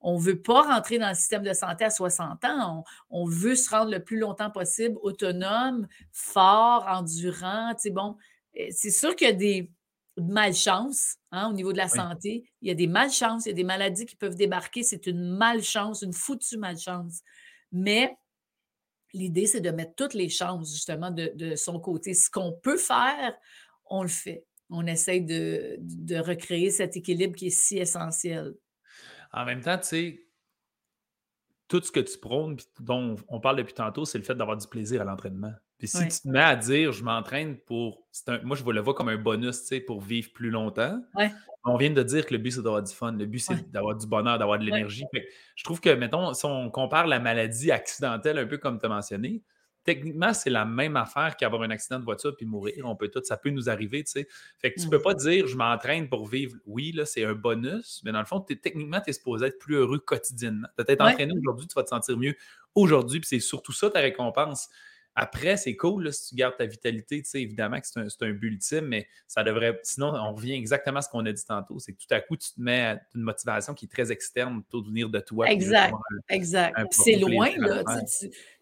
on 0.00 0.16
ne 0.16 0.22
veut 0.22 0.40
pas 0.40 0.62
rentrer 0.62 0.98
dans 0.98 1.10
le 1.10 1.14
système 1.14 1.42
de 1.42 1.52
santé 1.52 1.84
à 1.84 1.90
60 1.90 2.42
ans. 2.46 2.82
On, 3.10 3.26
veut 3.26 3.54
se 3.54 3.68
rendre 3.68 3.90
le 3.90 4.02
plus 4.02 4.18
longtemps 4.18 4.50
possible 4.50 4.96
autonome, 5.02 5.88
fort, 6.10 6.86
endurant. 6.88 7.74
Bon, 7.90 8.16
c'est 8.70 8.90
sûr 8.90 9.14
qu'il 9.14 9.26
y 9.26 9.30
a 9.30 9.34
des 9.34 9.70
de 10.16 10.22
malchance 10.22 11.16
hein, 11.30 11.50
au 11.50 11.52
niveau 11.52 11.72
de 11.72 11.78
la 11.78 11.88
santé. 11.88 12.44
Il 12.60 12.68
y 12.68 12.70
a 12.70 12.74
des 12.74 12.86
malchances, 12.86 13.46
il 13.46 13.50
y 13.50 13.52
a 13.52 13.54
des 13.54 13.64
maladies 13.64 14.06
qui 14.06 14.16
peuvent 14.16 14.34
débarquer. 14.34 14.82
C'est 14.82 15.06
une 15.06 15.36
malchance, 15.36 16.02
une 16.02 16.12
foutue 16.12 16.58
malchance. 16.58 17.22
Mais 17.70 18.14
l'idée, 19.14 19.46
c'est 19.46 19.60
de 19.60 19.70
mettre 19.70 19.94
toutes 19.94 20.14
les 20.14 20.28
chances, 20.28 20.72
justement, 20.72 21.10
de, 21.10 21.54
son 21.56 21.80
côté. 21.80 22.14
Ce 22.14 22.30
qu'on 22.30 22.52
peut 22.52 22.76
faire, 22.76 23.34
on 23.86 24.02
le 24.02 24.08
fait. 24.08 24.44
On 24.70 24.86
essaye 24.86 25.22
de, 25.22 25.76
de, 25.80 26.16
recréer 26.16 26.70
cet 26.70 26.96
équilibre 26.96 27.34
qui 27.34 27.48
est 27.48 27.50
si 27.50 27.78
essentiel. 27.78 28.54
En 29.32 29.44
même 29.44 29.60
temps, 29.60 29.78
tu 29.78 29.84
sais, 29.84 30.26
tout 31.68 31.82
ce 31.82 31.92
que 31.92 32.00
tu 32.00 32.18
prônes, 32.18 32.56
dont 32.80 33.16
on 33.28 33.40
parle 33.40 33.56
depuis 33.56 33.74
tantôt, 33.74 34.04
c'est 34.04 34.18
le 34.18 34.24
fait 34.24 34.34
d'avoir 34.34 34.56
du 34.56 34.66
plaisir 34.66 35.00
à 35.02 35.04
l'entraînement. 35.04 35.52
Puis 35.82 35.88
si 35.88 35.98
tu 36.06 36.20
te 36.20 36.28
mets 36.28 36.38
à 36.38 36.54
dire 36.54 36.92
je 36.92 37.02
m'entraîne 37.02 37.56
pour. 37.56 38.06
moi, 38.44 38.56
je 38.56 38.62
le 38.62 38.80
vois 38.80 38.94
comme 38.94 39.08
un 39.08 39.16
bonus 39.16 39.68
pour 39.84 40.00
vivre 40.00 40.32
plus 40.32 40.50
longtemps. 40.50 41.02
On 41.64 41.76
vient 41.76 41.90
de 41.90 42.02
dire 42.04 42.24
que 42.24 42.34
le 42.34 42.38
but, 42.38 42.52
c'est 42.52 42.62
d'avoir 42.62 42.84
du 42.84 42.94
fun. 42.94 43.10
Le 43.10 43.26
but, 43.26 43.40
c'est 43.40 43.68
d'avoir 43.72 43.96
du 43.96 44.06
bonheur, 44.06 44.38
d'avoir 44.38 44.60
de 44.60 44.64
l'énergie. 44.64 45.02
Je 45.56 45.64
trouve 45.64 45.80
que, 45.80 45.90
mettons, 45.90 46.34
si 46.34 46.44
on 46.44 46.70
compare 46.70 47.08
la 47.08 47.18
maladie 47.18 47.72
accidentelle, 47.72 48.38
un 48.38 48.46
peu 48.46 48.58
comme 48.58 48.78
tu 48.78 48.86
as 48.86 48.88
mentionné, 48.88 49.42
techniquement, 49.82 50.32
c'est 50.32 50.50
la 50.50 50.64
même 50.64 50.96
affaire 50.96 51.36
qu'avoir 51.36 51.62
un 51.62 51.70
accident 51.70 51.98
de 51.98 52.04
voiture 52.04 52.36
puis 52.36 52.46
mourir. 52.46 52.84
On 52.84 52.94
peut 52.94 53.08
tout, 53.08 53.20
ça 53.24 53.36
peut 53.36 53.50
nous 53.50 53.68
arriver, 53.68 54.04
tu 54.04 54.12
sais. 54.12 54.28
Fait 54.60 54.72
que 54.72 54.78
tu 54.78 54.86
ne 54.86 54.90
peux 54.92 54.98
mmh. 54.98 55.02
pas 55.02 55.14
dire 55.14 55.48
je 55.48 55.56
m'entraîne 55.56 56.08
pour 56.08 56.28
vivre. 56.28 56.54
Oui, 56.64 56.92
là, 56.92 57.06
c'est 57.06 57.24
un 57.24 57.34
bonus, 57.34 58.02
mais 58.04 58.12
dans 58.12 58.20
le 58.20 58.24
fond, 58.24 58.38
techniquement, 58.38 59.00
tu 59.00 59.10
es 59.10 59.14
supposé 59.14 59.46
être 59.46 59.58
plus 59.58 59.74
heureux 59.74 59.98
quotidiennement. 59.98 60.68
Tu 60.78 60.84
être 60.86 61.00
entraîné 61.00 61.34
aujourd'hui, 61.36 61.66
tu 61.66 61.74
vas 61.74 61.82
te 61.82 61.88
sentir 61.88 62.16
mieux 62.16 62.36
aujourd'hui, 62.76 63.18
puis 63.18 63.28
c'est 63.28 63.40
surtout 63.40 63.72
ça 63.72 63.90
ta 63.90 63.98
récompense. 63.98 64.68
Après, 65.14 65.56
c'est 65.56 65.76
cool 65.76 66.12
si 66.12 66.30
tu 66.30 66.34
gardes 66.36 66.56
ta 66.56 66.64
vitalité. 66.64 67.22
Tu 67.22 67.28
sais, 67.28 67.42
évidemment 67.42 67.78
que 67.80 67.86
c'est 67.86 68.00
un, 68.00 68.30
but 68.30 68.48
ultime, 68.48 68.86
mais 68.86 69.06
ça 69.26 69.42
devrait. 69.44 69.78
Sinon, 69.82 70.14
on 70.14 70.32
revient 70.32 70.54
exactement 70.54 70.98
à 70.98 71.02
ce 71.02 71.08
qu'on 71.10 71.24
a 71.26 71.32
dit 71.32 71.44
tantôt. 71.44 71.78
C'est 71.78 71.92
que 71.92 71.98
tout 71.98 72.14
à 72.14 72.20
coup, 72.20 72.36
tu 72.36 72.52
te 72.52 72.60
mets 72.60 72.98
une 73.14 73.22
motivation 73.22 73.74
qui 73.74 73.84
est 73.84 73.88
très 73.88 74.10
externe, 74.10 74.62
plutôt 74.62 74.80
de 74.80 74.88
venir 74.88 75.10
de 75.10 75.20
toi. 75.20 75.50
Exact. 75.50 75.94
exact. 76.28 76.76
C'est 76.92 77.16
loin, 77.16 77.50
là. 77.58 77.84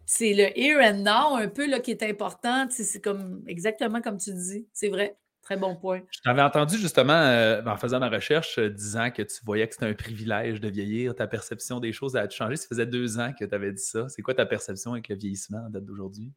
c'est 0.07 0.35
le 0.35 0.59
here 0.59 0.81
and 0.83 1.03
now 1.05 1.37
un 1.37 1.49
peu 1.49 1.69
là, 1.69 1.79
qui 1.79 1.93
est 1.93 2.03
important. 2.03 2.67
C'est 2.71 3.01
comme 3.01 3.45
exactement 3.47 4.01
comme 4.01 4.19
tu 4.19 4.33
dis. 4.33 4.67
C'est 4.73 4.89
vrai. 4.89 5.17
Très 5.51 5.59
bon 5.59 5.75
point. 5.75 6.03
Je 6.13 6.21
t'avais 6.21 6.43
entendu 6.43 6.79
justement 6.79 7.13
euh, 7.13 7.61
en 7.67 7.77
faisant 7.77 7.99
ma 7.99 8.09
recherche 8.09 8.61
euh, 8.61 8.71
disant 8.71 9.11
que 9.11 9.23
tu 9.23 9.45
voyais 9.45 9.67
que 9.67 9.75
c'était 9.75 9.87
un 9.87 9.95
privilège 9.95 10.61
de 10.61 10.69
vieillir. 10.69 11.13
Ta 11.17 11.27
perception 11.27 11.81
des 11.81 11.93
choses 11.93 12.15
a 12.15 12.29
changé? 12.31 12.55
Ça 12.55 12.69
faisait 12.69 12.87
deux 12.87 13.19
ans 13.19 13.33
que 13.37 13.45
tu 13.45 13.53
avais 13.53 13.73
dit 13.73 13.83
ça. 13.83 14.09
C'est 14.11 14.23
quoi 14.23 14.33
ta 14.33 14.47
perception 14.47 14.93
avec 14.93 15.09
le 15.09 15.17
vieillissement 15.17 15.59
en 15.67 15.69
date 15.69 15.85
d'aujourd'hui? 15.85 16.33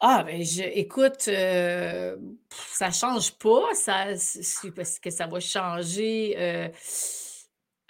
Ah, 0.00 0.24
ben, 0.26 0.42
je, 0.42 0.64
écoute, 0.64 1.28
euh, 1.28 2.16
ça 2.50 2.90
change 2.90 3.30
pas. 3.38 3.72
Ça, 3.74 4.06
parce 4.74 4.98
que 4.98 5.10
ça 5.10 5.28
va 5.28 5.38
changer. 5.38 6.72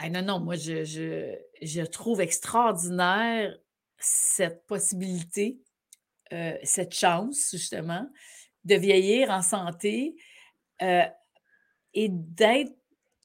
non, 0.03 0.23
non, 0.23 0.41
moi, 0.41 0.57
je, 0.57 0.85
je, 0.85 1.85
trouve 1.87 2.21
extraordinaire 2.21 3.57
cette 3.97 4.67
possibilité, 4.67 5.63
cette 6.63 6.93
chance, 6.93 7.49
justement, 7.53 8.07
de 8.67 8.75
vieillir 8.75 9.31
en 9.31 9.43
santé 9.43 10.17
euh, 10.83 11.05
et 11.95 12.09
d'être 12.11 12.75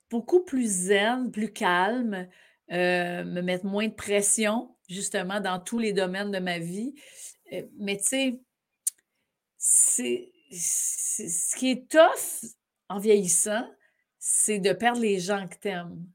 beaucoup 0.10 0.44
plus 0.44 0.68
zen, 0.68 1.32
plus 1.32 1.52
calme, 1.52 2.28
euh, 2.72 3.24
me 3.24 3.42
mettre 3.42 3.66
moins 3.66 3.88
de 3.88 3.94
pression, 3.94 4.76
justement, 4.88 5.42
dans 5.42 5.60
tous 5.60 5.80
les 5.80 5.94
domaines 5.94 6.32
de 6.32 6.40
ma 6.40 6.60
vie. 6.60 6.94
Euh, 7.54 7.64
mais 7.78 7.98
tu 7.98 8.40
sais, 9.58 10.32
ce 10.52 11.56
qui 11.56 11.72
est 11.72 11.90
tough 11.90 12.52
en 12.88 13.00
vieillissant, 13.00 13.68
c'est 14.20 14.60
de 14.60 14.74
perdre 14.74 15.02
les 15.02 15.20
gens 15.20 15.48
que 15.48 15.56
tu 15.60 15.70
aimes. 15.70 16.06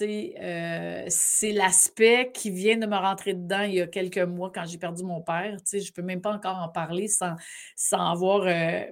Euh, 0.00 1.04
c'est 1.08 1.52
l'aspect 1.52 2.30
qui 2.32 2.50
vient 2.50 2.76
de 2.76 2.86
me 2.86 2.96
rentrer 2.96 3.34
dedans 3.34 3.62
il 3.62 3.74
y 3.74 3.80
a 3.80 3.86
quelques 3.86 4.18
mois 4.18 4.50
quand 4.52 4.64
j'ai 4.64 4.78
perdu 4.78 5.04
mon 5.04 5.20
père. 5.20 5.56
je 5.70 5.76
ne 5.76 5.92
peux 5.92 6.02
même 6.02 6.22
pas 6.22 6.32
encore 6.32 6.56
en 6.58 6.68
parler 6.68 7.08
sans, 7.08 7.36
sans 7.76 8.10
avoir 8.10 8.42
euh, 8.46 8.84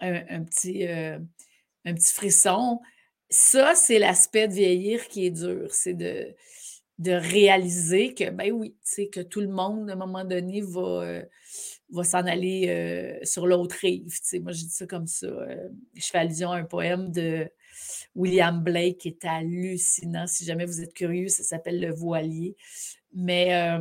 un, 0.00 0.44
petit, 0.44 0.86
euh, 0.86 1.18
un 1.84 1.94
petit 1.94 2.12
frisson. 2.12 2.80
Ça, 3.30 3.74
c'est 3.74 3.98
l'aspect 3.98 4.48
de 4.48 4.54
vieillir 4.54 5.08
qui 5.08 5.26
est 5.26 5.30
dur. 5.30 5.68
C'est 5.72 5.94
de, 5.94 6.34
de 6.98 7.12
réaliser 7.12 8.14
que, 8.14 8.30
ben 8.30 8.52
oui, 8.52 8.76
que 9.12 9.20
tout 9.20 9.40
le 9.40 9.48
monde, 9.48 9.90
à 9.90 9.94
un 9.94 9.96
moment 9.96 10.24
donné, 10.24 10.60
va, 10.60 11.22
va 11.90 12.04
s'en 12.04 12.26
aller 12.26 13.18
sur 13.24 13.46
l'autre 13.46 13.76
rive. 13.80 14.06
Moi, 14.40 14.52
je 14.52 14.64
dis 14.64 14.70
ça 14.70 14.86
comme 14.86 15.06
ça. 15.08 15.26
je 15.94 16.06
fais 16.06 16.18
allusion 16.18 16.52
à 16.52 16.58
un 16.58 16.64
poème 16.64 17.10
de 17.10 17.48
William 18.14 18.62
Blake 18.62 19.06
est 19.06 19.24
hallucinant. 19.24 20.26
Si 20.26 20.44
jamais 20.44 20.66
vous 20.66 20.80
êtes 20.80 20.94
curieux, 20.94 21.28
ça 21.28 21.42
s'appelle 21.42 21.80
Le 21.80 21.92
Voilier. 21.92 22.56
Mais 23.12 23.78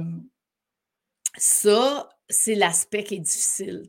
ça, 1.38 2.10
c'est 2.30 2.56
l'aspect 2.56 3.04
qui 3.04 3.16
est 3.16 3.20
difficile. 3.20 3.88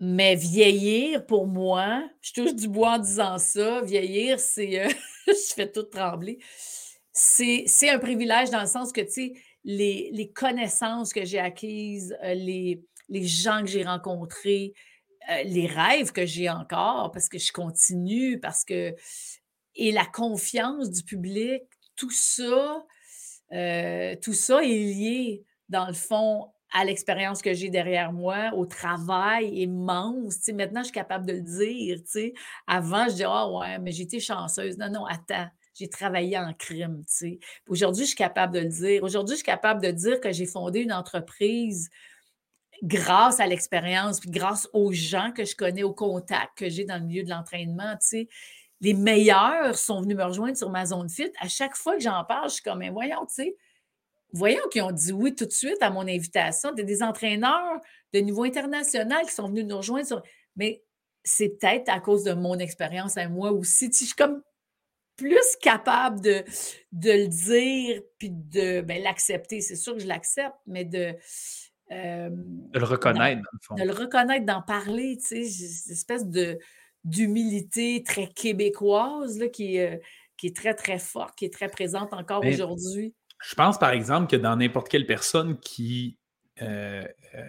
Mais 0.00 0.34
vieillir, 0.34 1.24
pour 1.26 1.46
moi, 1.46 2.08
je 2.20 2.32
touche 2.32 2.54
du 2.54 2.68
bois 2.68 2.94
en 2.94 2.98
disant 2.98 3.38
ça, 3.38 3.82
vieillir, 3.82 4.40
c'est. 4.40 4.88
je 5.26 5.54
fais 5.54 5.70
tout 5.70 5.84
trembler. 5.84 6.38
C'est 7.12 7.88
un 7.88 7.98
privilège 7.98 8.50
dans 8.50 8.62
le 8.62 8.66
sens 8.66 8.92
que, 8.92 9.00
tu 9.00 9.40
les, 9.64 10.32
connaissances 10.34 11.12
que 11.12 11.24
j'ai 11.24 11.38
acquises, 11.38 12.16
euh, 12.24 12.34
les 12.34 13.24
gens 13.24 13.60
que 13.60 13.68
j'ai 13.68 13.84
rencontrés, 13.84 14.74
euh, 15.30 15.42
les 15.44 15.66
rêves 15.66 16.12
que 16.12 16.26
j'ai 16.26 16.48
encore, 16.48 17.10
parce 17.12 17.28
que 17.28 17.38
je 17.38 17.52
continue, 17.52 18.38
parce 18.40 18.64
que. 18.64 18.94
Et 19.74 19.90
la 19.90 20.04
confiance 20.04 20.90
du 20.90 21.02
public, 21.02 21.62
tout 21.96 22.10
ça, 22.10 22.84
euh, 23.52 24.14
tout 24.20 24.34
ça 24.34 24.62
est 24.62 24.68
lié, 24.68 25.44
dans 25.70 25.86
le 25.86 25.94
fond, 25.94 26.52
à 26.72 26.84
l'expérience 26.84 27.42
que 27.42 27.52
j'ai 27.52 27.68
derrière 27.68 28.12
moi, 28.12 28.50
au 28.54 28.66
travail 28.66 29.48
immense. 29.60 30.48
Maintenant, 30.48 30.80
je 30.80 30.86
suis 30.86 30.92
capable 30.92 31.26
de 31.26 31.34
le 31.34 31.40
dire. 31.40 32.32
Avant, 32.66 33.04
je 33.04 33.10
disais, 33.10 33.24
ah 33.26 33.50
ouais, 33.50 33.78
mais 33.78 33.92
j'étais 33.92 34.20
chanceuse. 34.20 34.78
Non, 34.78 34.90
non, 34.90 35.06
attends. 35.06 35.48
J'ai 35.74 35.88
travaillé 35.88 36.36
en 36.36 36.52
crime, 36.52 37.02
Aujourd'hui, 37.66 38.02
je 38.02 38.08
suis 38.08 38.16
capable 38.16 38.54
de 38.54 38.60
le 38.60 38.68
dire. 38.68 39.02
Aujourd'hui, 39.02 39.34
je 39.34 39.38
suis 39.38 39.46
capable 39.46 39.82
de 39.82 39.90
dire 39.90 40.20
que 40.20 40.30
j'ai 40.30 40.44
fondé 40.44 40.80
une 40.80 40.92
entreprise 40.92 41.88
grâce 42.82 43.38
à 43.40 43.46
l'expérience, 43.46 44.20
puis 44.20 44.30
grâce 44.30 44.68
aux 44.72 44.92
gens 44.92 45.32
que 45.32 45.44
je 45.44 45.54
connais, 45.54 45.84
aux 45.84 45.94
contacts 45.94 46.58
que 46.58 46.68
j'ai 46.68 46.84
dans 46.84 46.98
le 46.98 47.04
milieu 47.04 47.22
de 47.22 47.30
l'entraînement, 47.30 47.92
tu 48.00 48.08
sais, 48.08 48.28
les 48.80 48.94
meilleurs 48.94 49.78
sont 49.78 50.00
venus 50.02 50.16
me 50.16 50.24
rejoindre 50.24 50.56
sur 50.56 50.68
ma 50.68 50.84
zone 50.86 51.08
fit. 51.08 51.30
À 51.40 51.46
chaque 51.46 51.76
fois 51.76 51.94
que 51.94 52.02
j'en 52.02 52.24
parle, 52.24 52.48
je 52.48 52.54
suis 52.54 52.62
comme, 52.62 52.80
mais 52.80 52.90
voyons, 52.90 53.24
tu 53.26 53.34
sais, 53.34 53.56
voyons 54.32 54.62
qu'ils 54.70 54.82
ont 54.82 54.90
dit 54.90 55.12
oui 55.12 55.34
tout 55.34 55.46
de 55.46 55.52
suite 55.52 55.80
à 55.80 55.90
mon 55.90 56.02
invitation. 56.02 56.72
Des, 56.72 56.82
des 56.82 57.02
entraîneurs 57.02 57.80
de 58.12 58.18
niveau 58.18 58.42
international 58.42 59.24
qui 59.24 59.32
sont 59.32 59.48
venus 59.48 59.66
nous 59.66 59.76
rejoindre 59.76 60.06
sur. 60.06 60.22
Mais 60.56 60.82
c'est 61.22 61.50
peut-être 61.50 61.88
à 61.88 62.00
cause 62.00 62.24
de 62.24 62.32
mon 62.32 62.58
expérience 62.58 63.16
à 63.16 63.28
moi 63.28 63.52
aussi. 63.52 63.88
je 63.92 64.04
suis 64.04 64.14
comme 64.14 64.42
plus 65.16 65.56
capable 65.60 66.20
de, 66.20 66.42
de 66.90 67.10
le 67.12 67.28
dire 67.28 68.02
puis 68.18 68.30
de 68.30 68.80
ben, 68.80 69.00
l'accepter. 69.00 69.60
C'est 69.60 69.76
sûr 69.76 69.94
que 69.94 70.00
je 70.00 70.08
l'accepte, 70.08 70.56
mais 70.66 70.84
de 70.84 71.14
de 71.92 72.78
le 72.78 72.84
reconnaître, 72.84 73.42
dans 73.42 73.50
le 73.52 73.58
fond. 73.60 73.74
De 73.74 73.84
le 73.84 73.92
reconnaître, 73.92 74.46
d'en 74.46 74.62
parler, 74.62 75.18
tu 75.18 75.44
sais, 75.44 75.44
cette 75.44 75.92
espèce 75.92 76.26
de, 76.26 76.58
d'humilité 77.04 78.02
très 78.06 78.28
québécoise 78.28 79.38
là, 79.38 79.48
qui, 79.48 79.78
euh, 79.78 79.96
qui 80.36 80.46
est 80.48 80.56
très, 80.56 80.74
très 80.74 80.98
forte, 80.98 81.36
qui 81.36 81.44
est 81.44 81.52
très 81.52 81.68
présente 81.68 82.12
encore 82.12 82.44
aujourd'hui. 82.44 83.14
Je 83.44 83.54
pense, 83.54 83.78
par 83.78 83.90
exemple, 83.90 84.30
que 84.30 84.36
dans 84.36 84.56
n'importe 84.56 84.88
quelle 84.88 85.06
personne 85.06 85.58
qui. 85.58 86.18
Euh, 86.60 87.04
euh, 87.34 87.48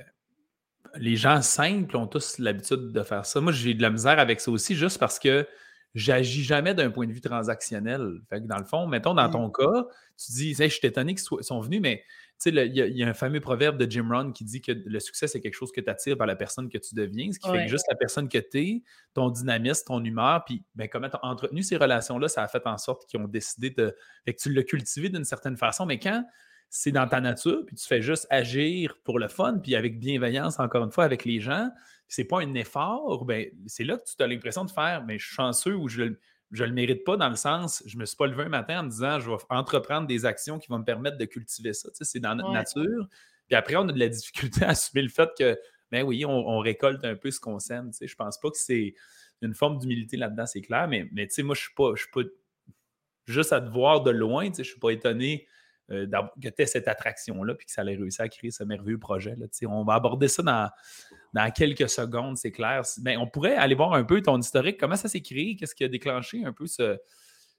les 0.96 1.16
gens 1.16 1.42
simples 1.42 1.98
ont 1.98 2.08
tous 2.08 2.38
l'habitude 2.38 2.92
de 2.92 3.04
faire 3.04 3.26
ça. 3.26 3.42
Moi, 3.42 3.52
j'ai 3.52 3.74
de 3.74 3.82
la 3.82 3.90
misère 3.90 4.20
avec 4.20 4.40
ça 4.40 4.52
aussi, 4.52 4.76
juste 4.76 5.00
parce 5.00 5.18
que 5.18 5.48
j'agis 5.96 6.44
jamais 6.44 6.74
d'un 6.74 6.92
point 6.92 7.08
de 7.08 7.12
vue 7.12 7.22
transactionnel. 7.22 8.20
Fait 8.30 8.42
que 8.42 8.48
dans 8.48 8.58
le 8.58 8.66
fond, 8.66 8.86
mettons 8.88 9.14
dans 9.14 9.30
ton 9.30 9.50
cas, 9.50 9.88
tu 10.24 10.32
dis, 10.34 10.54
je 10.54 10.68
suis 10.68 10.88
étonné 10.88 11.16
qu'ils 11.16 11.44
sont 11.44 11.60
venus, 11.62 11.82
mais 11.82 12.04
il 12.46 12.76
y, 12.76 13.04
a 13.04 13.08
un 13.08 13.14
fameux 13.14 13.40
proverbe 13.40 13.78
de 13.78 13.90
Jim 13.90 14.08
Rohn 14.10 14.34
qui 14.34 14.44
dit 14.44 14.62
que 14.62 14.72
le 14.72 15.00
succès, 15.00 15.28
c'est 15.28 15.40
quelque 15.40 15.56
chose 15.56 15.72
que 15.72 15.82
tu 15.82 15.90
attires 15.90 16.18
par 16.18 16.28
la 16.28 16.36
personne 16.36 16.70
que 16.70 16.78
tu 16.78 16.96
deviens, 16.96 17.32
ce 17.32 17.40
qui 17.40 17.50
fait 17.50 17.66
que 17.66 17.70
juste 17.70 17.86
la 17.90 17.96
personne 17.96 18.28
que 18.28 18.38
tu 18.38 18.60
es, 18.60 18.84
ton 19.14 19.30
dynamisme, 19.30 19.84
ton 19.88 20.04
humeur, 20.04 20.44
puis 20.46 20.64
ben, 20.76 20.88
comment 20.88 21.10
tu 21.10 21.16
as 21.16 21.26
entretenu 21.26 21.64
ces 21.64 21.78
relations-là, 21.78 22.28
ça 22.28 22.44
a 22.44 22.48
fait 22.48 22.66
en 22.66 22.78
sorte 22.78 23.06
qu'ils 23.08 23.20
ont 23.20 23.28
décidé 23.28 23.70
de. 23.70 23.96
Fait 24.26 24.34
que 24.34 24.42
tu 24.42 24.52
l'as 24.52 24.64
cultivé 24.64 25.10
d'une 25.10 25.26
certaine 25.26 25.58
façon, 25.58 25.86
mais 25.86 26.00
quand 26.00 26.24
c'est 26.70 26.92
dans 26.92 27.08
ta 27.08 27.22
nature, 27.22 27.64
puis 27.68 27.76
tu 27.76 27.86
fais 27.86 28.02
juste 28.02 28.26
agir 28.30 28.98
pour 29.04 29.20
le 29.20 29.28
fun, 29.28 29.60
puis 29.60 29.76
avec 29.76 30.00
bienveillance, 30.00 30.60
encore 30.60 30.84
une 30.84 30.92
fois, 30.92 31.04
avec 31.04 31.24
les 31.24 31.40
gens, 31.40 31.70
c'est 32.08 32.26
pas 32.26 32.42
un 32.42 32.54
effort, 32.56 33.26
ben, 33.26 33.46
c'est 33.68 33.84
là 33.84 33.98
que 33.98 34.04
tu 34.04 34.22
as 34.24 34.28
l'impression 34.28 34.66
de 34.66 34.72
faire, 34.72 35.04
mais 35.06 35.20
je 35.20 35.26
suis 35.26 35.36
chanceux 35.36 35.76
ou 35.76 35.88
je, 35.88 36.16
je 36.54 36.64
ne 36.64 36.70
le 36.70 36.76
mérite 36.76 37.04
pas 37.04 37.18
dans 37.18 37.30
le 37.30 37.36
sens, 37.36 37.84
je 37.88 37.96
ne 37.96 38.02
me 38.02 38.06
suis 38.06 38.16
pas 38.16 38.28
levé 38.28 38.44
un 38.44 38.50
matin 38.50 38.82
en 38.82 38.84
me 38.84 38.90
disant, 38.90 39.20
je 39.20 39.30
vais 39.30 39.38
entreprendre 39.50 40.08
des 40.08 40.24
actions 40.26 40.60
qui 40.60 40.70
vont 40.70 40.78
me 40.78 40.86
permettre 40.86 41.18
de 41.18 41.26
cultiver 41.26 41.74
ça. 41.74 41.90
c'est 41.94 42.20
dans 42.20 42.36
notre 42.36 42.52
nature. 42.52 43.08
Puis 43.48 43.56
après, 43.56 43.76
on 43.76 43.90
a 43.90 43.92
de 43.92 44.00
la 44.00 44.08
difficulté 44.08 44.64
à 44.64 44.70
assumer 44.70 45.02
le 45.02 45.10
fait 45.10 45.30
que, 45.38 45.60
ben 45.92 46.04
oui, 46.04 46.26
on, 46.26 46.60
récolte 46.60 47.04
un 47.06 47.16
peu 47.16 47.32
ce 47.32 47.40
qu'on 47.40 47.60
sème. 47.60 47.92
Je 48.00 48.06
ne 48.06 48.16
pense 48.16 48.40
pas 48.40 48.50
que 48.52 48.58
c'est 48.58 48.94
une 49.42 49.56
forme 49.56 49.80
d'humilité 49.80 50.16
là-dedans, 50.16 50.46
c'est 50.46 50.62
clair. 50.62 50.88
Mais, 50.88 51.10
mais 51.12 51.28
tu 51.28 51.34
sais, 51.34 51.44
moi, 51.44 51.56
je 51.56 51.62
ne 51.62 51.96
suis, 51.96 52.10
pas, 52.12 52.22
juste 53.26 53.52
à 53.52 53.60
te 53.60 53.70
voir 53.70 54.02
de 54.02 54.12
loin. 54.12 54.46
Je 54.54 54.60
ne 54.60 54.64
suis 54.64 54.80
pas 54.80 54.92
étonné 54.92 55.48
euh, 55.92 56.08
que 56.42 56.50
tu 56.50 56.62
aies 56.62 56.66
cette 56.68 56.88
attraction-là, 56.88 57.56
puis 57.56 57.66
que 57.66 57.72
ça 57.72 57.82
allait 57.82 57.96
réussir 57.96 58.26
à 58.26 58.30
créer 58.30 58.52
ce 58.52 58.64
merveilleux 58.64 59.00
projet. 59.00 59.36
Là, 59.36 59.48
on 59.68 59.84
va 59.84 59.96
aborder 59.96 60.28
ça 60.28 60.44
dans, 60.44 60.70
dans 61.34 61.52
quelques 61.52 61.90
secondes, 61.90 62.38
c'est 62.38 62.52
clair. 62.52 62.84
Ben, 63.00 63.18
on 63.18 63.28
pourrait 63.28 63.56
aller 63.56 63.76
voir 63.76 63.94
un 63.94 64.04
peu 64.04 64.22
ton 64.22 64.40
historique, 64.40 64.80
comment 64.80 64.96
ça 64.96 65.10
s'est 65.10 65.22
créé, 65.22 65.56
qu'est-ce 65.56 65.76
qui 65.76 65.84
a 65.84 65.88
déclenché 65.88 66.46
un 66.46 66.54
peu 66.54 66.68
ce, 66.68 67.00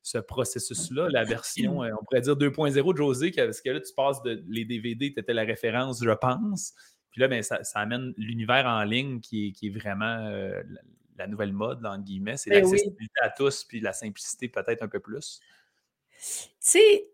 ce 0.04 0.18
processus-là, 0.18 1.08
la 1.10 1.24
version, 1.24 1.82
euh, 1.82 1.90
on 1.98 2.04
pourrait 2.04 2.20
dire 2.20 2.36
2.0 2.36 2.92
de 2.92 2.96
José, 2.96 3.32
parce 3.32 3.62
que 3.62 3.70
là, 3.70 3.80
tu 3.80 3.92
passes 3.94 4.22
de 4.22 4.44
les 4.48 4.66
DVD, 4.66 5.12
tu 5.12 5.18
étais 5.18 5.32
la 5.32 5.44
référence, 5.44 6.04
je 6.04 6.10
pense. 6.10 6.74
Puis 7.10 7.22
là, 7.22 7.28
ben, 7.28 7.42
ça, 7.42 7.58
amène 7.74 8.12
l'univers 8.18 8.66
en 8.66 8.84
ligne 8.84 9.20
qui 9.20 9.56
est, 9.62 9.70
vraiment 9.70 10.26
euh, 10.26 10.62
la 11.16 11.26
nouvelle 11.26 11.54
mode, 11.54 11.84
entre 11.86 12.04
guillemets. 12.04 12.36
C'est 12.36 12.50
ben 12.50 12.62
l'accessibilité 12.62 13.14
à 13.22 13.30
tous, 13.30 13.64
puis 13.64 13.80
la 13.80 13.94
simplicité 13.94 14.48
peut-être 14.48 14.82
un 14.82 14.88
peu 14.88 15.00
plus. 15.00 15.40
Tu 16.10 16.48
sais, 16.60 17.08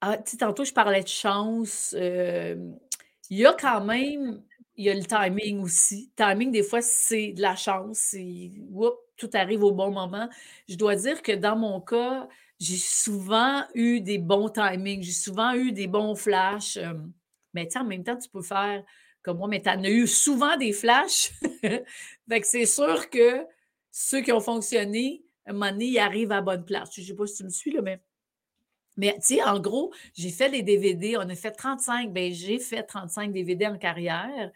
ah, 0.00 0.18
tantôt, 0.38 0.64
je 0.64 0.72
parlais 0.72 1.02
de 1.02 1.08
chance. 1.08 1.96
il 1.98 2.76
y 3.30 3.44
a 3.44 3.54
quand 3.54 3.84
même, 3.84 4.40
il 4.76 4.86
y 4.86 4.90
a 4.90 4.94
le 4.94 5.04
timing 5.04 5.60
aussi. 5.60 6.10
Timing, 6.16 6.50
des 6.50 6.62
fois, 6.62 6.80
c'est 6.80 7.32
de 7.32 7.42
la 7.42 7.56
chance. 7.56 8.14
tout 9.16 9.30
arrive 9.34 9.62
au 9.62 9.72
bon 9.72 9.90
moment. 9.90 10.28
Je 10.68 10.76
dois 10.76 10.96
dire 10.96 11.22
que 11.22 11.32
dans 11.32 11.56
mon 11.56 11.80
cas, 11.80 12.28
j'ai 12.58 12.76
souvent 12.76 13.64
eu 13.74 14.00
des 14.00 14.18
bons 14.18 14.48
timings. 14.48 15.02
J'ai 15.02 15.12
souvent 15.12 15.52
eu 15.54 15.72
des 15.72 15.86
bons 15.86 16.14
flashs. 16.14 16.78
mais 17.52 17.68
en 17.76 17.84
même 17.84 18.04
temps, 18.04 18.16
tu 18.16 18.28
peux 18.28 18.42
faire 18.42 18.82
comme 19.22 19.38
moi, 19.38 19.48
mais 19.48 19.62
tu 19.62 19.68
en 19.68 19.82
as 19.84 19.90
eu 19.90 20.06
souvent 20.06 20.56
des 20.56 20.72
flashs. 20.72 21.32
c'est 22.42 22.66
sûr 22.66 23.08
que 23.10 23.46
ceux 23.90 24.20
qui 24.20 24.32
ont 24.32 24.40
fonctionné, 24.40 25.22
à 25.46 25.50
un 25.50 25.52
moment 25.52 25.70
donné, 25.70 25.86
ils 25.86 25.98
arrivent 25.98 26.32
à 26.32 26.40
bonne 26.40 26.64
place. 26.64 26.90
Je 26.94 27.02
ne 27.02 27.06
sais 27.06 27.14
pas 27.14 27.26
si 27.26 27.36
tu 27.36 27.44
me 27.44 27.50
suis, 27.50 27.72
là, 27.72 27.82
mais. 27.82 28.00
Mais 28.96 29.14
tu 29.14 29.36
sais, 29.36 29.42
en 29.42 29.58
gros, 29.58 29.92
j'ai 30.14 30.30
fait 30.30 30.48
les 30.48 30.62
DVD, 30.62 31.16
on 31.16 31.28
a 31.28 31.34
fait 31.34 31.52
35, 31.52 32.12
ben 32.12 32.32
j'ai 32.32 32.58
fait 32.58 32.82
35 32.82 33.32
DVD 33.32 33.66
en 33.66 33.78
carrière. 33.78 34.50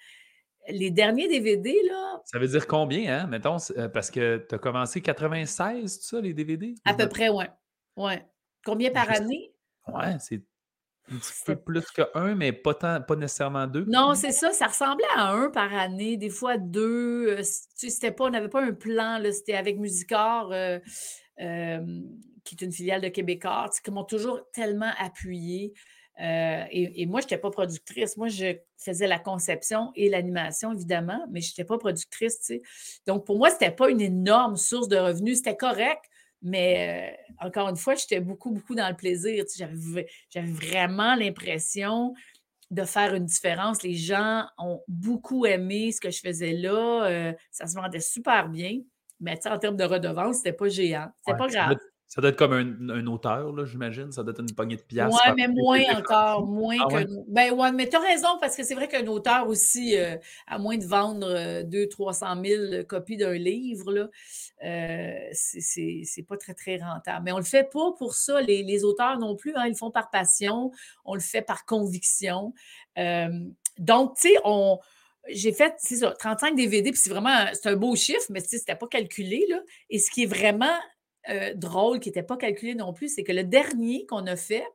Les 0.68 0.90
derniers 0.90 1.28
DVD, 1.28 1.74
là. 1.88 2.20
Ça 2.24 2.38
veut 2.38 2.48
dire 2.48 2.66
combien, 2.66 3.20
hein? 3.20 3.26
Mettons, 3.28 3.56
euh, 3.76 3.88
parce 3.88 4.10
que 4.10 4.44
tu 4.48 4.54
as 4.54 4.58
commencé 4.58 5.00
96, 5.00 6.00
tout 6.00 6.04
ça, 6.04 6.20
les 6.20 6.34
DVD? 6.34 6.74
À 6.84 6.94
peu 6.94 7.08
près, 7.08 7.28
oui. 7.28 7.44
Ouais. 7.96 8.26
Combien 8.64 8.90
par 8.90 9.08
année? 9.10 9.52
Ouais, 9.86 10.16
c'est 10.18 10.42
un 11.12 11.18
petit 11.18 11.32
peu 11.46 11.56
plus 11.56 11.84
qu'un, 11.92 12.34
mais 12.34 12.52
pas, 12.52 12.74
tant, 12.74 13.00
pas 13.00 13.14
nécessairement 13.14 13.66
deux. 13.66 13.84
Non, 13.86 14.14
c'est 14.14 14.32
ça. 14.32 14.52
Ça 14.52 14.66
ressemblait 14.66 15.06
à 15.14 15.32
un 15.32 15.50
par 15.50 15.72
année, 15.72 16.16
des 16.16 16.30
fois 16.30 16.58
deux. 16.58 17.38
Euh, 17.38 17.42
c'était 17.42 18.10
pas, 18.10 18.24
on 18.24 18.30
n'avait 18.30 18.48
pas 18.48 18.62
un 18.62 18.72
plan. 18.72 19.20
C'était 19.32 19.54
avec 19.54 19.78
Musicor, 19.78 20.50
euh, 20.52 20.80
euh, 21.40 22.00
qui 22.44 22.54
est 22.54 22.64
une 22.64 22.72
filiale 22.72 23.00
de 23.00 23.08
Québécois, 23.08 23.70
qui 23.82 23.90
m'ont 23.90 24.04
toujours 24.04 24.40
tellement 24.52 24.92
appuyé. 24.98 25.72
et, 26.18 27.06
moi, 27.06 27.20
je 27.20 27.26
n'étais 27.26 27.38
pas 27.38 27.50
productrice. 27.50 28.16
Moi, 28.16 28.28
je 28.28 28.56
faisais 28.78 29.06
la 29.06 29.18
conception 29.18 29.90
et 29.94 30.08
l'animation, 30.08 30.72
évidemment, 30.72 31.26
mais 31.30 31.40
je 31.40 31.50
n'étais 31.50 31.64
pas 31.64 31.78
productrice. 31.78 32.52
Donc, 33.06 33.26
pour 33.26 33.36
moi, 33.36 33.50
ce 33.50 33.54
n'était 33.54 33.72
pas 33.72 33.90
une 33.90 34.00
énorme 34.00 34.56
source 34.56 34.88
de 34.88 34.96
revenus. 34.96 35.38
C'était 35.38 35.56
correct. 35.56 36.04
Mais 36.42 37.16
euh, 37.40 37.46
encore 37.46 37.68
une 37.68 37.76
fois, 37.76 37.94
j'étais 37.94 38.20
beaucoup, 38.20 38.50
beaucoup 38.50 38.74
dans 38.74 38.88
le 38.88 38.94
plaisir. 38.94 39.44
J'avais 39.56 40.52
vraiment 40.52 41.14
l'impression 41.14 42.14
de 42.70 42.84
faire 42.84 43.14
une 43.14 43.26
différence. 43.26 43.82
Les 43.82 43.94
gens 43.94 44.44
ont 44.58 44.82
beaucoup 44.88 45.46
aimé 45.46 45.92
ce 45.92 46.00
que 46.00 46.10
je 46.10 46.20
faisais 46.20 46.52
là. 46.52 47.06
Euh, 47.06 47.32
ça 47.50 47.66
se 47.66 47.74
vendait 47.74 48.00
super 48.00 48.48
bien. 48.48 48.80
Mais 49.20 49.38
en 49.46 49.58
termes 49.58 49.76
de 49.76 49.84
redevance, 49.84 50.38
c'était 50.38 50.52
pas 50.52 50.68
géant. 50.68 51.10
C'était 51.24 51.38
pas 51.38 51.48
grave. 51.48 51.76
Ça 52.08 52.20
doit 52.20 52.30
être 52.30 52.36
comme 52.36 52.52
un, 52.52 53.06
auteur, 53.08 53.66
j'imagine. 53.66 54.12
Ça 54.12 54.22
doit 54.22 54.30
être 54.30 54.40
une 54.40 54.54
poignée 54.54 54.76
de 54.76 54.82
piastres. 54.82 55.20
Oui, 55.26 55.32
mais 55.36 55.48
moins 55.48 55.82
encore. 55.98 56.46
Moins 56.46 56.76
ah 56.80 56.88
que. 56.88 57.08
Ben 57.28 57.52
ouais, 57.52 57.72
mais 57.72 57.88
tu 57.88 57.96
as 57.96 58.00
raison, 58.00 58.28
parce 58.40 58.56
que 58.56 58.62
c'est 58.62 58.76
vrai 58.76 58.86
qu'un 58.86 59.06
auteur 59.08 59.48
aussi, 59.48 59.98
euh, 59.98 60.16
à 60.46 60.58
moins 60.58 60.76
de 60.76 60.84
vendre 60.84 61.62
200 61.64 61.88
300 61.90 62.44
000 62.44 62.84
copies 62.84 63.16
d'un 63.16 63.34
livre, 63.34 63.92
là, 63.92 64.08
euh, 64.64 65.18
c'est 65.32 66.26
pas 66.28 66.36
très, 66.36 66.54
très 66.54 66.76
rentable. 66.76 67.24
Mais 67.24 67.32
on 67.32 67.38
le 67.38 67.44
fait 67.44 67.68
pas 67.68 67.92
pour 67.98 68.14
ça. 68.14 68.40
Les, 68.40 68.84
auteurs 68.84 69.18
non 69.18 69.34
plus, 69.34 69.52
hein, 69.56 69.64
ils 69.66 69.70
le 69.70 69.76
font 69.76 69.90
par 69.90 70.08
passion. 70.10 70.70
On 71.04 71.14
le 71.14 71.20
fait 71.20 71.42
par 71.42 71.64
conviction. 71.64 72.54
Euh, 72.98 73.28
donc, 73.78 74.14
tu 74.14 74.28
sais, 74.28 74.34
on 74.44 74.78
j'ai 75.28 75.52
fait, 75.52 75.74
c'est 75.78 75.96
ça, 75.96 76.12
35 76.18 76.54
DVD, 76.54 76.90
puis 76.90 77.00
c'est 77.00 77.10
vraiment, 77.10 77.46
c'est 77.52 77.68
un 77.68 77.76
beau 77.76 77.94
chiffre, 77.96 78.26
mais 78.30 78.40
c'était 78.40 78.74
pas 78.74 78.86
calculé, 78.86 79.44
là. 79.48 79.60
Et 79.90 79.98
ce 79.98 80.10
qui 80.10 80.24
est 80.24 80.26
vraiment 80.26 80.78
euh, 81.28 81.54
drôle 81.54 82.00
qui 82.00 82.08
n'était 82.08 82.22
pas 82.22 82.36
calculé 82.36 82.74
non 82.74 82.92
plus, 82.92 83.14
c'est 83.14 83.24
que 83.24 83.32
le 83.32 83.44
dernier 83.44 84.06
qu'on 84.06 84.26
a 84.26 84.36
fait 84.36 84.66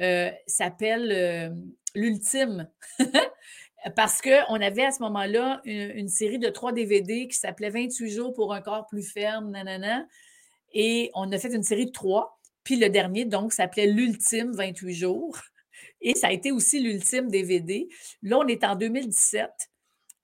euh, 0.00 0.30
s'appelle 0.46 1.10
euh, 1.12 1.50
L'Ultime. 1.94 2.68
Parce 3.96 4.20
qu'on 4.20 4.60
avait 4.60 4.84
à 4.84 4.90
ce 4.90 5.00
moment-là 5.02 5.62
une, 5.64 6.08
série 6.08 6.38
de 6.38 6.50
trois 6.50 6.72
DVD 6.72 7.26
qui 7.28 7.36
s'appelait 7.36 7.70
28 7.70 8.10
jours 8.10 8.32
pour 8.34 8.52
un 8.52 8.60
corps 8.60 8.86
plus 8.86 9.10
ferme, 9.10 9.50
nanana. 9.52 10.06
Et 10.74 11.10
on 11.14 11.32
a 11.32 11.38
fait 11.38 11.54
une 11.54 11.62
série 11.62 11.86
de 11.86 11.90
trois. 11.90 12.38
Puis 12.62 12.76
le 12.76 12.90
dernier, 12.90 13.24
donc, 13.24 13.54
s'appelait 13.54 13.86
L'Ultime 13.86 14.52
28 14.52 14.92
jours. 14.92 15.38
Et 16.00 16.14
ça 16.14 16.28
a 16.28 16.32
été 16.32 16.50
aussi 16.52 16.80
l'ultime 16.80 17.28
DVD. 17.28 17.88
Là, 18.22 18.38
on 18.38 18.46
est 18.46 18.64
en 18.64 18.76
2017. 18.76 19.48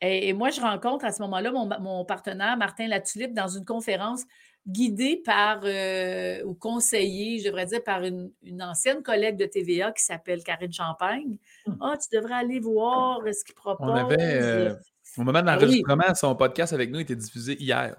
Et, 0.01 0.33
moi, 0.33 0.51
je 0.51 0.61
rencontre 0.61 1.05
à 1.05 1.13
ce 1.13 1.23
moment-là 1.23 1.53
mon, 1.53 1.69
mon, 1.81 2.05
partenaire, 2.05 2.57
Martin 2.57 2.87
Latulippe, 2.87 3.33
dans 3.33 3.49
une 3.49 3.65
conférence 3.65 4.25
guidé 4.67 5.23
par, 5.25 5.61
euh, 5.65 6.43
ou 6.45 6.55
conseillé, 6.55 7.39
je 7.39 7.45
devrais 7.45 7.67
dire, 7.67 7.83
par 7.85 8.03
une, 8.03 8.33
ancienne 8.61 9.03
collègue 9.03 9.37
de 9.37 9.47
TVA 9.47 9.93
qui 9.93 10.03
s'appelle 10.05 10.43
Karine 10.43 10.73
Champagne. 10.73 11.39
Hum. 11.67 11.79
Ah, 11.81 11.97
tu 11.97 12.17
devrais 12.17 12.35
aller 12.35 12.59
voir 12.59 13.21
ce 13.25 13.45
qu'il 13.45 13.55
propose. 13.55 13.89
On 13.89 13.95
avait, 13.95 14.17
euh, 14.19 14.75
au 15.17 15.23
moment 15.23 15.41
de 15.41 15.47
l'enregistrement, 15.47 16.15
son 16.15 16.35
podcast 16.35 16.73
avec 16.73 16.91
nous 16.91 17.01
était 17.01 17.17
diffusé 17.17 17.57
hier. 17.63 17.97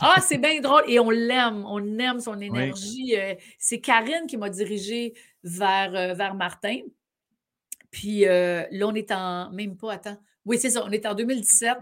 Ah, 0.00 0.16
c'est 0.20 0.38
bien 0.38 0.60
drôle. 0.60 0.82
Et 0.88 0.98
on 0.98 1.10
l'aime. 1.10 1.64
On 1.66 1.98
aime 1.98 2.18
son 2.18 2.40
énergie. 2.40 3.14
Euh, 3.16 3.34
c'est 3.58 3.80
Karine 3.80 4.26
qui 4.26 4.36
m'a 4.36 4.48
dirigé 4.48 5.14
vers, 5.44 5.90
vers 6.14 6.34
Martin. 6.34 6.80
Puis 7.90 8.22
là, 8.22 8.66
on 8.72 8.94
est 8.94 9.12
en. 9.12 9.50
Même 9.50 9.76
pas, 9.76 9.92
attends. 9.92 10.18
Oui, 10.46 10.58
c'est 10.58 10.70
ça. 10.70 10.84
On 10.84 10.90
est 10.90 11.04
en 11.06 11.14
2017. 11.14 11.76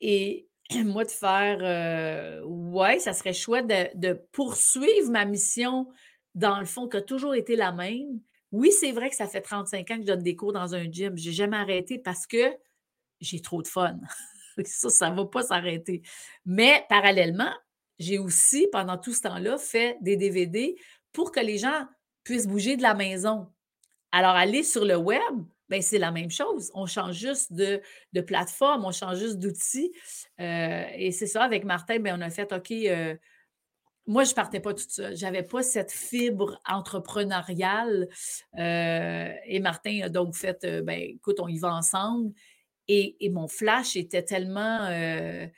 et 0.00 0.46
moi, 0.84 1.04
de 1.04 1.10
faire 1.10 1.58
euh, 1.60 2.42
ouais, 2.44 2.98
ça 2.98 3.12
serait 3.12 3.34
chouette 3.34 3.66
de, 3.66 4.12
poursuivre 4.32 5.10
ma 5.10 5.24
mission, 5.24 5.88
dans 6.34 6.58
le 6.58 6.66
fond, 6.66 6.88
qui 6.88 6.96
a 6.96 7.02
toujours 7.02 7.34
été 7.34 7.56
la 7.56 7.72
même. 7.72 8.20
Oui, 8.52 8.70
c'est 8.72 8.92
vrai 8.92 9.10
que 9.10 9.16
ça 9.16 9.26
fait 9.26 9.40
35 9.40 9.90
ans 9.90 9.96
que 9.96 10.02
je 10.02 10.06
donne 10.06 10.22
des 10.22 10.36
cours 10.36 10.52
dans 10.52 10.74
un 10.74 10.90
gym. 10.90 11.16
Je 11.16 11.28
n'ai 11.28 11.34
jamais 11.34 11.56
arrêté 11.56 11.98
parce 11.98 12.26
que 12.26 12.54
j'ai 13.20 13.40
trop 13.40 13.62
de 13.62 13.68
fun. 13.68 13.98
ça, 14.64 14.90
ça 14.90 15.10
ne 15.10 15.16
va 15.16 15.26
pas 15.26 15.42
s'arrêter. 15.42 16.02
Mais 16.44 16.84
parallèlement, 16.88 17.52
j'ai 17.98 18.18
aussi, 18.18 18.68
pendant 18.72 18.98
tout 18.98 19.12
ce 19.12 19.22
temps-là, 19.22 19.58
fait 19.58 19.96
des 20.00 20.16
DVD 20.16 20.76
pour 21.12 21.32
que 21.32 21.40
les 21.40 21.58
gens 21.58 21.86
puissent 22.24 22.46
bouger 22.46 22.76
de 22.76 22.82
la 22.82 22.94
maison. 22.94 23.48
Alors, 24.10 24.36
aller 24.36 24.62
sur 24.62 24.84
le 24.84 24.96
web, 24.96 25.20
c'est 25.80 25.98
la 25.98 26.10
même 26.10 26.30
chose. 26.30 26.70
On 26.74 26.86
change 26.86 27.14
juste 27.14 27.52
de, 27.52 27.80
plateforme, 28.20 28.84
on 28.84 28.92
change 28.92 29.18
juste 29.18 29.38
d'outils. 29.38 29.92
Euh, 30.40 30.84
et 30.94 31.12
c'est 31.12 31.26
ça, 31.26 31.42
avec 31.42 31.64
Martin, 31.64 31.98
ben, 31.98 32.18
on 32.18 32.22
a 32.22 32.30
fait 32.30 32.52
OK. 32.52 32.70
Euh, 32.70 33.16
moi, 34.06 34.24
je 34.24 34.30
ne 34.30 34.34
partais 34.34 34.60
pas 34.60 34.74
toute 34.74 34.90
seule. 34.90 35.16
Je 35.16 35.24
n'avais 35.24 35.44
pas 35.44 35.62
cette 35.62 35.92
fibre 35.92 36.60
entrepreneuriale. 36.68 38.08
Euh, 38.58 39.32
et 39.46 39.60
Martin 39.60 40.00
a 40.02 40.08
donc 40.08 40.34
fait 40.34 40.66
ben, 40.82 41.00
écoute, 41.00 41.38
on 41.40 41.48
y 41.48 41.58
va 41.58 41.72
ensemble. 41.72 42.32
Et, 42.88 43.16
mon 43.30 43.48
flash 43.48 43.96
était 43.96 44.24
tellement. 44.24 44.88
je 44.88 45.48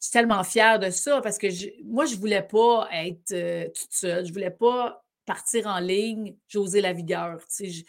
suis 0.00 0.10
tellement 0.10 0.42
fière 0.42 0.78
de 0.78 0.90
ça 0.90 1.20
parce 1.20 1.38
que 1.38 1.46
moi, 1.84 2.06
je 2.06 2.14
ne 2.14 2.20
voulais 2.20 2.42
pas 2.42 2.88
être 2.92 3.72
toute 3.72 3.92
seule. 3.92 4.24
Je 4.24 4.30
ne 4.30 4.32
voulais 4.32 4.50
pas 4.50 5.04
partir 5.26 5.66
en 5.66 5.78
ligne, 5.78 6.36
j'osais 6.48 6.80
la 6.80 6.92
vigueur. 6.92 7.38
Tu 7.46 7.70
sais, 7.70 7.84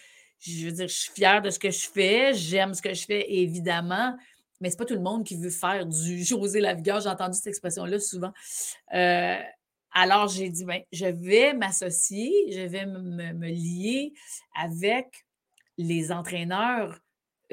je 0.51 0.65
veux 0.65 0.71
dire, 0.71 0.87
je 0.87 0.93
suis 0.93 1.11
fière 1.11 1.41
de 1.41 1.49
ce 1.49 1.59
que 1.59 1.69
je 1.69 1.87
fais, 1.89 2.33
j'aime 2.33 2.73
ce 2.73 2.81
que 2.81 2.93
je 2.93 3.05
fais, 3.05 3.25
évidemment, 3.33 4.15
mais 4.61 4.69
c'est 4.69 4.77
pas 4.77 4.85
tout 4.85 4.95
le 4.95 5.01
monde 5.01 5.23
qui 5.23 5.35
veut 5.35 5.49
faire 5.49 5.85
du 5.85 6.23
José 6.23 6.59
Lavigueur. 6.59 7.01
J'ai 7.01 7.09
entendu 7.09 7.35
cette 7.37 7.47
expression-là 7.47 7.99
souvent. 7.99 8.31
Euh, 8.93 9.39
alors, 9.91 10.27
j'ai 10.27 10.49
dit, 10.49 10.65
ben, 10.65 10.81
je 10.91 11.05
vais 11.05 11.53
m'associer, 11.53 12.31
je 12.51 12.61
vais 12.61 12.85
me, 12.85 13.47
lier 13.47 14.13
avec 14.61 15.25
les 15.77 16.11
entraîneurs 16.11 16.99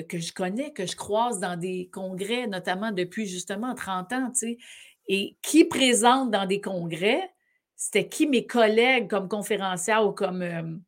que 0.08 0.18
je 0.18 0.32
connais, 0.32 0.72
que 0.72 0.86
je 0.86 0.96
croise 0.96 1.38
dans 1.38 1.56
des 1.56 1.88
congrès, 1.92 2.46
notamment 2.46 2.92
depuis 2.92 3.26
justement 3.26 3.74
30 3.74 4.12
ans, 4.12 4.30
tu 4.30 4.38
sais, 4.38 4.58
et 5.06 5.36
qui 5.42 5.64
présentent 5.64 6.30
dans 6.30 6.46
des 6.46 6.60
congrès, 6.60 7.30
c'était 7.76 8.08
qui 8.08 8.26
mes 8.26 8.46
collègues 8.46 9.08
comme 9.08 9.28
conférencière 9.28 10.06
ou 10.06 10.12
comme 10.12 10.82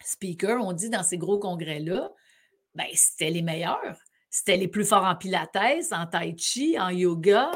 euh, 0.00 0.04
speaker, 0.04 0.60
on 0.64 0.72
dit 0.72 0.90
dans 0.90 1.02
ces 1.02 1.18
gros 1.18 1.38
congrès-là, 1.38 2.10
ben, 2.74 2.86
c'était 2.94 3.30
les 3.30 3.42
meilleurs. 3.42 3.98
C'était 4.30 4.56
les 4.56 4.68
plus 4.68 4.84
forts 4.84 5.04
en 5.04 5.16
pilates, 5.16 5.56
en 5.90 6.06
tai 6.06 6.36
chi, 6.36 6.78
en 6.78 6.90
yoga. 6.90 7.50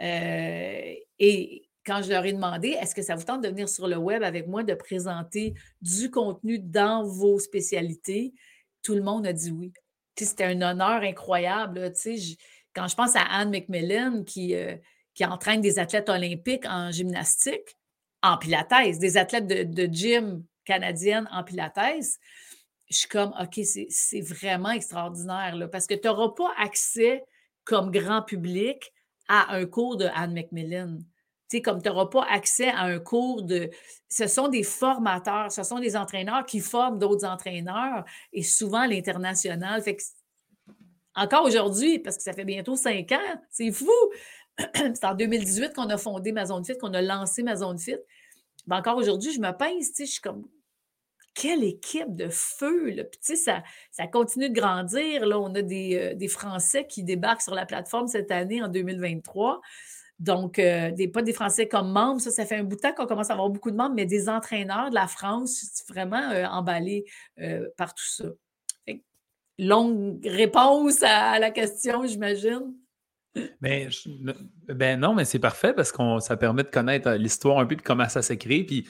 Euh, 0.00 0.94
et 1.18 1.68
quand 1.84 2.02
je 2.02 2.10
leur 2.10 2.24
ai 2.24 2.32
demandé, 2.32 2.70
est-ce 2.70 2.94
que 2.94 3.02
ça 3.02 3.14
vous 3.14 3.22
tente 3.22 3.42
de 3.42 3.48
venir 3.48 3.68
sur 3.68 3.86
le 3.86 3.96
web 3.96 4.22
avec 4.22 4.48
moi, 4.48 4.64
de 4.64 4.74
présenter 4.74 5.54
du 5.80 6.10
contenu 6.10 6.58
dans 6.58 7.04
vos 7.04 7.38
spécialités, 7.38 8.34
tout 8.82 8.94
le 8.94 9.02
monde 9.02 9.26
a 9.26 9.32
dit 9.32 9.52
oui. 9.52 9.72
C'était 10.18 10.44
un 10.44 10.62
honneur 10.62 11.02
incroyable. 11.02 11.92
quand 12.74 12.88
je 12.88 12.96
pense 12.96 13.14
à 13.16 13.22
Anne 13.22 13.50
McMillan 13.50 14.24
qui, 14.24 14.54
euh, 14.54 14.74
qui 15.14 15.24
entraîne 15.24 15.60
des 15.60 15.78
athlètes 15.78 16.08
olympiques 16.08 16.66
en 16.66 16.90
gymnastique, 16.90 17.76
en 18.22 18.36
pilates, 18.36 18.98
des 18.98 19.16
athlètes 19.16 19.46
de 19.46 19.86
gym 19.92 20.44
canadienne 20.66 21.28
en 21.32 21.42
Pilates, 21.42 22.18
je 22.88 22.96
suis 22.96 23.08
comme, 23.08 23.34
OK, 23.40 23.60
c'est 23.88 24.20
vraiment 24.20 24.70
extraordinaire, 24.70 25.56
là, 25.56 25.68
parce 25.68 25.86
que 25.86 25.94
tu 25.94 26.06
n'auras 26.06 26.34
pas 26.36 26.52
accès 26.58 27.24
comme 27.64 27.90
grand 27.90 28.22
public 28.22 28.92
à 29.28 29.54
un 29.54 29.66
cours 29.66 29.96
de 29.96 30.06
Anne 30.14 30.34
McMillan. 30.34 30.98
Tu 31.48 31.58
sais, 31.58 31.62
comme 31.62 31.82
tu 31.82 31.88
n'auras 31.88 32.06
pas 32.06 32.24
accès 32.30 32.68
à 32.68 32.82
un 32.82 32.98
cours 32.98 33.42
de... 33.42 33.70
Ce 34.08 34.26
sont 34.26 34.48
des 34.48 34.62
formateurs, 34.62 35.50
ce 35.50 35.62
sont 35.62 35.78
des 35.78 35.96
entraîneurs 35.96 36.44
qui 36.46 36.60
forment 36.60 36.98
d'autres 36.98 37.26
entraîneurs 37.26 38.04
et 38.32 38.42
souvent 38.42 38.86
l'international. 38.86 39.82
Fait 39.82 39.96
que 39.96 40.02
encore 41.14 41.44
aujourd'hui, 41.44 41.98
parce 41.98 42.16
que 42.16 42.22
ça 42.22 42.32
fait 42.32 42.44
bientôt 42.44 42.76
cinq 42.76 43.12
ans, 43.12 43.40
c'est 43.50 43.72
fou. 43.72 43.90
c'est 44.74 45.04
en 45.04 45.14
2018 45.14 45.72
qu'on 45.72 45.88
a 45.88 45.98
fondé 45.98 46.32
ma 46.32 46.46
zone 46.46 46.64
fit, 46.64 46.76
qu'on 46.78 46.94
a 46.94 47.02
lancé 47.02 47.42
ma 47.42 47.56
zone 47.56 47.78
fit. 47.78 47.96
Ben 48.66 48.78
encore 48.78 48.96
aujourd'hui, 48.96 49.32
je 49.32 49.40
me 49.40 49.50
pince, 49.52 49.88
tu 49.88 49.94
sais, 49.94 50.06
je 50.06 50.12
suis 50.12 50.20
comme, 50.20 50.46
quelle 51.36 51.62
équipe 51.62 52.16
de 52.16 52.28
feu! 52.30 52.90
Là. 52.90 53.04
Puis, 53.04 53.36
ça, 53.36 53.62
continue 54.10 54.48
de 54.48 54.54
grandir. 54.54 55.26
Là, 55.26 55.38
on 55.38 55.54
a 55.54 55.62
des, 55.62 55.96
euh, 55.96 56.14
des, 56.14 56.28
Français 56.28 56.86
qui 56.86 57.04
débarquent 57.04 57.42
sur 57.42 57.54
la 57.54 57.66
plateforme 57.66 58.08
cette 58.08 58.30
année, 58.30 58.62
en 58.62 58.68
2023. 58.68 59.60
Donc, 60.18 60.58
euh, 60.58 60.90
des, 60.92 61.08
pas 61.08 61.20
des 61.20 61.34
Français 61.34 61.68
comme 61.68 61.92
membres, 61.92 62.22
ça, 62.22 62.30
ça 62.30 62.46
fait 62.46 62.56
un 62.56 62.64
bout 62.64 62.76
de 62.76 62.80
temps 62.80 62.94
qu'on 62.94 63.06
commence 63.06 63.28
à 63.28 63.34
avoir 63.34 63.50
beaucoup 63.50 63.70
de 63.70 63.76
membres, 63.76 63.94
mais 63.94 64.06
des 64.06 64.30
entraîneurs 64.30 64.88
de 64.88 64.94
la 64.94 65.06
France, 65.06 65.84
vraiment 65.88 66.30
euh, 66.30 66.46
emballés 66.46 67.04
par 67.76 67.94
tout 67.94 68.06
ça. 68.06 68.24
longue 69.58 70.18
réponse 70.24 71.02
à, 71.02 71.38
la 71.38 71.50
question, 71.50 72.06
j'imagine. 72.06 72.74
Ben, 73.60 73.90
ben, 74.68 74.98
non, 74.98 75.12
mais 75.12 75.26
c'est 75.26 75.38
parfait 75.38 75.74
parce 75.74 75.92
que 75.92 76.20
ça 76.20 76.38
permet 76.38 76.62
de 76.62 76.70
connaître 76.70 77.10
l'histoire 77.12 77.58
un 77.58 77.66
peu 77.66 77.76
de 77.76 77.82
comment 77.82 78.08
ça. 78.08 78.22
Puis 78.22 78.86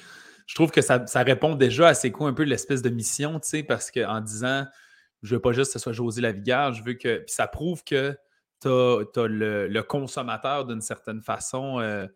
je 0.46 0.54
trouve 0.54 0.70
que 0.70 0.80
ça, 0.80 1.04
répond 1.14 1.54
déjà 1.56 1.88
à 1.88 1.94
c'est 1.94 2.12
quoi 2.12 2.28
un 2.28 2.32
peu 2.32 2.44
l'espèce 2.44 2.80
de 2.80 2.88
mission, 2.88 3.40
tu 3.40 3.48
sais, 3.48 3.62
parce 3.62 3.90
qu'en 3.90 4.20
disant, 4.20 4.64
je 5.22 5.34
veux 5.34 5.40
pas 5.40 5.52
juste 5.52 5.72
que 5.72 5.78
ce 5.78 5.82
soit 5.82 5.92
José 5.92 6.20
Lavigueur, 6.20 6.72
je 6.72 6.82
veux 6.82 6.94
que. 6.94 7.18
Puis 7.18 7.34
ça 7.34 7.48
prouve 7.48 7.82
que 7.82 8.16
tu 8.60 8.68
as, 8.68 9.26
le, 9.26 9.80
consommateur 9.82 10.64
d'une 10.64 10.80
certaine 10.80 11.20
façon. 11.20 11.80
Euh, 11.80 12.06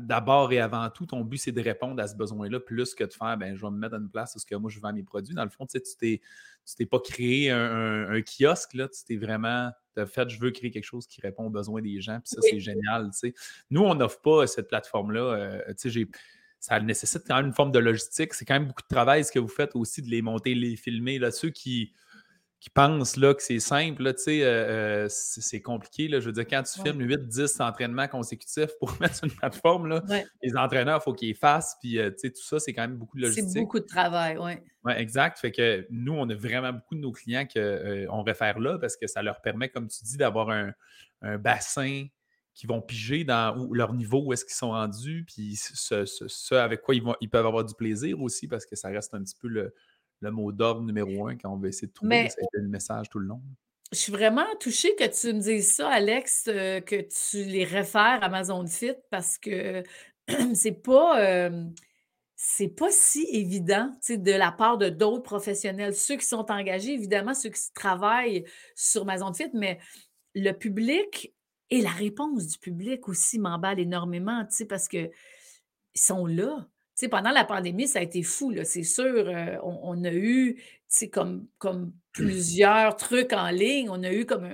d'abord 0.00 0.52
et 0.52 0.58
avant 0.58 0.90
tout, 0.90 1.06
ton 1.06 1.20
but, 1.20 1.38
c'est 1.38 1.52
de 1.52 1.62
répondre 1.62 2.02
à 2.02 2.08
ce 2.08 2.16
besoin-là 2.16 2.58
plus 2.58 2.92
que 2.94 3.04
de 3.04 3.12
faire, 3.12 3.36
ben, 3.36 3.54
je 3.54 3.62
vais 3.62 3.70
me 3.70 3.78
mettre 3.78 3.94
à 3.94 3.98
une 3.98 4.10
place 4.10 4.34
parce 4.34 4.44
que 4.44 4.56
moi, 4.56 4.68
je 4.68 4.80
vends 4.80 4.92
mes 4.92 5.04
produits. 5.04 5.34
Dans 5.34 5.44
le 5.44 5.50
fond, 5.50 5.64
tu 5.64 5.78
sais, 5.78 5.82
tu 6.00 6.20
t'es 6.76 6.86
pas 6.86 6.98
créé 6.98 7.52
un, 7.52 8.20
kiosque, 8.22 8.74
là, 8.74 8.88
tu 8.88 9.04
t'es 9.04 9.16
vraiment, 9.16 9.70
as 9.96 10.06
fait, 10.06 10.28
je 10.28 10.40
veux 10.40 10.50
créer 10.50 10.72
quelque 10.72 10.84
chose 10.84 11.06
qui 11.06 11.20
répond 11.20 11.46
aux 11.46 11.50
besoins 11.50 11.82
des 11.82 12.00
gens, 12.00 12.18
puis 12.18 12.30
ça, 12.30 12.40
c'est 12.42 12.58
génial, 12.58 13.10
tu 13.12 13.18
sais. 13.18 13.34
Nous, 13.70 13.82
on 13.82 13.94
n'offre 13.94 14.20
pas 14.20 14.46
cette 14.48 14.68
plateforme-là. 14.68 15.20
Euh, 15.20 15.62
tu 15.68 15.74
sais, 15.76 15.90
j'ai 15.90 16.08
ça 16.60 16.78
nécessite 16.78 17.22
quand 17.26 17.36
même 17.36 17.46
une 17.46 17.54
forme 17.54 17.72
de 17.72 17.78
logistique. 17.78 18.34
C'est 18.34 18.44
quand 18.44 18.54
même 18.54 18.68
beaucoup 18.68 18.82
de 18.82 18.94
travail 18.94 19.24
ce 19.24 19.32
que 19.32 19.38
vous 19.38 19.48
faites 19.48 19.74
aussi 19.74 20.02
de 20.02 20.08
les 20.08 20.20
monter, 20.20 20.54
les 20.54 20.76
filmer. 20.76 21.18
Là. 21.18 21.30
Ceux 21.30 21.48
qui, 21.48 21.94
qui 22.60 22.68
pensent 22.68 23.16
là, 23.16 23.32
que 23.32 23.42
c'est 23.42 23.60
simple, 23.60 24.02
là, 24.02 24.10
euh, 24.10 24.28
euh, 24.28 25.06
c'est 25.08 25.62
compliqué. 25.62 26.06
Là. 26.06 26.20
Je 26.20 26.26
veux 26.26 26.32
dire, 26.32 26.46
quand 26.46 26.62
tu 26.62 26.82
filmes 26.82 27.00
8-10 27.00 27.62
entraînements 27.62 28.08
consécutifs 28.08 28.72
pour 28.78 28.94
mettre 29.00 29.16
sur 29.16 29.24
une 29.24 29.32
plateforme, 29.32 29.86
là, 29.86 30.02
les 30.42 30.54
entraîneurs, 30.54 31.00
il 31.00 31.04
faut 31.04 31.14
qu'ils 31.14 31.34
fassent. 31.34 31.78
Puis 31.80 31.98
euh, 31.98 32.10
tout 32.10 32.30
ça, 32.34 32.60
c'est 32.60 32.74
quand 32.74 32.82
même 32.82 32.98
beaucoup 32.98 33.16
de 33.16 33.22
logistique. 33.22 33.50
C'est 33.54 33.60
beaucoup 33.60 33.80
de 33.80 33.86
travail, 33.86 34.36
oui. 34.38 34.52
Oui, 34.84 34.92
exact. 34.96 35.38
Fait 35.38 35.52
que 35.52 35.86
nous, 35.88 36.12
on 36.12 36.28
a 36.28 36.34
vraiment 36.34 36.74
beaucoup 36.74 36.94
de 36.94 37.00
nos 37.00 37.12
clients 37.12 37.46
qu'on 37.46 38.22
réfère 38.22 38.58
là 38.58 38.78
parce 38.78 38.98
que 38.98 39.06
ça 39.06 39.22
leur 39.22 39.40
permet, 39.40 39.70
comme 39.70 39.88
tu 39.88 40.04
dis, 40.04 40.18
d'avoir 40.18 40.50
un, 40.50 40.72
un 41.22 41.38
bassin 41.38 42.06
qui 42.54 42.66
vont 42.66 42.80
piger 42.80 43.24
dans 43.24 43.68
leur 43.72 43.94
niveau, 43.94 44.22
où 44.24 44.32
est-ce 44.32 44.44
qu'ils 44.44 44.54
sont 44.54 44.70
rendus, 44.70 45.24
puis 45.26 45.56
ce, 45.56 46.54
avec 46.54 46.82
quoi 46.82 46.94
ils, 46.94 47.02
vont, 47.02 47.14
ils 47.20 47.30
peuvent 47.30 47.46
avoir 47.46 47.64
du 47.64 47.74
plaisir 47.74 48.20
aussi, 48.20 48.48
parce 48.48 48.66
que 48.66 48.76
ça 48.76 48.88
reste 48.88 49.14
un 49.14 49.22
petit 49.22 49.36
peu 49.40 49.48
le, 49.48 49.72
mot 50.30 50.52
d'ordre 50.52 50.82
numéro 50.82 51.26
un 51.26 51.36
quand 51.36 51.50
on 51.50 51.56
veut 51.56 51.68
essayer 51.68 51.88
de 51.88 51.92
trouver 51.92 52.08
Mais, 52.08 52.28
le 52.52 52.68
message 52.68 53.08
tout 53.08 53.18
le 53.18 53.26
long. 53.26 53.40
Je 53.92 53.98
suis 53.98 54.12
vraiment 54.12 54.46
touchée 54.60 54.94
que 54.94 55.04
tu 55.04 55.32
me 55.32 55.40
dises 55.40 55.72
ça, 55.72 55.88
Alex, 55.88 56.44
euh, 56.48 56.80
que 56.80 56.96
tu 57.00 57.44
les 57.44 57.64
réfères 57.64 58.22
à 58.22 58.26
Amazon 58.26 58.66
Fit, 58.66 58.94
parce 59.10 59.38
que 59.38 59.82
c'est 60.54 60.82
pas. 60.82 61.20
Euh, 61.20 61.64
c'est 62.42 62.68
pas 62.68 62.90
si 62.90 63.26
évident 63.32 63.92
de 64.08 64.32
la 64.32 64.50
part 64.50 64.78
de 64.78 64.88
d'autres 64.88 65.22
professionnels. 65.22 65.94
Ceux 65.94 66.16
qui 66.16 66.24
sont 66.24 66.50
engagés, 66.50 66.94
évidemment, 66.94 67.34
ceux 67.34 67.50
qui 67.50 67.60
travaillent 67.74 68.46
sur 68.74 69.02
Amazon 69.02 69.34
Fit, 69.34 69.50
mais 69.52 69.78
le 70.34 70.52
public 70.52 71.34
et 71.70 71.80
la 71.80 71.90
réponse 71.90 72.46
du 72.46 72.58
public 72.58 73.08
aussi 73.08 73.38
m'emballe 73.38 73.78
énormément, 73.78 74.44
tu 74.44 74.56
sais, 74.56 74.64
parce 74.66 74.88
qu'ils 74.88 75.10
sont 75.94 76.26
là. 76.26 76.66
Tu 76.96 77.06
sais, 77.06 77.08
pendant 77.08 77.30
la 77.30 77.44
pandémie, 77.44 77.88
ça 77.88 78.00
a 78.00 78.02
été 78.02 78.22
fou, 78.22 78.50
là, 78.50 78.64
c'est 78.64 78.82
sûr. 78.82 79.28
Euh, 79.28 79.56
on, 79.62 80.02
a 80.04 80.12
eu, 80.12 80.56
tu 80.56 80.62
sais, 80.88 81.08
comme, 81.08 81.46
comme 81.58 81.92
plusieurs 82.12 82.96
trucs 82.96 83.32
en 83.32 83.50
ligne, 83.50 83.88
on 83.88 84.02
a 84.02 84.12
eu 84.12 84.26
comme 84.26 84.48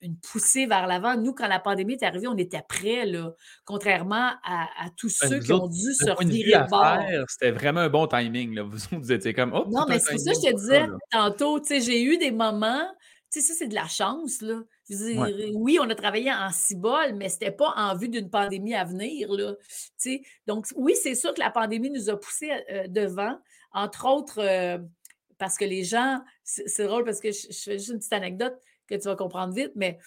une 0.00 0.16
poussée 0.18 0.66
vers 0.66 0.86
l'avant. 0.86 1.16
Nous, 1.16 1.32
quand 1.32 1.48
la 1.48 1.58
pandémie 1.58 1.94
est 1.94 2.02
arrivée, 2.02 2.28
on 2.28 2.36
était 2.36 2.62
prêts, 2.66 3.06
là, 3.06 3.32
contrairement 3.64 4.32
à, 4.44 4.68
tous 4.96 5.18
ben, 5.20 5.28
ceux 5.28 5.38
qui 5.40 5.52
ont 5.52 5.66
dû 5.66 5.92
se 5.94 6.10
retirer 6.10 6.64
bord. 6.70 7.00
C'était 7.28 7.50
vraiment 7.50 7.80
un 7.80 7.88
bon 7.88 8.06
timing. 8.06 8.54
Là. 8.54 8.62
Vous, 8.62 8.78
vous 8.92 9.12
étiez 9.12 9.34
comme, 9.34 9.52
oh, 9.54 9.66
Non, 9.68 9.84
mais 9.88 9.98
c'est 9.98 10.18
ça 10.18 10.32
que 10.32 10.38
je 10.38 10.50
te 10.50 10.56
disais 10.56 10.86
tantôt. 11.10 11.60
Tu 11.60 11.66
sais, 11.66 11.80
j'ai 11.80 12.02
eu 12.02 12.18
des 12.18 12.30
moments, 12.30 12.86
tu 13.32 13.40
sais, 13.40 13.48
ça, 13.48 13.54
c'est 13.58 13.68
de 13.68 13.74
la 13.74 13.88
chance, 13.88 14.40
là. 14.40 14.62
Oui, 15.54 15.78
on 15.80 15.90
a 15.90 15.94
travaillé 15.94 16.32
en 16.32 16.50
cibole, 16.52 17.14
mais 17.14 17.28
ce 17.28 17.34
n'était 17.34 17.50
pas 17.50 17.72
en 17.76 17.96
vue 17.96 18.08
d'une 18.08 18.30
pandémie 18.30 18.74
à 18.74 18.84
venir. 18.84 19.32
Là, 19.32 19.54
Donc, 20.46 20.66
oui, 20.76 20.94
c'est 21.00 21.14
sûr 21.14 21.34
que 21.34 21.40
la 21.40 21.50
pandémie 21.50 21.90
nous 21.90 22.08
a 22.08 22.18
poussés 22.18 22.52
euh, 22.70 22.86
devant, 22.86 23.36
entre 23.72 24.06
autres, 24.08 24.40
euh, 24.40 24.78
parce 25.38 25.58
que 25.58 25.64
les 25.64 25.84
gens, 25.84 26.20
c'est 26.44 26.84
drôle 26.84 27.04
parce 27.04 27.20
que 27.20 27.32
je, 27.32 27.48
fais 27.52 27.78
juste 27.78 27.90
une 27.90 27.98
petite 27.98 28.12
anecdote 28.12 28.56
que 28.86 28.94
tu 28.94 29.02
vas 29.02 29.16
comprendre 29.16 29.52
vite, 29.52 29.72
mais 29.74 29.98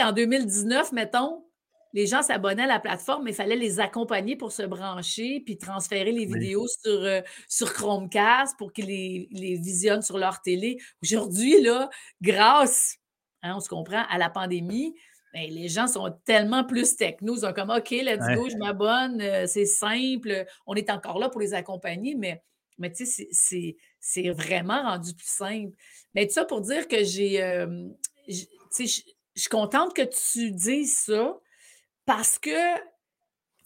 en 0.00 0.12
2019, 0.12 0.92
mettons, 0.92 1.44
les 1.92 2.06
gens 2.06 2.22
s'abonnaient 2.22 2.64
à 2.64 2.68
la 2.68 2.80
plateforme, 2.80 3.24
mais 3.24 3.30
il 3.30 3.34
fallait 3.34 3.56
les 3.56 3.80
accompagner 3.80 4.36
pour 4.36 4.52
se 4.52 4.62
brancher, 4.62 5.42
puis 5.44 5.58
transférer 5.58 6.12
les 6.12 6.26
vidéos 6.26 6.66
sur, 6.66 7.02
euh, 7.02 7.20
sur 7.48 7.72
Chromecast 7.72 8.56
pour 8.58 8.72
qu'ils 8.72 8.86
les, 8.86 9.28
les, 9.32 9.56
visionnent 9.56 10.02
sur 10.02 10.18
leur 10.18 10.40
télé. 10.42 10.78
Aujourd'hui, 11.02 11.60
là, 11.62 11.90
grâce 12.22 13.00
Hein, 13.42 13.54
on 13.56 13.60
se 13.60 13.68
comprend, 13.68 14.04
à 14.08 14.18
la 14.18 14.28
pandémie, 14.28 14.94
ben, 15.32 15.48
les 15.50 15.68
gens 15.68 15.86
sont 15.86 16.10
tellement 16.24 16.64
plus 16.64 16.96
techno. 16.96 17.36
Ils 17.36 17.40
sont 17.40 17.52
comme 17.52 17.70
OK, 17.70 17.90
let's 17.90 18.26
go, 18.34 18.48
je 18.48 18.56
m'abonne, 18.56 19.20
euh, 19.20 19.46
c'est 19.46 19.66
simple. 19.66 20.44
On 20.66 20.74
est 20.74 20.90
encore 20.90 21.18
là 21.18 21.28
pour 21.28 21.40
les 21.40 21.54
accompagner, 21.54 22.14
mais, 22.14 22.42
mais 22.78 22.92
tu 22.92 23.06
sais, 23.06 23.28
c'est 24.00 24.30
vraiment 24.30 24.82
rendu 24.82 25.14
plus 25.14 25.28
simple. 25.28 25.72
Mais 26.14 26.26
tout 26.26 26.34
ça 26.34 26.44
pour 26.44 26.60
dire 26.60 26.86
que 26.88 27.02
j'ai. 27.04 27.42
Euh, 27.42 27.88
tu 28.28 28.46
sais, 28.70 28.86
je 29.34 29.40
suis 29.40 29.48
contente 29.48 29.94
que 29.94 30.02
tu 30.02 30.50
dises 30.50 30.96
ça 30.96 31.38
parce 32.10 32.40
que 32.40 32.80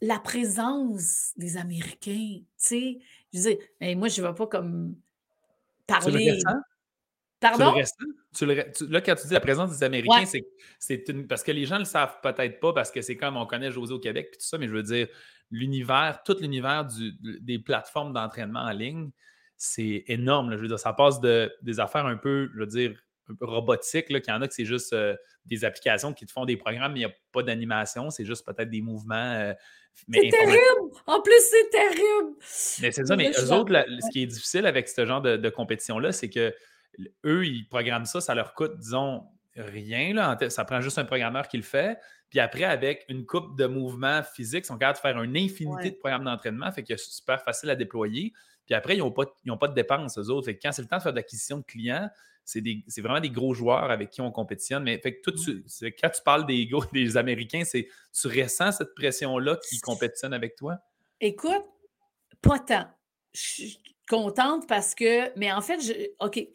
la 0.03 0.19
présence 0.19 1.33
des 1.35 1.57
Américains, 1.57 2.41
tu 2.41 2.45
sais, 2.59 2.99
je 3.33 3.39
veux 3.39 3.55
dire, 3.55 3.97
moi, 3.97 4.09
je 4.09 4.21
ne 4.21 4.27
vais 4.27 4.35
pas 4.35 4.47
comme 4.47 4.97
parler. 5.87 6.39
Pardon? 7.41 7.75
là, 7.75 9.01
quand 9.01 9.15
tu 9.15 9.29
dis 9.29 9.33
la 9.33 9.41
présence 9.41 9.71
des 9.71 9.83
Américains, 9.83 10.27
c'est 10.79 11.09
une. 11.09 11.27
Parce 11.27 11.43
que 11.43 11.53
les 11.53 11.65
gens 11.65 11.77
ne 11.77 11.81
le 11.81 11.87
savent 11.87 12.19
peut-être 12.23 12.61
pas, 12.61 12.75
parce 12.75 12.91
que 12.91 13.01
c'est 13.01 13.17
comme 13.17 13.39
on 13.39 13.47
connaît 13.47 13.71
José 13.71 13.95
au 13.95 13.99
Québec 13.99 14.29
et 14.35 14.37
tout 14.37 14.45
ça, 14.45 14.59
mais 14.59 14.69
je 14.69 14.75
veux 14.75 14.83
dire, 14.83 15.09
l'univers, 15.51 16.21
tout 16.23 16.37
l'univers 16.39 16.87
des 17.23 17.59
plateformes 17.59 18.13
d'entraînement 18.13 18.61
en 18.61 18.73
ligne, 18.73 19.11
c'est 19.57 20.05
énorme. 20.09 20.55
je 20.55 20.61
veux 20.61 20.69
dire, 20.69 20.79
ça 20.79 20.93
passe 20.93 21.19
de, 21.19 21.51
des 21.63 21.81
affaires 21.81 22.05
un 22.05 22.19
peu, 22.19 22.51
je 22.53 22.61
veux 22.61 22.67
dire, 22.67 22.95
un 23.31 23.35
peu 23.35 23.45
robotiques, 23.45 24.07
qu'il 24.07 24.23
y 24.29 24.31
en 24.33 24.43
a 24.43 24.49
que 24.49 24.55
c'est 24.55 24.65
juste 24.65 24.93
euh, 24.93 25.17
des 25.47 25.65
applications 25.65 26.13
qui 26.13 26.27
te 26.27 26.33
font 26.33 26.45
des 26.45 26.57
programmes, 26.57 26.93
mais 26.93 27.01
il 27.01 27.07
n'y 27.07 27.11
a 27.11 27.15
pas 27.33 27.43
d'animation, 27.43 28.11
c'est 28.11 28.25
juste 28.25 28.45
peut-être 28.45 28.71
des 28.71 28.83
mouvements. 28.83 29.15
Euh, 29.15 29.55
c'est 30.13 30.29
terrible! 30.29 30.91
En 31.07 31.23
plus, 31.23 31.41
c'est 31.41 31.71
terrible! 31.71 32.35
Mais 32.83 32.91
c'est 32.91 33.07
ça, 33.07 33.17
mais 33.17 33.31
eux 33.31 33.53
autres, 33.53 33.73
ce 33.73 34.11
qui 34.11 34.23
est 34.23 34.27
difficile 34.27 34.67
avec 34.67 34.89
ce 34.89 35.07
genre 35.07 35.23
de 35.23 35.49
compétition-là, 35.49 36.13
c'est 36.13 36.29
que 36.31 36.53
eux, 37.25 37.47
ils 37.47 37.67
programment 37.69 38.07
ça, 38.07 38.21
ça 38.21 38.35
leur 38.35 38.55
coûte, 38.55 38.77
disons, 38.79 39.25
rien. 39.57 40.15
Là, 40.15 40.37
ça 40.49 40.65
prend 40.65 40.81
juste 40.81 40.99
un 40.99 41.05
programmeur 41.05 41.49
qui 41.49 41.57
le 41.57 41.63
fait. 41.63 41.99
Puis 42.31 42.41
après, 42.41 42.65
avec 42.65 43.05
une 43.09 43.27
coupe 43.27 43.57
de 43.57 43.67
mouvements 43.67 44.23
physiques, 44.23 44.65
ils 44.65 44.69
sont 44.69 44.79
capables 44.79 44.99
de 44.99 45.01
faire 45.01 45.23
une 45.23 45.37
infinité 45.37 45.91
de 45.91 45.97
programmes 45.97 46.25
d'entraînement. 46.25 46.71
Fait 46.73 46.83
que 46.83 46.97
c'est 46.97 47.13
super 47.13 47.43
facile 47.43 47.71
à 47.71 47.77
déployer. 47.77 48.33
Puis 48.67 48.75
après, 48.75 48.97
ils 48.97 49.01
n'ont 49.01 49.13
pas, 49.13 49.27
pas, 49.61 49.69
de 49.69 49.75
dépenses, 49.75 50.19
eux 50.19 50.31
autres. 50.31 50.47
Fait 50.47 50.57
que 50.57 50.61
quand 50.63 50.73
c'est 50.73 50.83
le 50.83 50.89
temps 50.89 50.97
de 50.97 51.03
faire 51.03 51.13
de 51.13 51.19
l'acquisition 51.19 51.59
de 51.59 51.65
clients, 51.65 52.09
c'est 52.45 53.01
vraiment 53.01 53.21
des 53.21 53.31
gros 53.31 53.55
joueurs 53.55 53.91
avec 53.91 54.11
qui 54.11 54.21
on 54.21 54.31
compétitionne. 54.31 54.85
Mais 54.85 54.99
fait 54.99 55.17
que 55.17 55.31
tout, 55.31 55.37
mmh. 55.37 55.87
quand 56.01 56.11
tu 56.11 56.23
parles 56.25 56.47
des, 56.47 56.69
des 56.93 57.17
Américains, 57.17 57.65
c'est 57.65 57.89
tu 58.13 58.29
ressens 58.29 58.73
cette 58.73 58.95
pression-là 58.95 59.59
qui 59.69 59.81
compétitionne 59.81 60.35
avec 60.35 60.57
toi? 60.57 60.79
Écoute, 61.21 61.65
pas 62.43 62.59
tant. 62.59 62.89
Je 63.33 63.41
suis 63.41 63.79
contente 64.09 64.69
parce 64.69 64.95
que, 64.95 65.37
mais 65.39 65.53
en 65.53 65.61
fait, 65.61 65.81
je, 65.81 65.93
OK, 66.21 66.47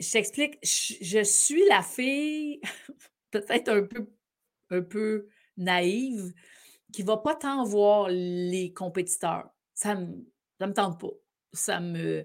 je 0.00 0.10
t'explique, 0.10 0.58
je, 0.62 1.22
suis 1.22 1.64
la 1.68 1.82
fille, 1.82 2.60
peut-être 3.30 3.68
un 3.68 3.82
peu, 3.82 4.10
un 4.70 4.82
peu 4.82 5.28
naïve, 5.56 6.32
qui 6.92 7.02
ne 7.02 7.06
va 7.06 7.18
pas 7.18 7.34
tant 7.34 7.64
voir 7.64 8.08
les 8.10 8.72
compétiteurs. 8.72 9.48
Ça 9.74 9.94
ne 9.94 10.06
me, 10.66 10.72
tente 10.74 11.00
pas. 11.00 11.12
Ça 11.52 11.80
me. 11.80 12.24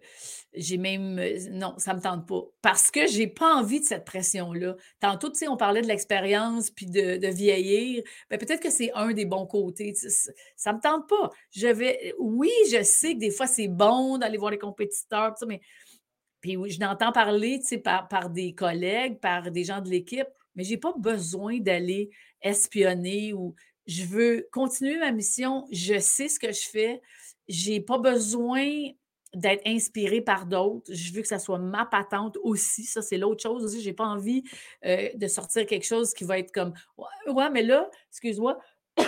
J'ai 0.54 0.78
même. 0.78 1.22
Non, 1.52 1.76
ça 1.78 1.92
ne 1.92 1.98
me 1.98 2.02
tente 2.02 2.28
pas. 2.28 2.44
Parce 2.62 2.92
que 2.92 3.08
je 3.08 3.20
n'ai 3.20 3.28
pas 3.28 3.56
envie 3.56 3.82
de 3.82 3.86
cette 3.86 4.06
pression-là. 4.06 4.76
Tantôt, 5.02 5.30
tu 5.30 5.40
sais, 5.40 5.48
on 5.48 5.58
parlait 5.58 5.82
de 5.82 5.88
l'expérience 5.88 6.72
puis 6.72 6.86
de, 6.86 7.28
vieillir. 7.28 8.04
Ben, 8.30 8.38
peut-être 8.40 8.62
que 8.62 8.70
c'est 8.70 8.92
un 8.94 9.12
des 9.12 9.26
bons 9.26 9.46
côtés. 9.46 9.94
Ça 10.56 10.72
ne 10.72 10.78
me 10.78 10.82
tente 10.82 11.10
pas. 11.10 11.30
Je 11.52 11.68
vais. 11.68 12.14
Oui, 12.20 12.52
je 12.72 12.82
sais 12.84 13.16
que 13.16 13.20
des 13.20 13.32
fois, 13.32 13.48
c'est 13.48 13.68
bon 13.68 14.18
d'aller 14.18 14.38
voir 14.38 14.52
les 14.52 14.58
compétiteurs, 14.58 15.36
mais 15.46 15.60
puis 16.42 16.58
je 16.70 16.80
n'entends 16.80 17.12
parler 17.12 17.62
par, 17.84 18.08
par 18.08 18.30
des 18.30 18.54
collègues, 18.54 19.20
par 19.20 19.52
des 19.52 19.64
gens 19.64 19.82
de 19.82 19.90
l'équipe, 19.90 20.28
mais 20.56 20.64
je 20.64 20.72
n'ai 20.72 20.78
pas 20.78 20.94
besoin 20.98 21.60
d'aller 21.60 22.10
espionner 22.42 23.34
ou 23.34 23.56
je 23.86 24.04
veux 24.04 24.48
continuer 24.52 24.98
ma 25.00 25.12
mission. 25.12 25.66
Je 25.72 26.00
sais 26.00 26.28
ce 26.28 26.40
que 26.40 26.52
je 26.52 26.70
fais. 26.70 27.02
Je 27.48 27.72
n'ai 27.72 27.82
pas 27.82 27.98
besoin 27.98 28.92
d'être 29.34 29.62
inspiré 29.66 30.22
par 30.22 30.46
d'autres. 30.46 30.92
Je 30.94 31.14
veux 31.14 31.22
que 31.22 31.28
ça 31.28 31.40
soit 31.40 31.60
ma 31.60 31.86
patente 31.86 32.38
aussi. 32.44 32.84
Ça, 32.84 33.02
c'est 33.02 33.18
l'autre 33.18 33.44
chose 33.44 33.64
aussi. 33.64 33.82
Je 33.82 33.90
n'ai 33.90 33.94
pas 33.94 34.06
envie 34.06 34.44
euh, 34.86 35.10
de 35.14 35.28
sortir 35.28 35.66
quelque 35.66 35.86
chose 35.86 36.14
qui 36.14 36.24
va 36.24 36.40
être 36.40 36.52
comme 36.52 36.74
Ouais, 37.28 37.50
mais 37.52 37.64
là, 37.64 37.90
excuse-moi. 38.10 38.58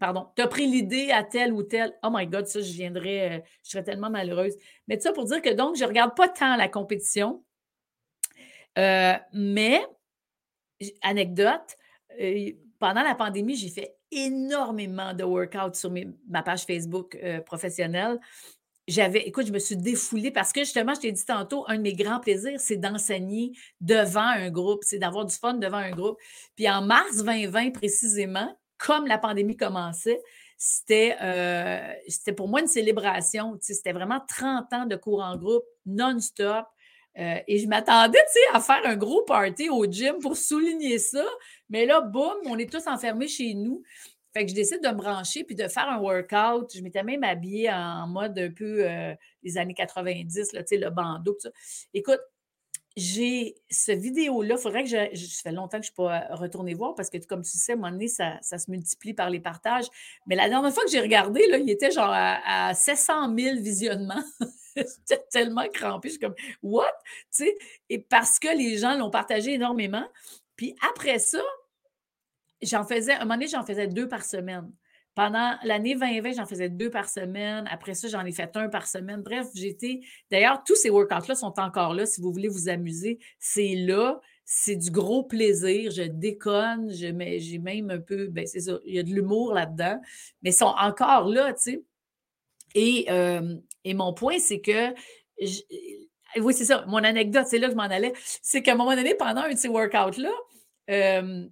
Pardon, 0.00 0.28
tu 0.34 0.42
as 0.42 0.48
pris 0.48 0.66
l'idée 0.66 1.10
à 1.10 1.22
tel 1.22 1.52
ou 1.52 1.62
tel. 1.62 1.96
Oh 2.02 2.08
my 2.10 2.26
God, 2.26 2.46
ça, 2.46 2.60
je 2.60 2.72
viendrais, 2.72 3.38
euh, 3.38 3.40
je 3.62 3.70
serais 3.70 3.84
tellement 3.84 4.10
malheureuse. 4.10 4.54
Mais 4.88 4.98
ça 4.98 5.12
pour 5.12 5.24
dire 5.24 5.42
que 5.42 5.50
donc, 5.50 5.76
je 5.76 5.84
ne 5.84 5.88
regarde 5.88 6.16
pas 6.16 6.28
tant 6.28 6.56
la 6.56 6.68
compétition. 6.68 7.44
Euh, 8.78 9.14
mais, 9.32 9.84
anecdote, 11.02 11.76
pendant 12.78 13.02
la 13.02 13.14
pandémie, 13.14 13.54
j'ai 13.54 13.68
fait 13.68 13.94
énormément 14.10 15.14
de 15.14 15.22
workouts 15.22 15.74
sur 15.74 15.92
ma 16.28 16.42
page 16.42 16.64
Facebook 16.64 17.16
professionnelle 17.46 18.18
j'avais, 18.88 19.20
écoute, 19.20 19.46
je 19.46 19.52
me 19.52 19.58
suis 19.58 19.76
défoulée 19.76 20.30
parce 20.30 20.52
que 20.52 20.60
justement, 20.60 20.94
je 20.94 21.00
t'ai 21.00 21.12
dit 21.12 21.24
tantôt, 21.24 21.64
un 21.68 21.76
de 21.76 21.82
mes 21.82 21.94
grands 21.94 22.20
plaisirs, 22.20 22.60
c'est 22.60 22.76
d'enseigner 22.76 23.52
devant 23.80 24.20
un 24.20 24.50
groupe, 24.50 24.80
c'est 24.82 24.98
d'avoir 24.98 25.24
du 25.24 25.34
fun 25.34 25.54
devant 25.54 25.76
un 25.78 25.90
groupe. 25.90 26.18
Puis 26.56 26.68
en 26.68 26.82
mars 26.82 27.18
2020, 27.18 27.70
précisément, 27.70 28.56
comme 28.78 29.06
la 29.06 29.18
pandémie 29.18 29.56
commençait, 29.56 30.20
c'était, 30.64 31.16
euh, 31.20 31.92
c'était 32.06 32.32
pour 32.32 32.48
moi 32.48 32.60
une 32.60 32.68
célébration. 32.68 33.58
C'était 33.60 33.92
vraiment 33.92 34.20
30 34.28 34.72
ans 34.72 34.86
de 34.86 34.96
cours 34.96 35.20
en 35.20 35.36
groupe, 35.36 35.64
non-stop. 35.86 36.66
Euh, 37.18 37.38
et 37.46 37.58
je 37.58 37.66
m'attendais, 37.66 38.18
à 38.54 38.60
faire 38.60 38.80
un 38.84 38.96
gros 38.96 39.22
party 39.22 39.68
au 39.68 39.84
gym 39.84 40.18
pour 40.20 40.36
souligner 40.36 40.98
ça. 40.98 41.24
Mais 41.68 41.84
là, 41.84 42.00
boum, 42.00 42.36
on 42.46 42.56
est 42.58 42.70
tous 42.70 42.86
enfermés 42.86 43.28
chez 43.28 43.54
nous. 43.54 43.82
Fait 44.32 44.44
que 44.44 44.50
je 44.50 44.54
décide 44.54 44.82
de 44.82 44.88
me 44.88 44.94
brancher 44.94 45.44
puis 45.44 45.54
de 45.54 45.68
faire 45.68 45.88
un 45.88 45.98
workout. 45.98 46.74
Je 46.74 46.80
m'étais 46.80 47.02
même 47.02 47.22
habillée 47.24 47.70
en 47.70 48.06
mode 48.06 48.38
un 48.38 48.50
peu 48.50 48.88
euh, 48.88 49.14
des 49.42 49.58
années 49.58 49.74
90, 49.74 50.52
là, 50.52 50.62
le 50.70 50.90
bandeau, 50.90 51.32
tout 51.32 51.40
ça. 51.40 51.50
Écoute, 51.92 52.20
j'ai 52.96 53.54
ce 53.70 53.92
vidéo-là, 53.92 54.56
il 54.58 54.60
faudrait 54.60 54.84
que 54.84 54.88
je, 54.88 54.96
je. 55.14 55.26
Ça 55.26 55.42
fait 55.42 55.52
longtemps 55.52 55.80
que 55.80 55.86
je 55.86 55.92
ne 55.92 55.94
suis 55.94 55.94
pas 55.94 56.26
retournée 56.34 56.74
voir 56.74 56.94
parce 56.94 57.08
que, 57.08 57.18
comme 57.26 57.42
tu 57.42 57.56
sais, 57.56 57.72
à 57.72 57.74
un 57.74 57.78
moment 57.78 57.90
donné, 57.90 58.08
ça, 58.08 58.40
se 58.42 58.70
multiplie 58.70 59.14
par 59.14 59.30
les 59.30 59.40
partages. 59.40 59.86
Mais 60.26 60.36
la 60.36 60.48
dernière 60.48 60.72
fois 60.72 60.84
que 60.84 60.90
j'ai 60.90 61.00
regardé, 61.00 61.46
là, 61.48 61.58
il 61.58 61.70
était 61.70 61.90
genre 61.90 62.12
à, 62.12 62.74
700 62.74 63.34
000 63.36 63.60
visionnements. 63.60 64.22
J'étais 64.76 65.22
tellement 65.30 65.66
crampée. 65.72 66.08
Je 66.08 66.12
suis 66.14 66.20
comme, 66.20 66.34
what? 66.62 66.92
Et 67.88 67.98
parce 67.98 68.38
que 68.38 68.48
les 68.56 68.78
gens 68.78 68.96
l'ont 68.96 69.10
partagé 69.10 69.54
énormément. 69.54 70.06
Puis 70.56 70.76
après 70.90 71.18
ça, 71.18 71.42
j'en 72.62 72.84
faisais, 72.84 73.12
un 73.14 73.20
moment 73.20 73.34
donné, 73.34 73.48
j'en 73.48 73.64
faisais 73.64 73.86
deux 73.88 74.08
par 74.08 74.24
semaine. 74.24 74.70
Pendant 75.14 75.56
l'année 75.62 75.94
2020, 75.94 76.32
j'en 76.32 76.46
faisais 76.46 76.70
deux 76.70 76.88
par 76.88 77.08
semaine. 77.08 77.68
Après 77.70 77.94
ça, 77.94 78.08
j'en 78.08 78.24
ai 78.24 78.32
fait 78.32 78.56
un 78.56 78.68
par 78.68 78.86
semaine. 78.86 79.20
Bref, 79.20 79.46
j'étais. 79.54 80.00
D'ailleurs, 80.30 80.64
tous 80.64 80.74
ces 80.74 80.88
workouts-là 80.88 81.34
sont 81.34 81.52
encore 81.60 81.92
là 81.92 82.06
si 82.06 82.22
vous 82.22 82.32
voulez 82.32 82.48
vous 82.48 82.70
amuser. 82.70 83.18
C'est 83.38 83.74
là. 83.74 84.20
C'est 84.46 84.76
du 84.76 84.90
gros 84.90 85.22
plaisir. 85.22 85.90
Je 85.90 86.04
déconne. 86.04 86.90
J'ai 86.90 87.12
même 87.12 87.90
un 87.90 88.00
peu. 88.00 88.28
Ben, 88.28 88.46
c'est 88.46 88.60
ça. 88.60 88.78
Il 88.86 88.94
y 88.94 88.98
a 88.98 89.02
de 89.02 89.10
l'humour 89.10 89.52
là-dedans. 89.52 90.00
Mais 90.42 90.50
ils 90.50 90.54
sont 90.54 90.74
encore 90.78 91.28
là, 91.28 91.52
tu 91.52 91.60
sais. 91.60 91.82
Et, 92.74 93.06
euh, 93.10 93.54
et 93.84 93.92
mon 93.92 94.14
point, 94.14 94.38
c'est 94.38 94.60
que. 94.60 94.94
oui, 96.40 96.54
c'est 96.54 96.64
ça. 96.64 96.86
Mon 96.86 97.04
anecdote, 97.04 97.44
c'est 97.46 97.58
là 97.58 97.66
que 97.66 97.72
je 97.72 97.76
m'en 97.76 97.82
allais. 97.82 98.14
C'est 98.40 98.62
qu'à 98.62 98.72
un 98.72 98.76
moment 98.76 98.96
donné, 98.96 99.14
pendant 99.14 99.42
un 99.42 99.52
de 99.52 99.58
ces 99.58 99.68
workouts-là, 99.68 100.32
euh, 100.90 101.46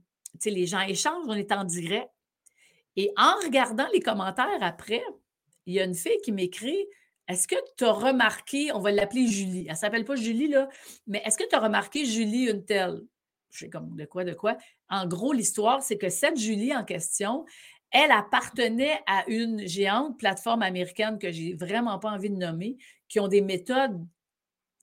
les 0.46 0.66
gens 0.66 0.80
échangent, 0.80 1.24
on 1.26 1.34
est 1.34 1.52
en 1.52 1.64
direct. 1.64 2.08
Et 2.96 3.12
en 3.16 3.34
regardant 3.44 3.86
les 3.92 4.00
commentaires 4.00 4.62
après, 4.62 5.02
il 5.66 5.74
y 5.74 5.80
a 5.80 5.84
une 5.84 5.94
fille 5.94 6.18
qui 6.24 6.32
m'écrit 6.32 6.86
Est-ce 7.28 7.46
que 7.46 7.56
tu 7.76 7.84
as 7.84 7.92
remarqué, 7.92 8.72
on 8.72 8.80
va 8.80 8.90
l'appeler 8.90 9.26
Julie, 9.26 9.66
elle 9.66 9.72
ne 9.72 9.76
s'appelle 9.76 10.04
pas 10.04 10.16
Julie, 10.16 10.48
là, 10.48 10.68
mais 11.06 11.22
est-ce 11.24 11.38
que 11.38 11.48
tu 11.48 11.54
as 11.54 11.60
remarqué 11.60 12.04
Julie 12.04 12.48
une 12.48 12.64
telle? 12.64 13.02
Je 13.50 13.60
sais 13.60 13.70
comme 13.70 13.96
de 13.96 14.04
quoi, 14.04 14.24
de 14.24 14.32
quoi? 14.32 14.56
En 14.88 15.06
gros, 15.06 15.32
l'histoire, 15.32 15.82
c'est 15.82 15.98
que 15.98 16.08
cette 16.08 16.38
Julie 16.38 16.74
en 16.74 16.84
question, 16.84 17.44
elle 17.90 18.12
appartenait 18.12 19.00
à 19.06 19.24
une 19.28 19.66
géante 19.66 20.18
plateforme 20.18 20.62
américaine 20.62 21.18
que 21.18 21.30
j'ai 21.32 21.54
vraiment 21.54 21.98
pas 21.98 22.10
envie 22.10 22.30
de 22.30 22.36
nommer, 22.36 22.76
qui 23.08 23.18
ont 23.18 23.28
des 23.28 23.40
méthodes 23.40 24.04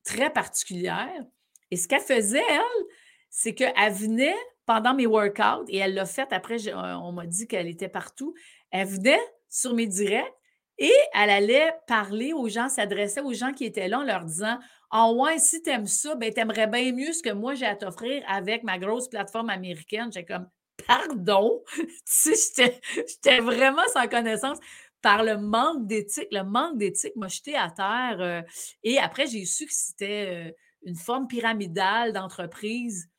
très 0.04 0.32
particulières. 0.32 1.26
Et 1.72 1.78
ce 1.78 1.88
qu'elle 1.88 2.02
faisait, 2.02 2.44
elle, 2.50 2.86
c'est 3.30 3.54
qu'elle 3.54 3.94
venait 3.94 4.36
pendant 4.68 4.94
mes 4.94 5.08
workouts, 5.08 5.66
et 5.70 5.78
elle 5.78 5.96
l'a 5.96 6.06
fait 6.06 6.32
après, 6.32 6.58
on 6.74 7.14
m'a 7.14 7.26
dit 7.26 7.48
qu'elle 7.48 7.68
était 7.68 7.88
partout, 7.88 8.36
elle 8.70 8.88
venait 8.88 9.20
sur 9.50 9.74
mes 9.74 9.88
directs 9.88 10.32
et 10.78 10.94
elle 11.14 11.30
allait 11.30 11.72
parler 11.88 12.34
aux 12.34 12.50
gens, 12.50 12.70
s'adressait 12.70 13.22
aux 13.22 13.34
gens 13.34 13.54
qui 13.54 13.66
étaient 13.66 13.88
là 13.88 14.00
en 14.00 14.04
leur 14.04 14.26
disant 14.26 14.60
Ah 14.92 15.12
ouais, 15.12 15.40
si 15.40 15.64
t'aimes 15.64 15.88
ça, 15.88 16.16
ben 16.16 16.32
t'aimerais 16.32 16.68
bien 16.68 16.92
mieux 16.92 17.14
ce 17.14 17.24
que 17.24 17.32
moi 17.32 17.56
j'ai 17.56 17.66
à 17.66 17.76
t'offrir 17.76 18.24
avec 18.28 18.64
ma 18.64 18.78
grosse 18.78 19.08
plateforme 19.08 19.50
américaine. 19.50 20.12
J'ai 20.14 20.26
comme 20.26 20.48
Pardon, 20.86 21.64
j'étais 22.26 23.40
vraiment 23.40 23.82
sans 23.94 24.08
connaissance 24.08 24.60
par 25.02 25.24
le 25.24 25.38
manque 25.38 25.88
d'éthique. 25.88 26.28
Le 26.32 26.44
manque 26.44 26.78
d'éthique 26.78 27.16
m'a 27.16 27.30
jeté 27.30 27.56
à 27.56 27.72
terre. 27.72 28.18
Euh, 28.20 28.42
et 28.84 29.00
après, 29.00 29.26
j'ai 29.26 29.46
su 29.46 29.66
que 29.66 29.74
c'était 29.74 30.50
euh, 30.50 30.52
une 30.84 30.96
forme 30.96 31.28
pyramidale 31.28 32.14
d'entreprise 32.14 33.10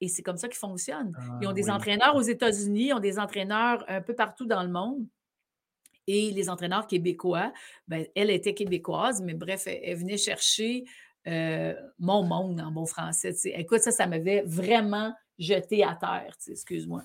et 0.00 0.08
c'est 0.08 0.22
comme 0.22 0.36
ça 0.36 0.48
qu'ils 0.48 0.58
fonctionnent. 0.58 1.12
ils 1.40 1.46
ont 1.46 1.50
ah 1.50 1.54
des 1.54 1.70
entraîneurs 1.70 2.16
aux 2.16 2.22
États-Unis, 2.22 2.88
ils 2.88 2.92
ont 2.94 3.00
des 3.00 3.18
entraîneurs 3.18 3.84
un 3.88 4.00
peu 4.00 4.14
partout 4.14 4.46
dans 4.46 4.62
le 4.62 4.70
monde. 4.70 5.06
Et 6.06 6.30
les 6.30 6.48
entraîneurs 6.48 6.86
québécois, 6.86 7.52
ben, 7.86 8.06
elle 8.16 8.30
était 8.30 8.54
québécoise, 8.54 9.22
mais 9.22 9.34
bref, 9.34 9.66
elle, 9.66 9.96
venait 9.96 10.16
chercher 10.16 10.84
euh, 11.26 11.74
mon 11.98 12.24
monde 12.24 12.60
en 12.60 12.72
bon 12.72 12.86
français. 12.86 13.34
Écoute, 13.44 13.80
ça, 13.80 13.92
ça 13.92 14.06
m'avait 14.06 14.42
vraiment 14.42 15.14
jeté 15.38 15.84
à 15.84 15.94
terre, 15.94 16.34
excuse-moi. 16.48 17.02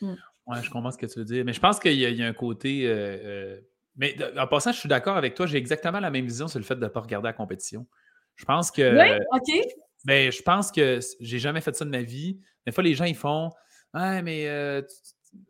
Mmh. 0.00 0.14
Oui, 0.46 0.56
je 0.62 0.70
comprends 0.70 0.90
ce 0.90 0.98
que 0.98 1.06
tu 1.06 1.20
veux 1.20 1.24
dire. 1.24 1.44
Mais 1.44 1.52
je 1.52 1.60
pense 1.60 1.78
qu'il 1.78 1.94
y, 1.94 2.22
a 2.22 2.26
un 2.26 2.32
côté. 2.32 2.86
Euh, 2.86 2.92
euh, 2.94 3.60
mais 3.96 4.16
en 4.36 4.46
passant, 4.46 4.72
je 4.72 4.78
suis 4.78 4.88
d'accord 4.88 5.16
avec 5.16 5.34
toi. 5.34 5.46
J'ai 5.46 5.58
exactement 5.58 6.00
la 6.00 6.10
même 6.10 6.24
vision 6.24 6.48
sur 6.48 6.58
le 6.58 6.64
fait 6.64 6.74
de 6.74 6.80
ne 6.80 6.88
pas 6.88 7.00
regarder 7.00 7.28
la 7.28 7.32
compétition. 7.32 7.86
Je 8.34 8.44
pense 8.44 8.70
que. 8.70 8.82
Oui, 8.82 9.20
OK. 9.32 9.66
Mais 10.04 10.30
je 10.30 10.42
pense 10.42 10.72
que 10.72 11.00
j'ai 11.20 11.38
jamais 11.38 11.60
fait 11.60 11.74
ça 11.74 11.84
de 11.84 11.90
ma 11.90 12.02
vie. 12.02 12.38
Des 12.66 12.72
fois, 12.72 12.84
les 12.84 12.94
gens, 12.94 13.04
ils 13.04 13.16
font 13.16 13.50
Ah, 13.92 14.22
mais 14.22 14.48
euh, 14.48 14.82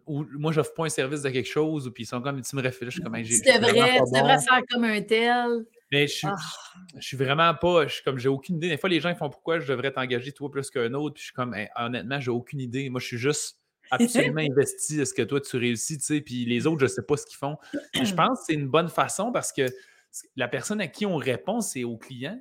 ou, 0.07 0.25
moi, 0.33 0.53
j'offre 0.53 0.75
pas 0.75 0.85
un 0.85 0.89
service 0.89 1.23
de 1.23 1.31
quelque 1.31 1.49
chose, 1.49 1.87
ou 1.87 1.93
puis 1.93 2.05
ils 2.05 2.07
sont 2.07 2.21
comme, 2.21 2.41
tu 2.41 2.57
me 2.57 2.63
réfléchis 2.63 3.01
comme 3.01 3.15
un 3.15 3.23
Tu 3.23 3.41
devrais, 3.41 3.99
tu 3.99 4.19
devrais 4.19 4.39
faire 4.39 4.63
comme 4.71 4.85
un 4.85 5.01
tel. 5.03 5.65
Mais 5.91 6.07
je 6.07 6.13
suis, 6.13 6.27
ah. 6.27 6.37
je 6.99 7.07
suis 7.07 7.17
vraiment 7.17 7.55
pas, 7.55 7.87
je 7.87 7.95
suis 7.95 8.03
comme, 8.03 8.19
j'ai 8.19 8.29
aucune 8.29 8.57
idée. 8.57 8.69
Des 8.69 8.79
fois, 8.79 8.89
les 8.89 9.01
gens 9.01 9.11
ils 9.11 9.17
font 9.17 9.29
pourquoi 9.29 9.59
je 9.59 9.67
devrais 9.67 9.93
t'engager 9.93 10.33
toi 10.33 10.51
plus 10.51 10.71
qu'un 10.71 10.93
autre, 10.95 11.15
puis 11.15 11.23
je 11.23 11.27
suis 11.27 11.35
comme, 11.35 11.55
honnêtement, 11.77 12.21
j'ai 12.21 12.31
aucune 12.31 12.61
idée. 12.61 12.89
Moi, 12.89 13.01
je 13.01 13.07
suis 13.07 13.19
juste 13.19 13.59
absolument 13.91 14.41
investi 14.51 15.01
à 15.01 15.05
ce 15.05 15.15
que 15.15 15.23
toi 15.23 15.41
tu 15.41 15.57
réussis, 15.57 15.99
tu 15.99 16.05
sais, 16.05 16.21
puis 16.21 16.45
les 16.47 16.67
autres, 16.67 16.81
je 16.81 16.87
sais 16.87 17.03
pas 17.03 17.17
ce 17.17 17.27
qu'ils 17.27 17.37
font. 17.37 17.57
je 17.95 18.15
pense 18.15 18.41
que 18.41 18.45
c'est 18.47 18.55
une 18.55 18.69
bonne 18.69 18.89
façon 18.89 19.33
parce 19.33 19.53
que 19.53 19.67
la 20.37 20.49
personne 20.49 20.81
à 20.81 20.89
qui 20.89 21.07
on 21.07 21.17
répond, 21.17 21.61
c'est 21.61 21.85
au 21.85 21.97
client. 21.97 22.41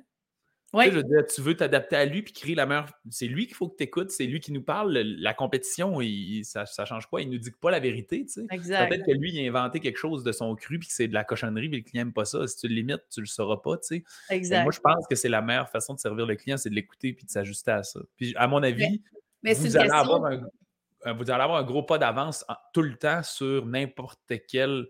Tu, 0.74 1.42
veux 1.42 1.54
t'adapter 1.54 1.96
à 1.96 2.06
lui 2.06 2.22
puis 2.22 2.32
créer 2.32 2.54
la 2.54 2.64
meilleure. 2.64 2.88
C'est 3.10 3.26
lui 3.26 3.46
qu'il 3.46 3.54
faut 3.54 3.68
que 3.68 3.76
tu 3.76 3.84
écoutes, 3.84 4.10
c'est 4.10 4.24
lui 4.24 4.40
qui 4.40 4.52
nous 4.52 4.62
parle. 4.62 4.92
La 4.92 5.34
compétition, 5.34 5.98
ça, 6.44 6.64
ne 6.78 6.84
change 6.86 7.10
pas. 7.10 7.20
Il 7.20 7.28
nous 7.28 7.38
dit 7.38 7.50
pas 7.50 7.70
la 7.70 7.80
vérité. 7.80 8.24
Peut-être 8.48 9.04
que 9.04 9.12
lui, 9.12 9.32
il 9.32 9.46
a 9.46 9.48
inventé 9.48 9.80
quelque 9.80 9.98
chose 9.98 10.24
de 10.24 10.32
son 10.32 10.54
cru 10.54 10.78
puis 10.78 10.88
que 10.88 10.94
c'est 10.94 11.08
de 11.08 11.14
la 11.14 11.24
cochonnerie 11.24 11.68
mais 11.68 11.78
le 11.78 11.82
client 11.82 12.04
n'aime 12.04 12.14
pas 12.14 12.24
ça. 12.24 12.46
Si 12.46 12.56
tu 12.56 12.68
le 12.68 12.74
limites, 12.74 13.02
tu 13.10 13.20
le 13.20 13.26
sauras 13.26 13.58
pas. 13.58 13.76
Moi, 13.90 14.00
je 14.30 14.80
pense 14.80 15.06
que 15.08 15.14
c'est 15.14 15.28
la 15.28 15.42
meilleure 15.42 15.68
façon 15.68 15.92
de 15.92 16.00
servir 16.00 16.24
le 16.24 16.36
client, 16.36 16.56
c'est 16.56 16.70
de 16.70 16.74
l'écouter 16.74 17.12
puis 17.12 17.26
de 17.26 17.30
s'ajuster 17.30 17.72
à 17.72 17.82
ça. 17.82 18.00
Puis, 18.16 18.34
à 18.36 18.46
mon 18.46 18.62
avis, 18.62 19.02
vous, 19.42 19.76
allez 19.76 19.90
avoir 19.90 20.24
un, 20.24 21.12
vous 21.12 21.30
allez 21.30 21.42
avoir 21.42 21.58
un 21.58 21.64
gros 21.64 21.82
pas 21.82 21.98
d'avance 21.98 22.46
tout 22.72 22.82
le 22.82 22.96
temps 22.96 23.22
sur 23.22 23.66
n'importe 23.66 24.32
quel. 24.48 24.86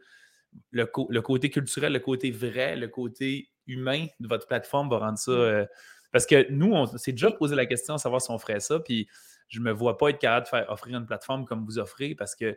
Le, 0.71 0.87
le 1.09 1.23
côté 1.23 1.49
culturel, 1.49 1.95
le 1.95 1.99
côté 1.99 2.31
vrai, 2.31 2.77
le 2.77 2.87
côté 2.87 3.52
humain 3.67 4.07
de 4.21 4.29
votre 4.29 4.47
plateforme 4.47 4.89
va 4.89 4.99
rendre 4.99 5.19
ça. 5.19 5.33
Mm. 5.33 5.35
Euh, 5.35 5.67
parce 6.13 6.27
que 6.27 6.51
nous, 6.51 6.73
on 6.73 6.87
s'est 6.87 7.13
déjà 7.13 7.31
posé 7.31 7.57
la 7.57 7.67
question 7.67 7.95
de 7.95 8.01
savoir 8.01 8.21
si 8.21 8.31
on 8.31 8.39
ferait 8.39 8.61
ça, 8.61 8.79
puis 8.81 9.09
je 9.49 9.59
ne 9.61 9.65
me 9.65 9.73
vois 9.73 9.99
pas 9.99 10.11
être 10.11 10.19
capable 10.19 10.45
de 10.47 10.51
faire 10.51 10.71
offrir 10.71 10.99
une 10.99 11.07
plateforme 11.07 11.47
comme 11.47 11.65
vous 11.65 11.79
offrez 11.79 12.15
parce 12.15 12.35
que 12.35 12.57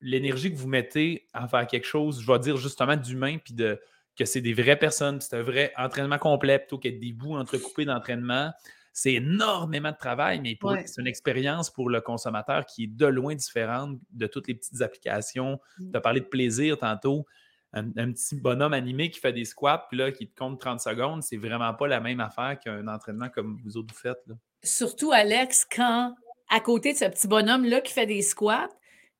l'énergie 0.00 0.52
que 0.52 0.56
vous 0.56 0.68
mettez 0.68 1.26
à 1.32 1.48
faire 1.48 1.66
quelque 1.66 1.86
chose, 1.86 2.20
je 2.20 2.30
vais 2.30 2.38
dire 2.38 2.56
justement 2.56 2.96
d'humain, 2.96 3.38
puis 3.38 3.54
de, 3.54 3.80
que 4.16 4.24
c'est 4.24 4.40
des 4.40 4.52
vraies 4.52 4.78
personnes, 4.78 5.20
c'est 5.20 5.36
un 5.36 5.42
vrai 5.42 5.72
entraînement 5.76 6.18
complet 6.18 6.58
plutôt 6.58 6.78
qu'être 6.78 7.00
des 7.00 7.12
bouts 7.12 7.36
entrecoupés 7.36 7.84
d'entraînement. 7.84 8.52
C'est 8.92 9.14
énormément 9.14 9.90
de 9.90 9.96
travail, 9.96 10.40
mais 10.40 10.56
c'est 10.86 11.00
une 11.00 11.08
expérience 11.08 11.68
pour 11.68 11.88
le 11.88 12.00
consommateur 12.00 12.64
qui 12.64 12.84
est 12.84 12.86
de 12.86 13.06
loin 13.06 13.34
différente 13.34 13.98
de 14.12 14.26
toutes 14.28 14.46
les 14.46 14.54
petites 14.54 14.82
applications. 14.82 15.58
Mm. 15.78 15.90
Tu 15.90 15.96
as 15.96 16.00
parlé 16.00 16.20
de 16.20 16.26
plaisir 16.26 16.78
tantôt 16.78 17.26
un, 17.74 18.12
petit 18.12 18.36
bonhomme 18.36 18.72
animé 18.72 19.10
qui 19.10 19.20
fait 19.20 19.32
des 19.32 19.44
squats, 19.44 19.86
puis 19.88 19.98
là, 19.98 20.12
qui 20.12 20.28
te 20.28 20.38
compte 20.38 20.60
30 20.60 20.80
secondes, 20.80 21.22
c'est 21.22 21.36
vraiment 21.36 21.74
pas 21.74 21.88
la 21.88 22.00
même 22.00 22.20
affaire 22.20 22.58
qu'un 22.62 22.86
entraînement 22.88 23.28
comme 23.28 23.58
vous 23.64 23.76
autres 23.76 23.92
vous 23.94 24.00
faites. 24.00 24.24
Surtout, 24.62 25.12
Alex, 25.12 25.66
quand 25.70 26.14
à 26.50 26.60
côté 26.60 26.92
de 26.92 26.98
ce 26.98 27.06
petit 27.06 27.26
bonhomme-là 27.26 27.80
qui 27.80 27.92
fait 27.92 28.06
des 28.06 28.22
squats, 28.22 28.68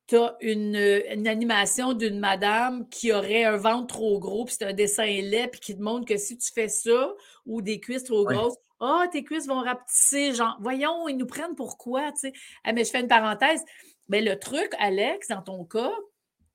tu 0.06 0.16
as 0.16 0.36
une, 0.40 0.76
une 1.10 1.26
animation 1.26 1.94
d'une 1.94 2.18
madame 2.18 2.86
qui 2.90 3.12
aurait 3.12 3.44
un 3.44 3.56
ventre 3.56 3.94
trop 3.94 4.18
gros, 4.20 4.44
puis 4.44 4.54
c'est 4.58 4.66
un 4.66 4.74
dessin 4.74 5.06
laid, 5.06 5.48
puis 5.48 5.60
qui 5.60 5.76
te 5.76 5.82
montre 5.82 6.06
que 6.06 6.18
si 6.18 6.36
tu 6.36 6.52
fais 6.52 6.68
ça, 6.68 7.14
ou 7.46 7.62
des 7.62 7.80
cuisses 7.80 8.04
trop 8.04 8.24
grosses, 8.24 8.56
ah, 8.80 9.06
tes 9.10 9.24
cuisses 9.24 9.46
vont 9.46 9.62
rapetisser, 9.62 10.34
genre, 10.34 10.58
voyons, 10.60 11.08
ils 11.08 11.16
nous 11.16 11.26
prennent 11.26 11.54
pourquoi, 11.54 12.12
tu 12.12 12.20
sais. 12.20 12.32
Ah, 12.64 12.72
mais 12.72 12.84
je 12.84 12.90
fais 12.90 13.00
une 13.00 13.08
parenthèse. 13.08 13.64
Mais 14.08 14.20
le 14.20 14.38
truc, 14.38 14.70
Alex, 14.78 15.28
dans 15.28 15.40
ton 15.40 15.64
cas, 15.64 15.92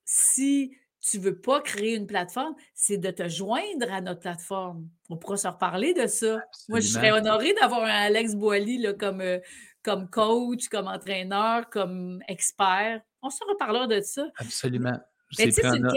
si 0.06 0.76
tu 1.02 1.18
ne 1.18 1.24
veux 1.24 1.40
pas 1.40 1.62
créer 1.62 1.96
une 1.96 2.08
plateforme, 2.08 2.56
c'est 2.74 2.98
de 2.98 3.10
te 3.12 3.28
joindre 3.30 3.92
à 3.92 4.02
notre 4.02 4.20
plateforme. 4.20 4.88
On 5.10 5.18
pourra 5.18 5.38
se 5.38 5.48
reparler 5.48 5.94
de 5.94 6.08
ça. 6.08 6.42
Moi, 6.68 6.80
je 6.80 6.88
serais 6.88 7.12
honorée 7.12 7.54
d'avoir 7.54 7.84
un 7.84 7.88
Alex 7.88 8.36
Boily 8.36 8.80
là, 8.80 8.94
comme, 8.94 9.22
euh, 9.22 9.40
comme 9.84 10.10
coach, 10.10 10.68
comme 10.68 10.88
entraîneur, 10.88 11.70
comme 11.70 12.22
expert. 12.28 13.02
On 13.22 13.30
se 13.30 13.44
reparlera 13.50 13.88
de 13.88 14.02
ça. 14.02 14.28
Absolument. 14.38 14.98
Mais 15.38 15.46
une 15.46 15.88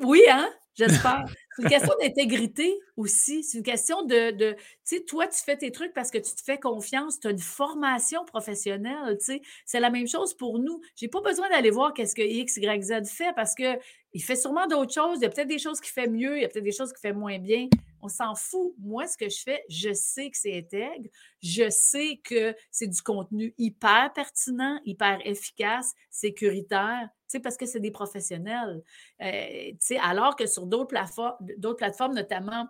Oui, 0.00 0.22
hein? 0.30 0.48
J'espère. 0.74 1.24
C'est 1.54 1.62
une 1.62 1.68
question 1.68 1.92
d'intégrité 2.00 2.80
aussi. 2.96 3.42
C'est 3.44 3.58
une 3.58 3.64
question 3.64 4.02
de, 4.04 4.30
de- 4.30 4.52
tu 4.54 4.96
sais, 4.96 5.00
toi, 5.04 5.26
tu 5.28 5.38
fais 5.44 5.56
tes 5.56 5.70
trucs 5.70 5.92
parce 5.92 6.10
que 6.10 6.16
tu 6.18 6.34
te 6.34 6.42
fais 6.42 6.58
confiance. 6.58 7.20
Tu 7.20 7.28
as 7.28 7.30
une 7.30 7.38
formation 7.38 8.24
professionnelle, 8.24 9.18
tu. 9.24 9.40
C'est 9.66 9.80
la 9.80 9.90
même 9.90 10.08
chose 10.08 10.34
pour 10.34 10.58
nous. 10.58 10.80
J'ai 10.96 11.08
pas 11.08 11.20
besoin 11.20 11.48
d'aller 11.50 11.70
voir 11.70 11.92
qu'est-ce 11.92 12.14
que 12.14 12.22
X, 12.22 12.56
Y, 12.56 12.82
Z 12.82 13.08
fait 13.10 13.32
parce 13.36 13.54
que 13.54 13.78
il 14.14 14.22
fait 14.22 14.36
sûrement 14.36 14.66
d'autres 14.66 14.92
choses. 14.94 15.18
Il 15.18 15.22
y 15.22 15.26
a 15.26 15.30
peut-être 15.30 15.48
des 15.48 15.58
choses 15.58 15.80
qu'il 15.80 15.92
fait 15.92 16.08
mieux, 16.08 16.38
il 16.38 16.42
y 16.42 16.44
a 16.44 16.48
peut-être 16.48 16.64
des 16.64 16.72
choses 16.72 16.90
qu'il 16.92 17.00
fait 17.00 17.12
moins 17.14 17.38
bien. 17.38 17.68
On 18.02 18.08
s'en 18.08 18.34
fout. 18.34 18.74
Moi, 18.78 19.06
ce 19.06 19.16
que 19.16 19.28
je 19.28 19.40
fais, 19.40 19.64
je 19.68 19.92
sais 19.92 20.28
que 20.30 20.36
c'est 20.36 20.58
intègre. 20.58 21.08
Je 21.40 21.70
sais 21.70 22.20
que 22.24 22.54
c'est 22.70 22.88
du 22.88 23.00
contenu 23.00 23.54
hyper 23.58 24.12
pertinent, 24.12 24.80
hyper 24.84 25.20
efficace, 25.24 25.94
sécuritaire, 26.10 27.08
parce 27.40 27.56
que 27.56 27.64
c'est 27.64 27.80
des 27.80 27.92
professionnels. 27.92 28.82
Euh, 29.22 29.72
alors 30.00 30.36
que 30.36 30.46
sur 30.46 30.66
d'autres 30.66 30.88
plateformes, 30.88 31.36
plateformes, 31.78 32.14
notamment 32.14 32.68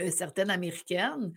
euh, 0.00 0.10
certaines 0.10 0.50
américaines, 0.50 1.32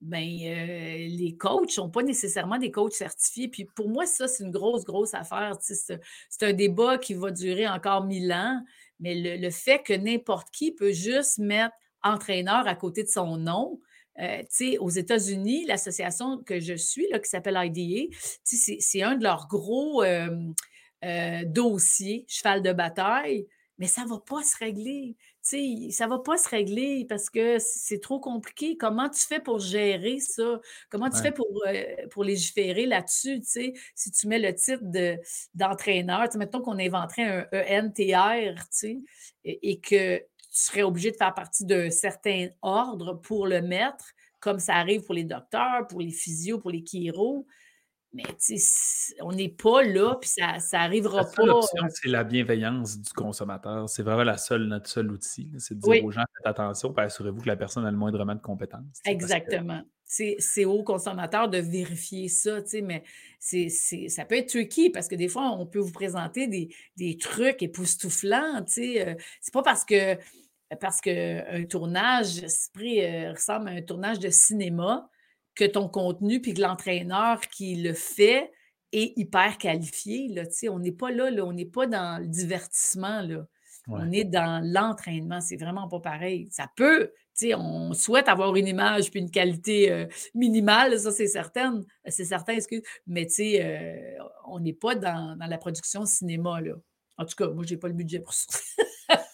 ben, 0.00 0.22
euh, 0.22 1.08
les 1.08 1.36
coachs 1.38 1.66
ne 1.66 1.72
sont 1.72 1.90
pas 1.90 2.02
nécessairement 2.02 2.58
des 2.58 2.70
coachs 2.70 2.92
certifiés. 2.92 3.48
Puis 3.48 3.64
pour 3.64 3.88
moi, 3.88 4.06
ça, 4.06 4.28
c'est 4.28 4.44
une 4.44 4.50
grosse, 4.50 4.84
grosse 4.84 5.14
affaire. 5.14 5.56
C'est 5.60 5.98
c'est 6.28 6.46
un 6.46 6.52
débat 6.52 6.98
qui 6.98 7.14
va 7.14 7.30
durer 7.30 7.66
encore 7.66 8.04
mille 8.04 8.32
ans. 8.32 8.62
Mais 9.00 9.14
le, 9.14 9.36
le 9.42 9.50
fait 9.50 9.82
que 9.82 9.92
n'importe 9.92 10.50
qui 10.50 10.72
peut 10.72 10.92
juste 10.92 11.38
mettre 11.38 11.74
entraîneur 12.04 12.66
à 12.68 12.74
côté 12.76 13.02
de 13.02 13.08
son 13.08 13.36
nom, 13.36 13.80
euh, 14.20 14.42
aux 14.78 14.90
États-Unis, 14.90 15.66
l'association 15.66 16.38
que 16.44 16.60
je 16.60 16.74
suis, 16.74 17.08
là, 17.10 17.18
qui 17.18 17.28
s'appelle 17.28 17.58
IDA, 17.58 18.14
c'est 18.44 19.02
un 19.02 19.16
de 19.16 19.24
leurs 19.24 19.48
gros 19.48 20.04
euh, 20.04 20.28
euh, 21.04 21.42
dossiers, 21.46 22.24
cheval 22.28 22.62
de 22.62 22.72
bataille, 22.72 23.46
mais 23.78 23.88
ça 23.88 24.04
ne 24.04 24.08
va 24.08 24.20
pas 24.20 24.42
se 24.44 24.56
régler. 24.56 25.16
Ça 25.42 25.56
ne 25.58 26.08
va 26.08 26.20
pas 26.20 26.38
se 26.38 26.48
régler 26.48 27.04
parce 27.08 27.28
que 27.28 27.58
c'est 27.58 28.00
trop 28.00 28.20
compliqué. 28.20 28.76
Comment 28.78 29.10
tu 29.10 29.20
fais 29.20 29.40
pour 29.40 29.58
gérer 29.58 30.20
ça? 30.20 30.60
Comment 30.90 31.10
tu 31.10 31.16
Ouais. 31.16 31.22
fais 31.24 31.32
pour, 31.32 31.48
euh, 31.66 32.06
pour 32.10 32.22
légiférer 32.24 32.86
là-dessus? 32.86 33.40
Si 33.42 34.10
tu 34.12 34.28
mets 34.28 34.38
le 34.38 34.54
titre 34.54 34.80
de- 34.84 35.18
d'entraîneur, 35.54 36.22
tu 36.28 36.32
sais, 36.32 36.38
mettons 36.38 36.62
qu'on 36.62 36.78
inventerait 36.78 37.48
un 37.52 37.86
ENTR, 37.88 38.54
et 39.44 39.80
que 39.80 40.22
tu 40.54 40.60
serais 40.60 40.82
obligé 40.84 41.10
de 41.10 41.16
faire 41.16 41.34
partie 41.34 41.64
d'un 41.64 41.90
certain 41.90 42.46
ordre 42.62 43.14
pour 43.14 43.48
le 43.48 43.60
mettre, 43.60 44.04
comme 44.38 44.60
ça 44.60 44.74
arrive 44.76 45.02
pour 45.02 45.14
les 45.14 45.24
docteurs, 45.24 45.86
pour 45.88 46.00
les 46.00 46.12
physios, 46.12 46.60
pour 46.60 46.70
les 46.70 46.84
chiro. 46.84 47.44
Mais 48.12 48.22
on 49.22 49.32
n'est 49.32 49.48
pas 49.48 49.82
là, 49.82 50.14
puis 50.20 50.30
ça 50.30 50.58
n'arrivera 50.72 51.24
seule 51.24 51.46
pas. 51.48 51.52
option, 51.54 51.84
c'est 51.90 52.08
la 52.08 52.22
bienveillance 52.22 53.00
du 53.00 53.12
consommateur. 53.12 53.88
C'est 53.88 54.04
vraiment 54.04 54.22
la 54.22 54.36
seule, 54.36 54.66
notre 54.66 54.88
seul 54.88 55.10
outil. 55.10 55.50
C'est 55.58 55.74
de 55.74 55.80
dire 55.80 55.88
Oui, 55.90 56.00
aux 56.04 56.12
gens, 56.12 56.22
faites 56.36 56.46
attention, 56.46 56.92
puis 56.92 57.04
assurez-vous 57.04 57.42
que 57.42 57.48
la 57.48 57.56
personne 57.56 57.84
a 57.84 57.90
le 57.90 57.96
moindrement 57.96 58.36
de 58.36 58.40
compétences. 58.40 59.00
que 59.04 59.10
exactement. 59.10 59.82
C'est 60.04 60.36
c'est 60.38 60.64
au 60.64 60.84
consommateur 60.84 61.48
de 61.48 61.58
vérifier 61.58 62.28
ça, 62.28 62.62
tu 62.62 62.68
sais, 62.68 62.82
mais 62.82 63.02
c'est, 63.40 63.68
c'est- 63.68 64.08
ça 64.08 64.24
peut 64.24 64.36
être 64.36 64.50
tricky 64.50 64.90
parce 64.90 65.08
que 65.08 65.16
des 65.16 65.28
fois, 65.28 65.50
on 65.50 65.66
peut 65.66 65.80
vous 65.80 65.90
présenter 65.92 66.46
des, 66.46 66.68
des 66.96 67.16
trucs 67.16 67.62
époustouflants, 67.62 68.62
tu 68.64 68.72
sais. 68.74 69.08
euh, 69.08 69.14
c'est 69.40 69.52
pas 69.52 69.62
parce 69.62 69.84
que 69.84 70.16
parce 70.80 71.00
qu'un 71.00 71.64
tournage 71.68 72.38
esprit, 72.42 73.04
euh, 73.04 73.32
ressemble 73.32 73.68
à 73.68 73.72
un 73.72 73.82
tournage 73.82 74.18
de 74.18 74.30
cinéma 74.30 75.08
que 75.54 75.64
ton 75.64 75.88
contenu 75.88 76.40
puis 76.40 76.54
que 76.54 76.60
l'entraîneur 76.60 77.40
qui 77.40 77.76
le 77.76 77.92
fait 77.92 78.52
est 78.92 79.12
hyper 79.16 79.58
qualifié, 79.58 80.28
là. 80.28 80.42
On 80.70 80.78
n'est 80.78 80.92
pas 80.92 81.10
là, 81.10 81.30
là, 81.30 81.44
on 81.44 81.52
n'est 81.52 81.64
pas 81.64 81.86
dans 81.86 82.20
le 82.20 82.28
divertissement, 82.28 83.22
là. 83.22 83.38
ouais. 83.38 83.44
On 83.86 84.12
est 84.12 84.24
dans 84.24 84.64
l'entraînement, 84.64 85.40
c'est 85.40 85.56
vraiment 85.56 85.88
pas 85.88 86.00
pareil. 86.00 86.48
Ça 86.50 86.68
peut, 86.76 87.12
on 87.56 87.92
souhaite 87.92 88.28
avoir 88.28 88.54
une 88.56 88.68
image 88.68 89.10
puis 89.10 89.20
une 89.20 89.30
qualité 89.30 89.90
euh, 89.90 90.06
minimale, 90.34 90.98
ça 90.98 91.10
c'est 91.10 91.26
certain, 91.26 91.82
c'est 92.06 92.24
certain, 92.24 92.54
excuse, 92.54 92.82
mais 93.06 93.26
tu 93.26 93.34
sais, 93.34 93.64
euh, 93.64 94.24
on 94.46 94.60
n'est 94.60 94.72
pas 94.72 94.94
dans, 94.94 95.36
dans 95.36 95.46
la 95.46 95.58
production 95.58 96.06
cinéma, 96.06 96.60
là. 96.60 96.74
En 97.16 97.24
tout 97.24 97.36
cas, 97.36 97.48
moi, 97.48 97.64
j'ai 97.64 97.76
pas 97.76 97.88
le 97.88 97.94
budget 97.94 98.20
pour 98.20 98.32
ça. 98.32 98.46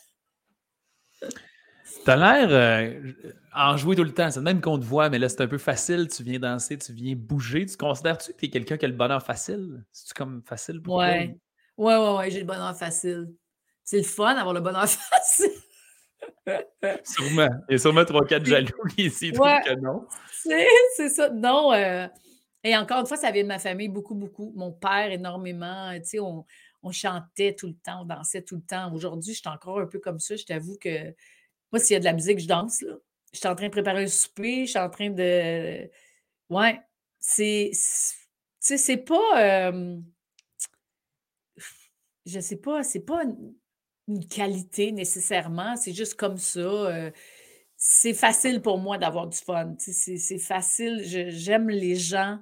T'as 2.04 2.16
l'air 2.16 2.48
euh, 2.50 3.12
enjoué 3.54 3.96
tout 3.96 4.04
le 4.04 4.12
temps. 4.14 4.30
C'est 4.30 4.40
même 4.40 4.60
qu'on 4.60 4.78
te 4.78 4.84
voit, 4.84 5.10
mais 5.10 5.18
là, 5.18 5.28
c'est 5.28 5.40
un 5.42 5.46
peu 5.48 5.58
facile. 5.58 6.08
Tu 6.08 6.22
viens 6.22 6.38
danser, 6.38 6.78
tu 6.78 6.92
viens 6.92 7.14
bouger. 7.16 7.66
Tu 7.66 7.76
considères-tu 7.76 8.32
que 8.32 8.38
tu 8.38 8.46
es 8.46 8.50
quelqu'un 8.50 8.76
qui 8.76 8.84
a 8.84 8.88
le 8.88 8.94
bonheur 8.94 9.22
facile? 9.22 9.84
C'est-tu 9.92 10.14
comme 10.14 10.42
facile 10.46 10.80
pour 10.80 10.94
toi? 10.94 11.04
Ouais, 11.06 11.36
ou- 11.76 11.84
ouais, 11.86 11.96
ouais, 11.96 12.16
ouais, 12.16 12.30
j'ai 12.30 12.40
le 12.40 12.46
bonheur 12.46 12.76
facile. 12.76 13.28
C'est 13.84 13.98
le 13.98 14.02
fun 14.04 14.34
d'avoir 14.34 14.54
le 14.54 14.60
bonheur 14.60 14.86
facile. 14.88 15.50
Sûrement. 17.04 17.48
Il 17.68 17.72
y 17.72 17.74
a 17.74 17.78
sûrement 17.78 18.04
3-4 18.04 18.44
C'est- 18.44 18.50
jaloux 18.50 18.84
qui 18.96 19.06
ici 19.06 19.32
Ouais, 19.32 19.60
que 19.64 19.74
non. 19.80 20.06
c'est 20.32 20.66
c'est 20.96 21.08
ça. 21.08 21.28
Non, 21.30 21.72
euh, 21.72 22.06
et 22.64 22.76
encore 22.76 23.00
une 23.00 23.06
fois, 23.06 23.16
ça 23.16 23.30
vient 23.30 23.42
de 23.42 23.48
ma 23.48 23.58
famille 23.58 23.88
beaucoup, 23.88 24.14
beaucoup. 24.14 24.52
Mon 24.56 24.72
père, 24.72 25.10
énormément. 25.10 25.92
Tu 25.98 26.04
sais, 26.04 26.20
on, 26.20 26.44
on 26.82 26.92
chantait 26.92 27.54
tout 27.54 27.66
le 27.66 27.74
temps, 27.74 28.02
on 28.02 28.04
dansait 28.04 28.42
tout 28.42 28.56
le 28.56 28.62
temps. 28.62 28.92
Aujourd'hui, 28.92 29.34
je 29.34 29.40
suis 29.40 29.48
encore 29.48 29.80
un 29.80 29.86
peu 29.86 29.98
comme 29.98 30.18
ça. 30.18 30.36
Je 30.36 30.44
t'avoue 30.44 30.76
que 30.78 31.14
moi, 31.72 31.78
s'il 31.78 31.94
y 31.94 31.96
a 31.96 32.00
de 32.00 32.04
la 32.04 32.12
musique, 32.12 32.38
je 32.40 32.48
danse, 32.48 32.82
là. 32.82 32.94
Je 33.32 33.38
suis 33.38 33.48
en 33.48 33.54
train 33.54 33.66
de 33.66 33.72
préparer 33.72 34.04
un 34.04 34.08
souper, 34.08 34.66
je 34.66 34.70
suis 34.70 34.78
en 34.78 34.90
train 34.90 35.10
de. 35.10 35.88
Ouais, 36.48 36.80
c'est. 37.18 37.70
Tu 37.72 37.78
sais, 38.60 38.76
c'est 38.76 38.96
pas. 38.96 39.68
euh, 39.68 40.00
je 42.26 42.40
sais 42.40 42.56
pas, 42.56 42.82
c'est 42.82 43.00
pas 43.00 43.22
une, 43.24 43.54
qualité 44.28 44.90
nécessairement, 44.90 45.76
c'est 45.76 45.92
juste 45.92 46.14
comme 46.14 46.36
ça. 46.36 46.58
euh, 46.58 47.10
c'est 47.76 48.12
facile 48.12 48.60
pour 48.60 48.78
moi 48.78 48.98
d'avoir 48.98 49.28
du 49.28 49.38
fun. 49.38 49.74
C'est 49.78 50.38
facile. 50.38 51.00
J'aime 51.30 51.70
les 51.70 51.96
gens, 51.96 52.38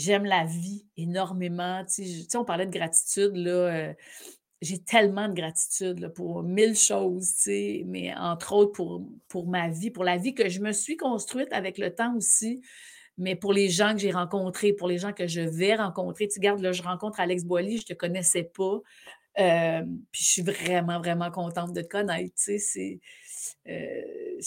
j'aime 0.00 0.24
la 0.24 0.44
vie 0.44 0.86
énormément. 0.96 1.84
Tu 1.84 2.04
sais, 2.06 2.36
on 2.38 2.44
parlait 2.44 2.66
de 2.66 2.72
gratitude, 2.72 3.36
là. 3.36 3.50
euh, 3.50 3.94
j'ai 4.62 4.78
tellement 4.78 5.26
de 5.28 5.34
gratitude 5.34 6.12
pour 6.14 6.42
mille 6.42 6.76
choses, 6.76 7.34
tu 7.34 7.42
sais, 7.42 7.82
mais 7.86 8.14
entre 8.14 8.52
autres 8.52 8.72
pour, 8.72 9.06
pour 9.28 9.46
ma 9.46 9.68
vie, 9.70 9.90
pour 9.90 10.04
la 10.04 10.18
vie 10.18 10.34
que 10.34 10.48
je 10.50 10.60
me 10.60 10.72
suis 10.72 10.96
construite 10.96 11.50
avec 11.52 11.78
le 11.78 11.94
temps 11.94 12.14
aussi, 12.16 12.60
mais 13.16 13.36
pour 13.36 13.52
les 13.54 13.68
gens 13.70 13.92
que 13.94 13.98
j'ai 14.00 14.10
rencontrés, 14.10 14.72
pour 14.74 14.88
les 14.88 14.98
gens 14.98 15.12
que 15.12 15.26
je 15.26 15.40
vais 15.40 15.74
rencontrer. 15.74 16.28
Tu 16.28 16.38
regarde, 16.38 16.60
là, 16.60 16.72
je 16.72 16.82
rencontre 16.82 17.20
Alex 17.20 17.44
Boily, 17.44 17.78
je 17.78 17.82
ne 17.82 17.86
te 17.88 17.94
connaissais 17.94 18.44
pas. 18.44 18.80
euh, 19.38 19.82
puis 20.12 20.24
je 20.24 20.28
suis 20.28 20.42
vraiment, 20.42 20.98
vraiment 20.98 21.30
contente 21.30 21.72
de 21.72 21.82
te 21.82 21.88
connaître. 21.88 22.34
Tu 22.34 22.58
sais, 22.58 22.58
c'est. 22.58 23.00
euh, 23.68 24.40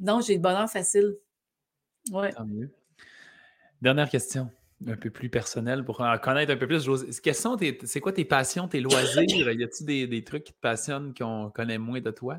non, 0.00 0.20
j'ai 0.20 0.34
le 0.34 0.40
bonheur 0.40 0.68
facile. 0.70 1.16
Ouais. 2.10 2.32
Tant 2.32 2.44
mieux. 2.46 2.70
Dernière 3.80 4.08
question, 4.08 4.50
un 4.86 4.96
peu 4.96 5.10
plus 5.10 5.28
personnelle 5.30 5.84
pour 5.84 6.00
en 6.00 6.18
connaître 6.18 6.52
un 6.52 6.56
peu 6.56 6.66
plus. 6.66 6.86
Quelles 7.22 7.34
sont 7.34 7.56
tes- 7.56 7.78
c'est 7.84 8.00
quoi 8.00 8.12
tes 8.12 8.24
passions, 8.24 8.68
tes 8.68 8.80
loisirs? 8.80 9.24
y 9.28 9.64
a-t-il 9.64 9.86
des, 9.86 10.06
des 10.06 10.24
trucs 10.24 10.44
qui 10.44 10.52
te 10.52 10.60
passionnent 10.60 11.14
qu'on 11.14 11.50
connaît 11.50 11.78
moins 11.78 12.00
de 12.00 12.10
toi? 12.10 12.38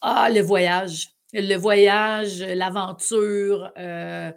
Ah, 0.00 0.28
le 0.30 0.40
voyage. 0.40 1.08
Le 1.32 1.56
voyage, 1.56 2.40
l'aventure, 2.42 3.72
euh, 3.76 4.30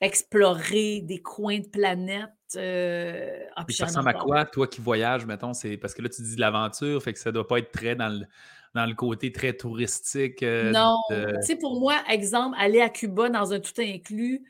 explorer 0.00 1.00
des 1.02 1.20
coins 1.20 1.58
de 1.58 1.68
planète. 1.68 2.30
euh, 2.56 3.40
ah, 3.56 3.64
Puis 3.64 3.74
ça 3.76 3.86
ressemble 3.86 4.10
à 4.10 4.14
quoi, 4.14 4.44
toi 4.44 4.68
qui 4.68 4.80
voyages, 4.80 5.26
mettons? 5.26 5.54
C'est 5.54 5.76
parce 5.76 5.94
que 5.94 6.02
là, 6.02 6.08
tu 6.08 6.22
dis 6.22 6.36
de 6.36 6.40
l'aventure, 6.40 7.02
fait 7.02 7.12
que 7.12 7.18
ça 7.18 7.32
doit 7.32 7.46
pas 7.48 7.58
être 7.58 7.72
très 7.72 7.96
dans 7.96 8.08
le, 8.08 8.26
dans 8.74 8.86
le 8.86 8.94
côté 8.94 9.32
très 9.32 9.54
touristique. 9.54 10.42
euh, 10.44 10.72
Non, 10.72 10.96
de- 11.10 11.32
tu 11.40 11.46
sais, 11.46 11.56
pour 11.56 11.80
moi, 11.80 11.96
exemple, 12.08 12.56
aller 12.60 12.80
à 12.80 12.88
Cuba 12.88 13.28
dans 13.28 13.52
un 13.52 13.58
tout 13.60 13.72
inclus, 13.78 14.44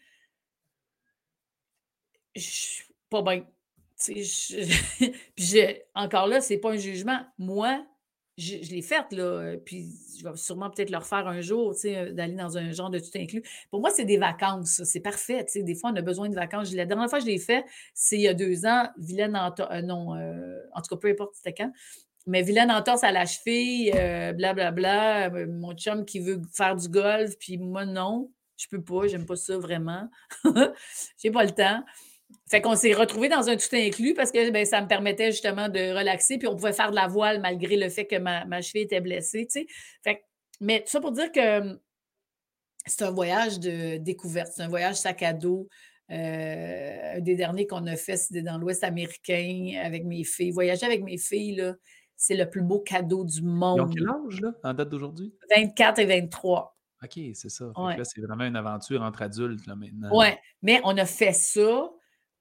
je 2.37 2.41
suis 2.51 2.85
pas 3.11 3.23
bien. 3.23 3.45
Je- 4.07 4.67
Puis 5.37 5.45
j'ai- 5.45 5.85
encore 5.95 6.27
là, 6.27 6.41
c'est 6.41 6.59
pas 6.59 6.73
un 6.73 6.77
jugement. 6.77 7.21
Moi, 7.39 7.85
je, 8.39 8.57
l'ai 8.71 8.83
faite, 8.83 9.13
là, 9.13 9.55
puis 9.65 9.89
je 10.19 10.29
vais 10.29 10.37
sûrement 10.37 10.69
peut-être 10.71 10.91
le 10.91 10.99
refaire 10.99 11.27
un 11.27 11.41
jour, 11.41 11.75
sais, 11.75 12.13
d'aller 12.13 12.35
dans 12.35 12.59
un 12.59 12.71
genre 12.71 12.91
de 12.91 12.99
tout 12.99 13.09
inclus. 13.17 13.43
Pour 13.71 13.81
moi, 13.81 13.89
c'est 13.91 14.05
des 14.05 14.19
vacances, 14.19 14.83
c'est 14.85 15.01
parfait. 15.01 15.47
Des 15.55 15.75
fois, 15.75 15.91
on 15.91 15.97
a 15.97 16.03
besoin 16.03 16.29
de 16.29 16.35
vacances. 16.35 16.75
La 16.75 16.85
dernière 16.85 17.09
fois 17.09 17.19
que 17.19 17.25
je 17.25 17.31
l'ai 17.31 17.39
fait, 17.39 17.65
c'est 17.95 18.17
il 18.17 18.23
y 18.23 18.29
a 18.29 18.35
deux 18.35 18.67
ans, 18.67 18.89
Vilaine 18.99 19.37
en 19.37 19.55
euh, 19.59 19.81
non, 19.83 20.15
euh, 20.17 20.59
en 20.75 20.83
tout 20.83 20.95
cas, 20.95 20.97
peu 21.01 21.09
importe 21.09 21.35
c'était 21.35 21.55
quand, 21.55 21.73
mais 22.27 22.43
Vilaine 22.43 22.71
entorse 22.71 23.05
à 23.05 23.13
la 23.13 23.25
cheville, 23.25 23.91
blablabla, 23.93 24.73
bla, 24.73 25.31
bla, 25.31 25.47
mon 25.47 25.75
chum 25.75 26.05
qui 26.05 26.21
veut 26.21 26.43
faire 26.53 26.77
du 26.77 26.89
golf, 26.89 27.37
puis 27.39 27.57
moi, 27.57 27.87
non, 27.87 28.31
je 28.57 28.67
peux 28.69 28.83
pas, 28.83 29.07
j'aime 29.07 29.27
pas 29.27 29.37
ça 29.37 29.57
vraiment. 29.59 30.09
J'ai 31.19 31.31
pas 31.31 31.45
le 31.45 31.53
temps. 31.53 31.83
Fait 32.49 32.61
qu'on 32.61 32.77
s'est 32.77 32.93
retrouvés 32.93 33.29
dans 33.29 33.49
un 33.49 33.57
tout 33.57 33.75
inclus 33.75 34.15
parce 34.15 34.31
que 34.31 34.51
ben, 34.51 34.65
ça 34.65 34.81
me 34.81 34.87
permettait 34.87 35.33
justement 35.33 35.69
de 35.69 35.97
relaxer, 35.97 36.39
puis 36.39 36.49
on 36.49 36.57
pouvait 36.57 36.73
faire 36.73 36.91
de 36.91 36.97
la 36.97 37.09
voile 37.09 37.41
malgré 37.41 37.77
le 37.77 37.89
fait 37.89 38.07
que 38.07 38.17
ma, 38.17 38.45
ma 38.45 38.63
cheville 38.63 38.83
était 38.83 39.01
blessée. 39.01 39.47
Tu 39.51 39.61
sais. 39.61 39.67
fait, 40.03 40.25
mais 40.61 40.81
tout 40.81 40.91
ça 40.91 41.01
pour 41.01 41.13
dire 41.13 41.31
que 41.33 41.61
hum, 41.61 41.79
c'est 42.87 43.03
un 43.03 43.11
voyage 43.11 43.59
de 43.59 43.99
découverte, 43.99 44.53
c'est 44.55 44.63
un 44.63 44.69
voyage 44.69 44.97
sac 44.97 45.23
à 45.23 45.33
dos. 45.33 45.69
Euh, 46.13 47.17
un 47.17 47.21
des 47.21 47.35
derniers 47.35 47.67
qu'on 47.67 47.85
a 47.87 47.97
fait, 47.97 48.17
c'était 48.17 48.43
dans 48.43 48.59
l'Ouest 48.59 48.85
américain 48.85 49.81
avec 49.83 50.05
mes 50.05 50.23
filles. 50.23 50.53
Voyager 50.53 50.87
avec 50.87 51.03
mes 51.03 51.19
filles, 51.19 51.57
là, 51.57 51.75
c'est 52.17 52.37
le 52.37 52.49
plus 52.49 52.63
beau 52.63 52.79
cadeau 52.79 53.25
du 53.25 53.43
monde. 53.43 53.79
Ils 53.79 53.83
ont 53.83 53.89
quel 53.89 54.09
âge, 54.09 54.41
là, 54.41 54.53
en 54.63 54.75
date 54.75 54.89
d'aujourd'hui? 54.89 55.35
24 55.55 55.99
et 55.99 56.07
23. 56.07 56.77
OK, 57.03 57.21
c'est 57.35 57.51
ça. 57.51 57.73
Là, 57.77 58.05
c'est 58.05 58.21
vraiment 58.21 58.45
une 58.45 58.57
aventure 58.57 59.03
entre 59.03 59.23
adultes, 59.23 59.67
là, 59.67 59.75
maintenant. 59.75 60.11
Oui, 60.13 60.29
mais 60.63 60.81
on 60.85 60.97
a 60.97 61.05
fait 61.05 61.33
ça 61.33 61.91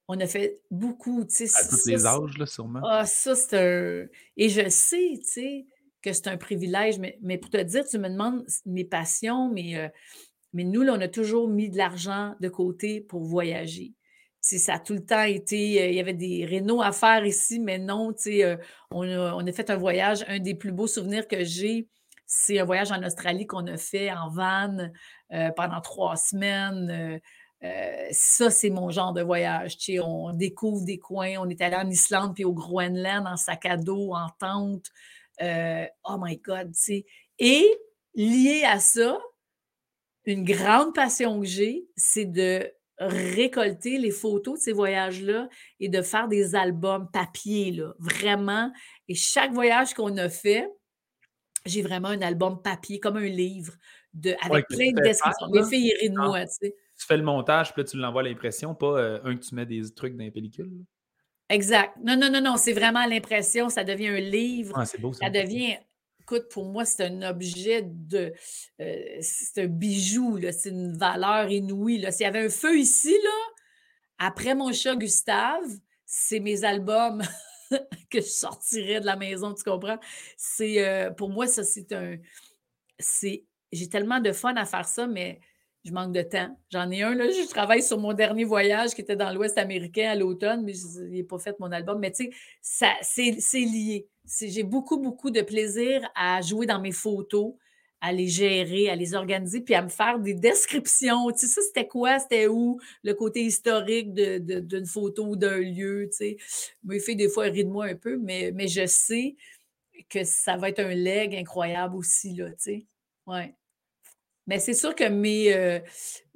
on 0.08 0.20
a 0.20 0.26
fait 0.26 0.60
beaucoup, 0.70 1.24
tu 1.24 1.46
sais. 1.46 1.56
À 1.56 1.68
tous 1.68 1.86
les 1.86 2.06
âges, 2.06 2.38
là, 2.38 2.46
sûrement. 2.46 2.80
Ah, 2.84 3.06
ça, 3.06 3.34
c'est 3.34 3.56
un. 3.56 4.06
Et 4.36 4.48
je 4.48 4.68
sais, 4.68 5.18
tu 5.18 5.24
sais, 5.24 5.66
que 6.02 6.12
c'est 6.12 6.28
un 6.28 6.36
privilège, 6.36 6.98
mais, 6.98 7.18
mais, 7.22 7.38
pour 7.38 7.50
te 7.50 7.60
dire, 7.60 7.84
tu 7.84 7.98
me 7.98 8.08
demandes 8.08 8.44
mes 8.64 8.84
passions, 8.84 9.50
mais, 9.50 9.76
euh, 9.76 9.88
mais 10.52 10.64
nous, 10.64 10.82
là, 10.82 10.94
on 10.94 11.00
a 11.00 11.08
toujours 11.08 11.48
mis 11.48 11.68
de 11.68 11.76
l'argent 11.76 12.34
de 12.40 12.48
côté 12.48 13.00
pour 13.00 13.24
voyager. 13.24 13.94
sais, 14.40 14.58
ça 14.58 14.74
a 14.74 14.78
tout 14.78 14.92
le 14.92 15.04
temps 15.04 15.24
été, 15.24 15.82
euh, 15.82 15.88
il 15.88 15.94
y 15.94 16.00
avait 16.00 16.14
des 16.14 16.44
rénaux 16.44 16.82
à 16.82 16.92
faire 16.92 17.26
ici, 17.26 17.58
mais 17.58 17.78
non, 17.78 18.12
tu 18.12 18.22
sais, 18.22 18.44
euh, 18.44 18.56
on, 18.92 19.02
a, 19.02 19.34
on, 19.34 19.44
a, 19.44 19.52
fait 19.52 19.70
un 19.70 19.76
voyage, 19.76 20.24
un 20.28 20.38
des 20.38 20.54
plus 20.54 20.70
beaux 20.70 20.86
souvenirs 20.86 21.26
que 21.26 21.42
j'ai, 21.42 21.88
c'est 22.28 22.60
un 22.60 22.64
voyage 22.64 22.92
en 22.92 23.02
Australie 23.04 23.46
qu'on 23.46 23.66
a 23.66 23.76
fait 23.76 24.10
en 24.10 24.28
van 24.30 24.90
pendant 25.54 25.80
trois 25.80 26.16
semaines. 26.16 27.20
Euh, 27.66 28.08
ça, 28.10 28.50
c'est 28.50 28.70
mon 28.70 28.90
genre 28.90 29.12
de 29.12 29.22
voyage. 29.22 29.76
Tu 29.78 29.94
sais, 29.94 30.00
on 30.00 30.32
découvre 30.32 30.84
des 30.84 30.98
coins. 30.98 31.34
On 31.38 31.48
est 31.48 31.60
allé 31.60 31.76
en 31.76 31.88
Islande 31.88 32.34
puis 32.34 32.44
au 32.44 32.52
Groenland 32.52 33.26
en 33.26 33.36
sac 33.36 33.66
à 33.66 33.76
dos, 33.76 34.12
en 34.14 34.28
tente. 34.38 34.86
Euh, 35.42 35.86
oh 36.04 36.16
my 36.20 36.36
God, 36.38 36.72
tu 36.72 36.80
sais. 36.80 37.06
Et 37.38 37.66
lié 38.14 38.64
à 38.64 38.78
ça, 38.78 39.18
une 40.24 40.44
grande 40.44 40.94
passion 40.94 41.40
que 41.40 41.46
j'ai, 41.46 41.86
c'est 41.96 42.24
de 42.24 42.70
récolter 42.98 43.98
les 43.98 44.10
photos 44.10 44.58
de 44.58 44.64
ces 44.64 44.72
voyages-là 44.72 45.48
et 45.80 45.88
de 45.90 46.00
faire 46.00 46.28
des 46.28 46.54
albums 46.54 47.10
papier, 47.12 47.72
là, 47.72 47.92
vraiment. 47.98 48.72
Et 49.08 49.14
chaque 49.14 49.52
voyage 49.52 49.92
qu'on 49.92 50.16
a 50.16 50.30
fait, 50.30 50.66
j'ai 51.66 51.82
vraiment 51.82 52.08
un 52.08 52.22
album 52.22 52.62
papier, 52.62 52.98
comme 52.98 53.18
un 53.18 53.26
livre, 53.26 53.74
de, 54.14 54.34
avec 54.40 54.66
plein 54.68 54.92
de 54.92 55.02
descriptions. 55.02 55.48
Mes 55.50 55.64
filles 55.64 55.92
rient 56.00 56.10
de 56.10 56.16
moi, 56.16 56.46
tu 56.46 56.54
sais 56.60 56.76
tu 56.98 57.06
fais 57.06 57.16
le 57.16 57.22
montage, 57.22 57.72
puis 57.72 57.82
là, 57.82 57.88
tu 57.88 57.96
l'envoies 57.96 58.22
à 58.22 58.24
l'impression, 58.24 58.74
pas 58.74 58.98
euh, 58.98 59.20
un 59.24 59.36
que 59.36 59.44
tu 59.44 59.54
mets 59.54 59.66
des 59.66 59.90
trucs 59.92 60.16
dans 60.16 60.24
les 60.24 60.30
pellicules. 60.30 60.72
Exact. 61.48 61.96
Non, 62.02 62.16
non, 62.16 62.30
non, 62.30 62.40
non, 62.40 62.56
c'est 62.56 62.72
vraiment 62.72 63.06
l'impression, 63.06 63.68
ça 63.68 63.84
devient 63.84 64.08
un 64.08 64.20
livre. 64.20 64.74
Ah, 64.76 64.84
c'est 64.84 65.00
beau, 65.00 65.12
ça. 65.12 65.26
ça 65.26 65.30
devient, 65.30 65.76
écoute, 66.20 66.48
pour 66.50 66.66
moi, 66.66 66.84
c'est 66.84 67.04
un 67.04 67.22
objet 67.22 67.82
de. 67.84 68.32
Euh, 68.80 69.18
c'est 69.20 69.64
un 69.64 69.66
bijou, 69.66 70.40
c'est 70.52 70.70
une 70.70 70.96
valeur 70.96 71.50
inouïe. 71.50 72.04
S'il 72.10 72.24
y 72.24 72.28
avait 72.28 72.46
un 72.46 72.48
feu 72.48 72.78
ici, 72.78 73.14
là, 73.22 73.30
après 74.18 74.54
mon 74.54 74.72
chat 74.72 74.96
Gustave, 74.96 75.68
c'est 76.04 76.40
mes 76.40 76.64
albums 76.64 77.22
que 78.10 78.20
je 78.20 78.26
sortirais 78.26 79.00
de 79.00 79.06
la 79.06 79.16
maison, 79.16 79.54
tu 79.54 79.62
comprends? 79.62 79.98
C'est 80.36 80.84
euh, 80.84 81.10
pour 81.10 81.28
moi, 81.28 81.46
ça, 81.46 81.62
c'est 81.62 81.92
un. 81.92 82.16
C'est. 82.98 83.44
J'ai 83.70 83.88
tellement 83.88 84.20
de 84.20 84.32
fun 84.32 84.54
à 84.56 84.64
faire 84.64 84.86
ça, 84.86 85.06
mais 85.06 85.40
je 85.86 85.92
manque 85.92 86.12
de 86.12 86.22
temps. 86.22 86.58
J'en 86.72 86.90
ai 86.90 87.02
un, 87.02 87.14
là, 87.14 87.26
je 87.28 87.48
travaille 87.48 87.82
sur 87.82 87.98
mon 87.98 88.12
dernier 88.12 88.44
voyage 88.44 88.90
qui 88.90 89.00
était 89.00 89.14
dans 89.14 89.32
l'Ouest 89.32 89.56
américain 89.56 90.10
à 90.10 90.14
l'automne, 90.16 90.64
mais 90.64 90.72
je 90.72 91.04
n'ai 91.04 91.22
pas 91.22 91.38
fait 91.38 91.58
mon 91.60 91.70
album. 91.70 92.00
Mais 92.00 92.10
tu 92.10 92.32
sais, 92.60 92.88
c'est 93.02 93.60
lié. 93.60 94.08
J'ai 94.40 94.64
beaucoup, 94.64 94.98
beaucoup 94.98 95.30
de 95.30 95.42
plaisir 95.42 96.08
à 96.16 96.40
jouer 96.40 96.66
dans 96.66 96.80
mes 96.80 96.90
photos, 96.90 97.54
à 98.00 98.12
les 98.12 98.26
gérer, 98.26 98.90
à 98.90 98.96
les 98.96 99.14
organiser, 99.14 99.60
puis 99.60 99.74
à 99.74 99.82
me 99.82 99.88
faire 99.88 100.18
des 100.18 100.34
descriptions. 100.34 101.30
Tu 101.30 101.46
sais, 101.46 101.60
c'était 101.62 101.86
quoi? 101.86 102.18
C'était 102.18 102.48
où? 102.48 102.80
Le 103.04 103.14
côté 103.14 103.42
historique 103.42 104.12
d'une 104.12 104.86
photo 104.86 105.28
ou 105.28 105.36
d'un 105.36 105.58
lieu, 105.58 106.08
tu 106.10 106.16
sais. 106.16 106.36
Mes 106.82 106.98
filles, 106.98 107.16
des 107.16 107.28
fois, 107.28 107.46
elles 107.46 107.52
rient 107.52 107.64
de 107.64 107.70
moi 107.70 107.86
un 107.86 107.94
peu, 107.94 108.16
mais, 108.16 108.50
mais 108.52 108.66
je 108.66 108.86
sais 108.86 109.36
que 110.10 110.24
ça 110.24 110.56
va 110.56 110.68
être 110.68 110.80
un 110.80 110.94
leg 110.94 111.34
incroyable 111.36 111.96
aussi, 111.96 112.34
là, 112.34 112.50
tu 112.50 112.56
sais. 112.58 112.86
Ouais. 113.26 113.54
Mais 114.46 114.58
c'est 114.58 114.74
sûr 114.74 114.94
que 114.94 115.08
mes, 115.08 115.52
euh, 115.52 115.80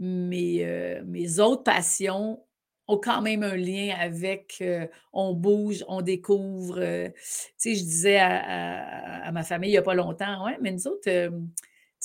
euh, 0.03 1.03
mes, 1.05 1.41
autres 1.41 1.63
passions 1.63 2.45
ont 2.89 2.99
quand 2.99 3.23
même 3.23 3.45
un 3.45 3.57
lien 3.57 3.95
avec 3.99 4.57
euh, 4.61 4.87
on 5.13 5.33
bouge, 5.33 5.85
on 5.87 6.03
découvre. 6.03 6.81
tu 7.61 7.75
je 7.75 7.83
disais 7.83 8.19
à, 8.19 9.31
ma 9.33 9.45
famille 9.45 9.71
il 9.71 9.75
n'y 9.75 9.79
a 9.79 9.83
pas 9.83 9.95
longtemps, 9.95 10.45
ouais, 10.45 10.59
mais 10.61 10.73
nous 10.73 10.89
autres, 10.89 11.09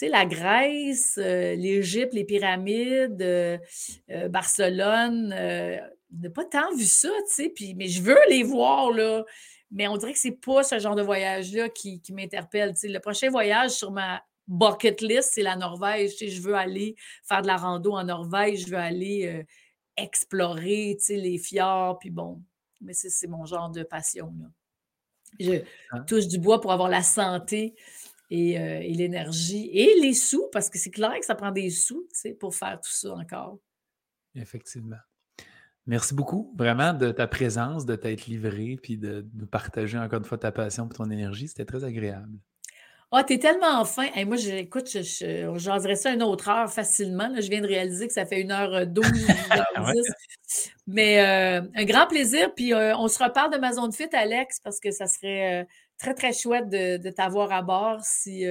la 0.01 0.25
Grèce, 0.27 1.17
l'Égypte, 1.17 2.13
les 2.13 2.23
pyramides, 2.23 3.59
Barcelone, 4.29 5.33
on 5.33 6.21
n'a 6.21 6.29
pas 6.29 6.45
tant 6.45 6.75
vu 6.75 6.83
ça, 6.83 7.09
tu 7.35 7.51
mais 7.75 7.87
je 7.87 8.03
veux 8.03 8.19
les 8.29 8.43
voir. 8.43 8.91
Mais 9.71 9.87
on 9.87 9.97
dirait 9.97 10.13
que 10.13 10.19
c'est 10.19 10.39
pas 10.39 10.61
ce 10.63 10.77
genre 10.77 10.95
de 10.95 11.01
voyage-là 11.01 11.69
qui, 11.69 11.99
m'interpelle. 12.11 12.73
Le 12.83 12.99
prochain 12.99 13.31
voyage 13.31 13.71
sur 13.71 13.91
ma 13.91 14.21
bucket 14.47 15.01
list, 15.01 15.31
c'est 15.33 15.43
la 15.43 15.55
Norvège. 15.55 16.15
Tu 16.15 16.29
je 16.29 16.41
veux 16.41 16.55
aller 16.55 16.95
faire 17.23 17.41
de 17.41 17.47
la 17.47 17.57
rando 17.57 17.93
en 17.93 18.03
Norvège, 18.03 18.65
je 18.65 18.69
veux 18.69 18.77
aller 18.77 19.27
euh, 19.27 19.43
explorer 19.97 20.97
tu 21.03 21.15
les 21.15 21.37
fjords, 21.37 21.99
puis 21.99 22.09
bon. 22.09 22.41
Mais 22.81 22.93
c'est 22.93 23.27
mon 23.27 23.45
genre 23.45 23.69
de 23.69 23.83
passion. 23.83 24.33
Là. 24.39 24.47
Je 25.39 25.61
ah. 25.91 25.99
touche 26.01 26.27
du 26.27 26.37
bois 26.37 26.61
pour 26.61 26.71
avoir 26.71 26.89
la 26.89 27.01
santé 27.01 27.75
et, 28.29 28.59
euh, 28.59 28.79
et 28.79 28.93
l'énergie 28.93 29.69
et 29.73 29.99
les 30.01 30.13
sous, 30.13 30.47
parce 30.51 30.69
que 30.69 30.77
c'est 30.77 30.91
clair 30.91 31.17
que 31.19 31.25
ça 31.25 31.35
prend 31.35 31.51
des 31.51 31.69
sous 31.69 32.07
pour 32.39 32.55
faire 32.55 32.79
tout 32.79 32.91
ça 32.91 33.13
encore. 33.13 33.59
Effectivement. 34.35 34.97
Merci 35.87 36.15
beaucoup, 36.15 36.53
vraiment, 36.57 36.93
de 36.93 37.11
ta 37.11 37.27
présence, 37.27 37.85
de 37.85 37.95
t'être 37.95 38.25
livré, 38.25 38.79
puis 38.81 38.97
de, 38.97 39.25
de 39.33 39.45
partager 39.45 39.99
encore 39.99 40.19
une 40.19 40.25
fois 40.25 40.37
ta 40.37 40.51
passion 40.51 40.89
et 40.89 40.93
ton 40.93 41.09
énergie. 41.11 41.47
C'était 41.47 41.65
très 41.65 41.83
agréable. 41.83 42.39
Ah, 43.17 43.23
t'es 43.23 43.39
tellement 43.39 43.85
fin. 43.85 44.07
et 44.13 44.25
moi, 44.25 44.35
écoute, 44.37 44.89
j'en 44.89 45.77
dirais 45.77 45.95
ça 45.95 46.11
une 46.11 46.21
autre 46.21 46.49
heure 46.49 46.69
facilement. 46.69 47.33
je 47.39 47.49
viens 47.49 47.61
de 47.61 47.67
réaliser 47.67 48.07
que 48.07 48.13
ça 48.13 48.25
fait 48.25 48.43
1h12, 48.43 49.05
euh, 49.05 49.79
1h10. 49.79 50.11
Mais 50.87 51.21
euh, 51.21 51.61
un 51.75 51.85
grand 51.85 52.07
plaisir. 52.07 52.53
Puis 52.53 52.73
euh, 52.73 52.93
on 52.97 53.07
se 53.07 53.23
reparle 53.23 53.53
de 53.53 53.57
ma 53.57 53.71
zone 53.71 53.93
fit, 53.93 54.09
Alex, 54.11 54.59
parce 54.59 54.81
que 54.81 54.91
ça 54.91 55.07
serait 55.07 55.65
très, 55.97 56.13
très 56.13 56.33
chouette 56.33 56.67
de, 56.67 57.09
t'avoir 57.09 57.53
à 57.53 57.61
bord 57.61 58.01
si, 58.03 58.45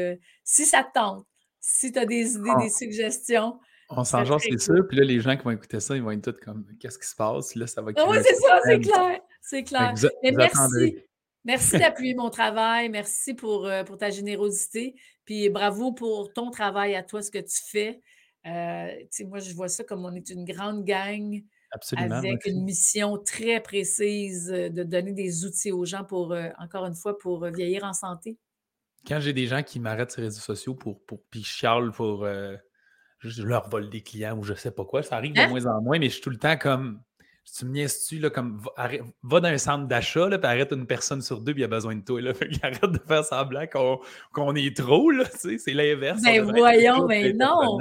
si 0.45 0.65
ça 0.65 0.83
te 0.83 0.99
tente. 0.99 1.27
Si 1.61 1.93
tu 1.93 1.99
as 1.99 2.07
des 2.07 2.33
idées, 2.33 2.55
des 2.59 2.67
ah. 2.73 2.79
suggestions. 2.79 3.59
On 3.91 4.03
s'en 4.03 4.25
genre, 4.25 4.41
c'est 4.41 4.59
sûr. 4.59 4.87
Puis 4.89 4.97
là, 4.97 5.05
les 5.05 5.21
gens 5.21 5.37
qui 5.37 5.45
vont 5.45 5.51
écouter 5.51 5.81
ça, 5.81 5.95
ils 5.95 6.03
vont 6.03 6.11
être 6.11 6.33
tous 6.33 6.41
comme 6.43 6.65
Qu'est-ce 6.81 6.99
qui 6.99 7.07
se 7.07 7.15
passe? 7.15 7.55
Là, 7.55 7.67
ça 7.67 7.83
va 7.83 7.93
ah 7.97 8.05
oui, 8.09 8.17
c'est 8.25 8.35
ça, 8.35 8.61
c'est 8.65 8.81
clair. 8.81 9.21
C'est 9.43 9.63
clair. 9.63 9.95
Mais 10.23 10.33
merci. 10.33 11.05
Merci 11.45 11.79
d'appuyer 11.79 12.15
mon 12.15 12.31
travail. 12.31 12.89
Merci 12.89 13.35
pour, 13.35 13.67
euh, 13.67 13.85
pour 13.85 13.99
ta 13.99 14.11
générosité. 14.11 14.95
Puis 15.25 15.51
bravo 15.51 15.93
pour 15.93 16.33
ton 16.33 16.51
travail 16.51 16.95
à 16.95 17.03
toi, 17.03 17.23
ce 17.23 17.31
que 17.31 17.39
tu 17.39 17.63
fais. 17.71 18.01
Euh, 18.47 18.89
moi, 19.27 19.39
je 19.39 19.55
vois 19.55 19.69
ça 19.69 19.85
comme 19.85 20.05
on 20.05 20.15
est 20.15 20.31
une 20.31 20.45
grande 20.45 20.85
gang 20.85 21.43
avec 21.97 22.47
une 22.47 22.63
mission 22.63 23.19
très 23.19 23.61
précise 23.61 24.53
euh, 24.53 24.69
de 24.69 24.85
donner 24.85 25.13
des 25.13 25.45
outils 25.45 25.73
aux 25.73 25.85
gens 25.85 26.05
pour, 26.05 26.37
encore 26.59 26.87
une 26.87 26.95
fois, 26.95 27.19
pour 27.19 27.45
vieillir 27.47 27.85
en 27.85 27.93
santé. 27.93 28.39
Quand 29.07 29.21
j'ai 29.21 29.33
des 29.33 29.47
gens 29.47 29.63
qui 29.63 29.81
m'arrêtent 29.81 30.13
sur 30.13 30.23
les 30.23 30.29
réseaux 30.29 30.41
sociaux 30.41 30.75
pour, 30.75 31.05
pour 31.05 31.23
puis 31.31 31.47
pour 31.95 32.27
je 33.19 33.43
leur 33.43 33.69
vole 33.69 33.89
des 33.89 34.03
clients 34.03 34.37
ou 34.39 34.43
je 34.43 34.55
sais 34.55 34.71
pas 34.71 34.85
quoi, 34.85 35.03
ça 35.03 35.17
arrive 35.17 35.33
de 35.33 35.41
hein? 35.41 35.49
moins 35.49 35.67
en 35.67 35.81
moins, 35.83 35.99
mais 35.99 36.09
je 36.09 36.15
suis 36.15 36.23
tout 36.23 36.31
le 36.31 36.39
temps 36.39 36.57
comme 36.57 37.03
tu 37.57 37.65
me 37.67 37.71
niaises-tu, 37.73 38.19
là, 38.19 38.31
comme, 38.31 38.61
va, 39.23 39.41
dans 39.41 39.49
un 39.49 39.59
centre 39.59 39.87
d'achat, 39.87 40.29
là, 40.29 40.39
puis 40.39 40.47
arrête 40.47 40.73
une 40.73 40.87
personne 40.87 41.23
sur 41.23 41.41
deux, 41.41 41.53
puis 41.53 41.63
il 41.63 41.65
a 41.65 41.69
besoin 41.69 41.95
de 41.95 42.03
toi, 42.03 42.21
là. 42.21 42.35
Fait 42.35 42.49
arrête 42.63 42.83
de 42.83 43.01
faire 43.07 43.25
semblant 43.25 43.67
qu'on 44.33 44.55
est 44.55 44.77
trop, 44.77 45.11
là, 45.11 45.25
tu 45.25 45.39
sais, 45.39 45.59
c'est 45.59 45.75
l'inverse. 45.75 46.23
Ben 46.23 46.43
voyons, 46.43 47.07
mais 47.07 47.33
non! 47.33 47.79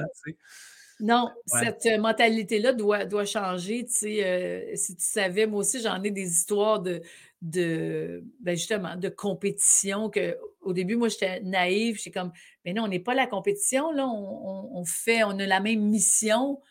Non, 1.00 1.30
cette 1.46 1.86
euh, 1.88 1.98
mentalité-là 1.98 2.72
doit, 2.72 3.04
doit 3.06 3.26
changer. 3.26 3.86
Tu 3.86 3.92
sais, 3.92 4.26
euh, 4.26 4.76
si 4.76 4.96
tu 4.96 5.04
savais, 5.04 5.48
moi 5.48 5.60
aussi, 5.60 5.82
j'en 5.82 6.02
ai 6.02 6.12
des 6.12 6.30
histoires 6.30 6.80
de, 6.80 7.02
de 7.42 8.24
ben 8.40 8.56
justement, 8.56 8.96
de 8.96 9.10
compétition 9.10 10.10
que 10.10 10.38
au 10.62 10.72
début, 10.72 10.96
moi, 10.96 11.10
j'étais 11.10 11.42
naïve. 11.42 11.98
J'étais 11.98 12.20
comme, 12.20 12.32
mais 12.64 12.74
non, 12.74 12.84
on 12.84 12.88
n'est 12.88 13.00
pas 13.00 13.14
la 13.14 13.28
compétition, 13.28 13.92
là. 13.92 14.08
On, 14.08 14.84
fait, 14.86 15.24
on 15.24 15.38
a 15.40 15.46
la 15.46 15.60
même 15.60 15.82
mission, 15.82 16.62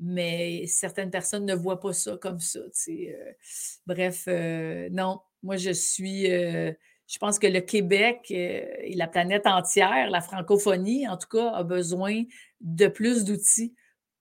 mais 0.00 0.66
certaines 0.66 1.10
personnes 1.10 1.44
ne 1.44 1.54
voient 1.54 1.80
pas 1.80 1.92
ça 1.92 2.16
comme 2.16 2.40
ça. 2.40 2.60
Euh. 2.88 3.32
bref, 3.86 4.24
euh, 4.28 4.88
non, 4.90 5.20
moi, 5.42 5.56
je 5.56 5.70
suis. 5.70 6.30
Euh, 6.30 6.72
je 7.06 7.18
pense 7.18 7.38
que 7.38 7.46
le 7.46 7.60
Québec 7.60 8.30
et 8.30 8.94
la 8.94 9.08
planète 9.08 9.46
entière, 9.46 10.10
la 10.10 10.20
francophonie, 10.20 11.08
en 11.08 11.16
tout 11.16 11.28
cas, 11.28 11.52
a 11.52 11.62
besoin 11.62 12.24
de 12.60 12.86
plus 12.86 13.24
d'outils. 13.24 13.74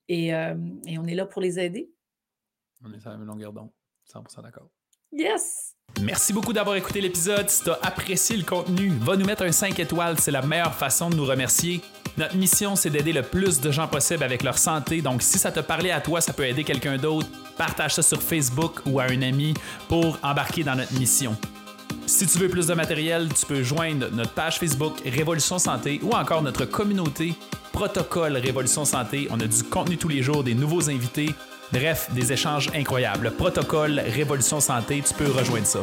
Et, 0.07 0.27
et 0.27 0.97
on 0.97 1.05
est 1.05 1.15
là 1.15 1.25
pour 1.25 1.41
les 1.41 1.59
aider. 1.59 1.91
On 2.81 2.93
est 2.93 2.99
sur 3.01 3.09
la 3.09 3.17
même 3.17 3.27
longueur 3.27 3.51
d'onde. 3.51 3.71
100% 4.09 4.41
d'accord. 4.41 4.69
Yes! 5.11 5.76
Merci 6.01 6.31
beaucoup 6.31 6.53
d'avoir 6.53 6.75
écouté 6.75 7.01
l'épisode. 7.01 7.49
Si 7.49 7.63
tu 7.63 7.71
as 7.71 7.79
apprécié 7.81 8.37
le 8.37 8.43
contenu, 8.43 8.93
va 9.01 9.15
nous 9.15 9.25
mettre 9.25 9.43
un 9.43 9.51
5 9.51 9.79
étoiles, 9.79 10.19
c'est 10.19 10.31
la 10.31 10.41
meilleure 10.41 10.73
façon 10.73 11.09
de 11.09 11.15
nous 11.15 11.25
remercier. 11.25 11.81
Notre 12.17 12.35
mission, 12.35 12.75
c'est 12.75 12.89
d'aider 12.89 13.13
le 13.13 13.23
plus 13.23 13.59
de 13.59 13.71
gens 13.71 13.87
possible 13.87 14.23
avec 14.23 14.43
leur 14.43 14.57
santé. 14.57 15.01
Donc, 15.01 15.21
si 15.21 15.37
ça 15.37 15.51
te 15.51 15.59
parlait 15.59 15.91
à 15.91 15.99
toi, 15.99 16.21
ça 16.21 16.33
peut 16.33 16.45
aider 16.45 16.63
quelqu'un 16.63 16.97
d'autre. 16.97 17.27
Partage 17.57 17.95
ça 17.95 18.03
sur 18.03 18.21
Facebook 18.21 18.81
ou 18.85 18.99
à 18.99 19.05
un 19.05 19.21
ami 19.21 19.53
pour 19.87 20.17
embarquer 20.23 20.63
dans 20.63 20.75
notre 20.75 20.93
mission. 20.93 21.35
Si 22.05 22.25
tu 22.25 22.37
veux 22.37 22.47
plus 22.47 22.67
de 22.67 22.73
matériel, 22.73 23.27
tu 23.33 23.45
peux 23.45 23.63
joindre 23.63 24.07
notre 24.11 24.31
page 24.31 24.59
Facebook 24.59 25.01
Révolution 25.03 25.59
Santé 25.59 25.99
ou 26.03 26.11
encore 26.11 26.41
notre 26.41 26.65
communauté 26.65 27.33
Protocole 27.73 28.37
Révolution 28.37 28.85
Santé. 28.85 29.27
On 29.29 29.39
a 29.39 29.45
du 29.45 29.63
contenu 29.63 29.97
tous 29.97 30.07
les 30.07 30.23
jours, 30.23 30.43
des 30.43 30.55
nouveaux 30.55 30.89
invités. 30.89 31.35
Bref, 31.71 32.09
des 32.11 32.31
échanges 32.31 32.69
incroyables. 32.73 33.31
Protocole 33.31 33.99
Révolution 33.99 34.59
Santé, 34.59 35.03
tu 35.05 35.13
peux 35.13 35.31
rejoindre 35.31 35.65
ça. 35.65 35.79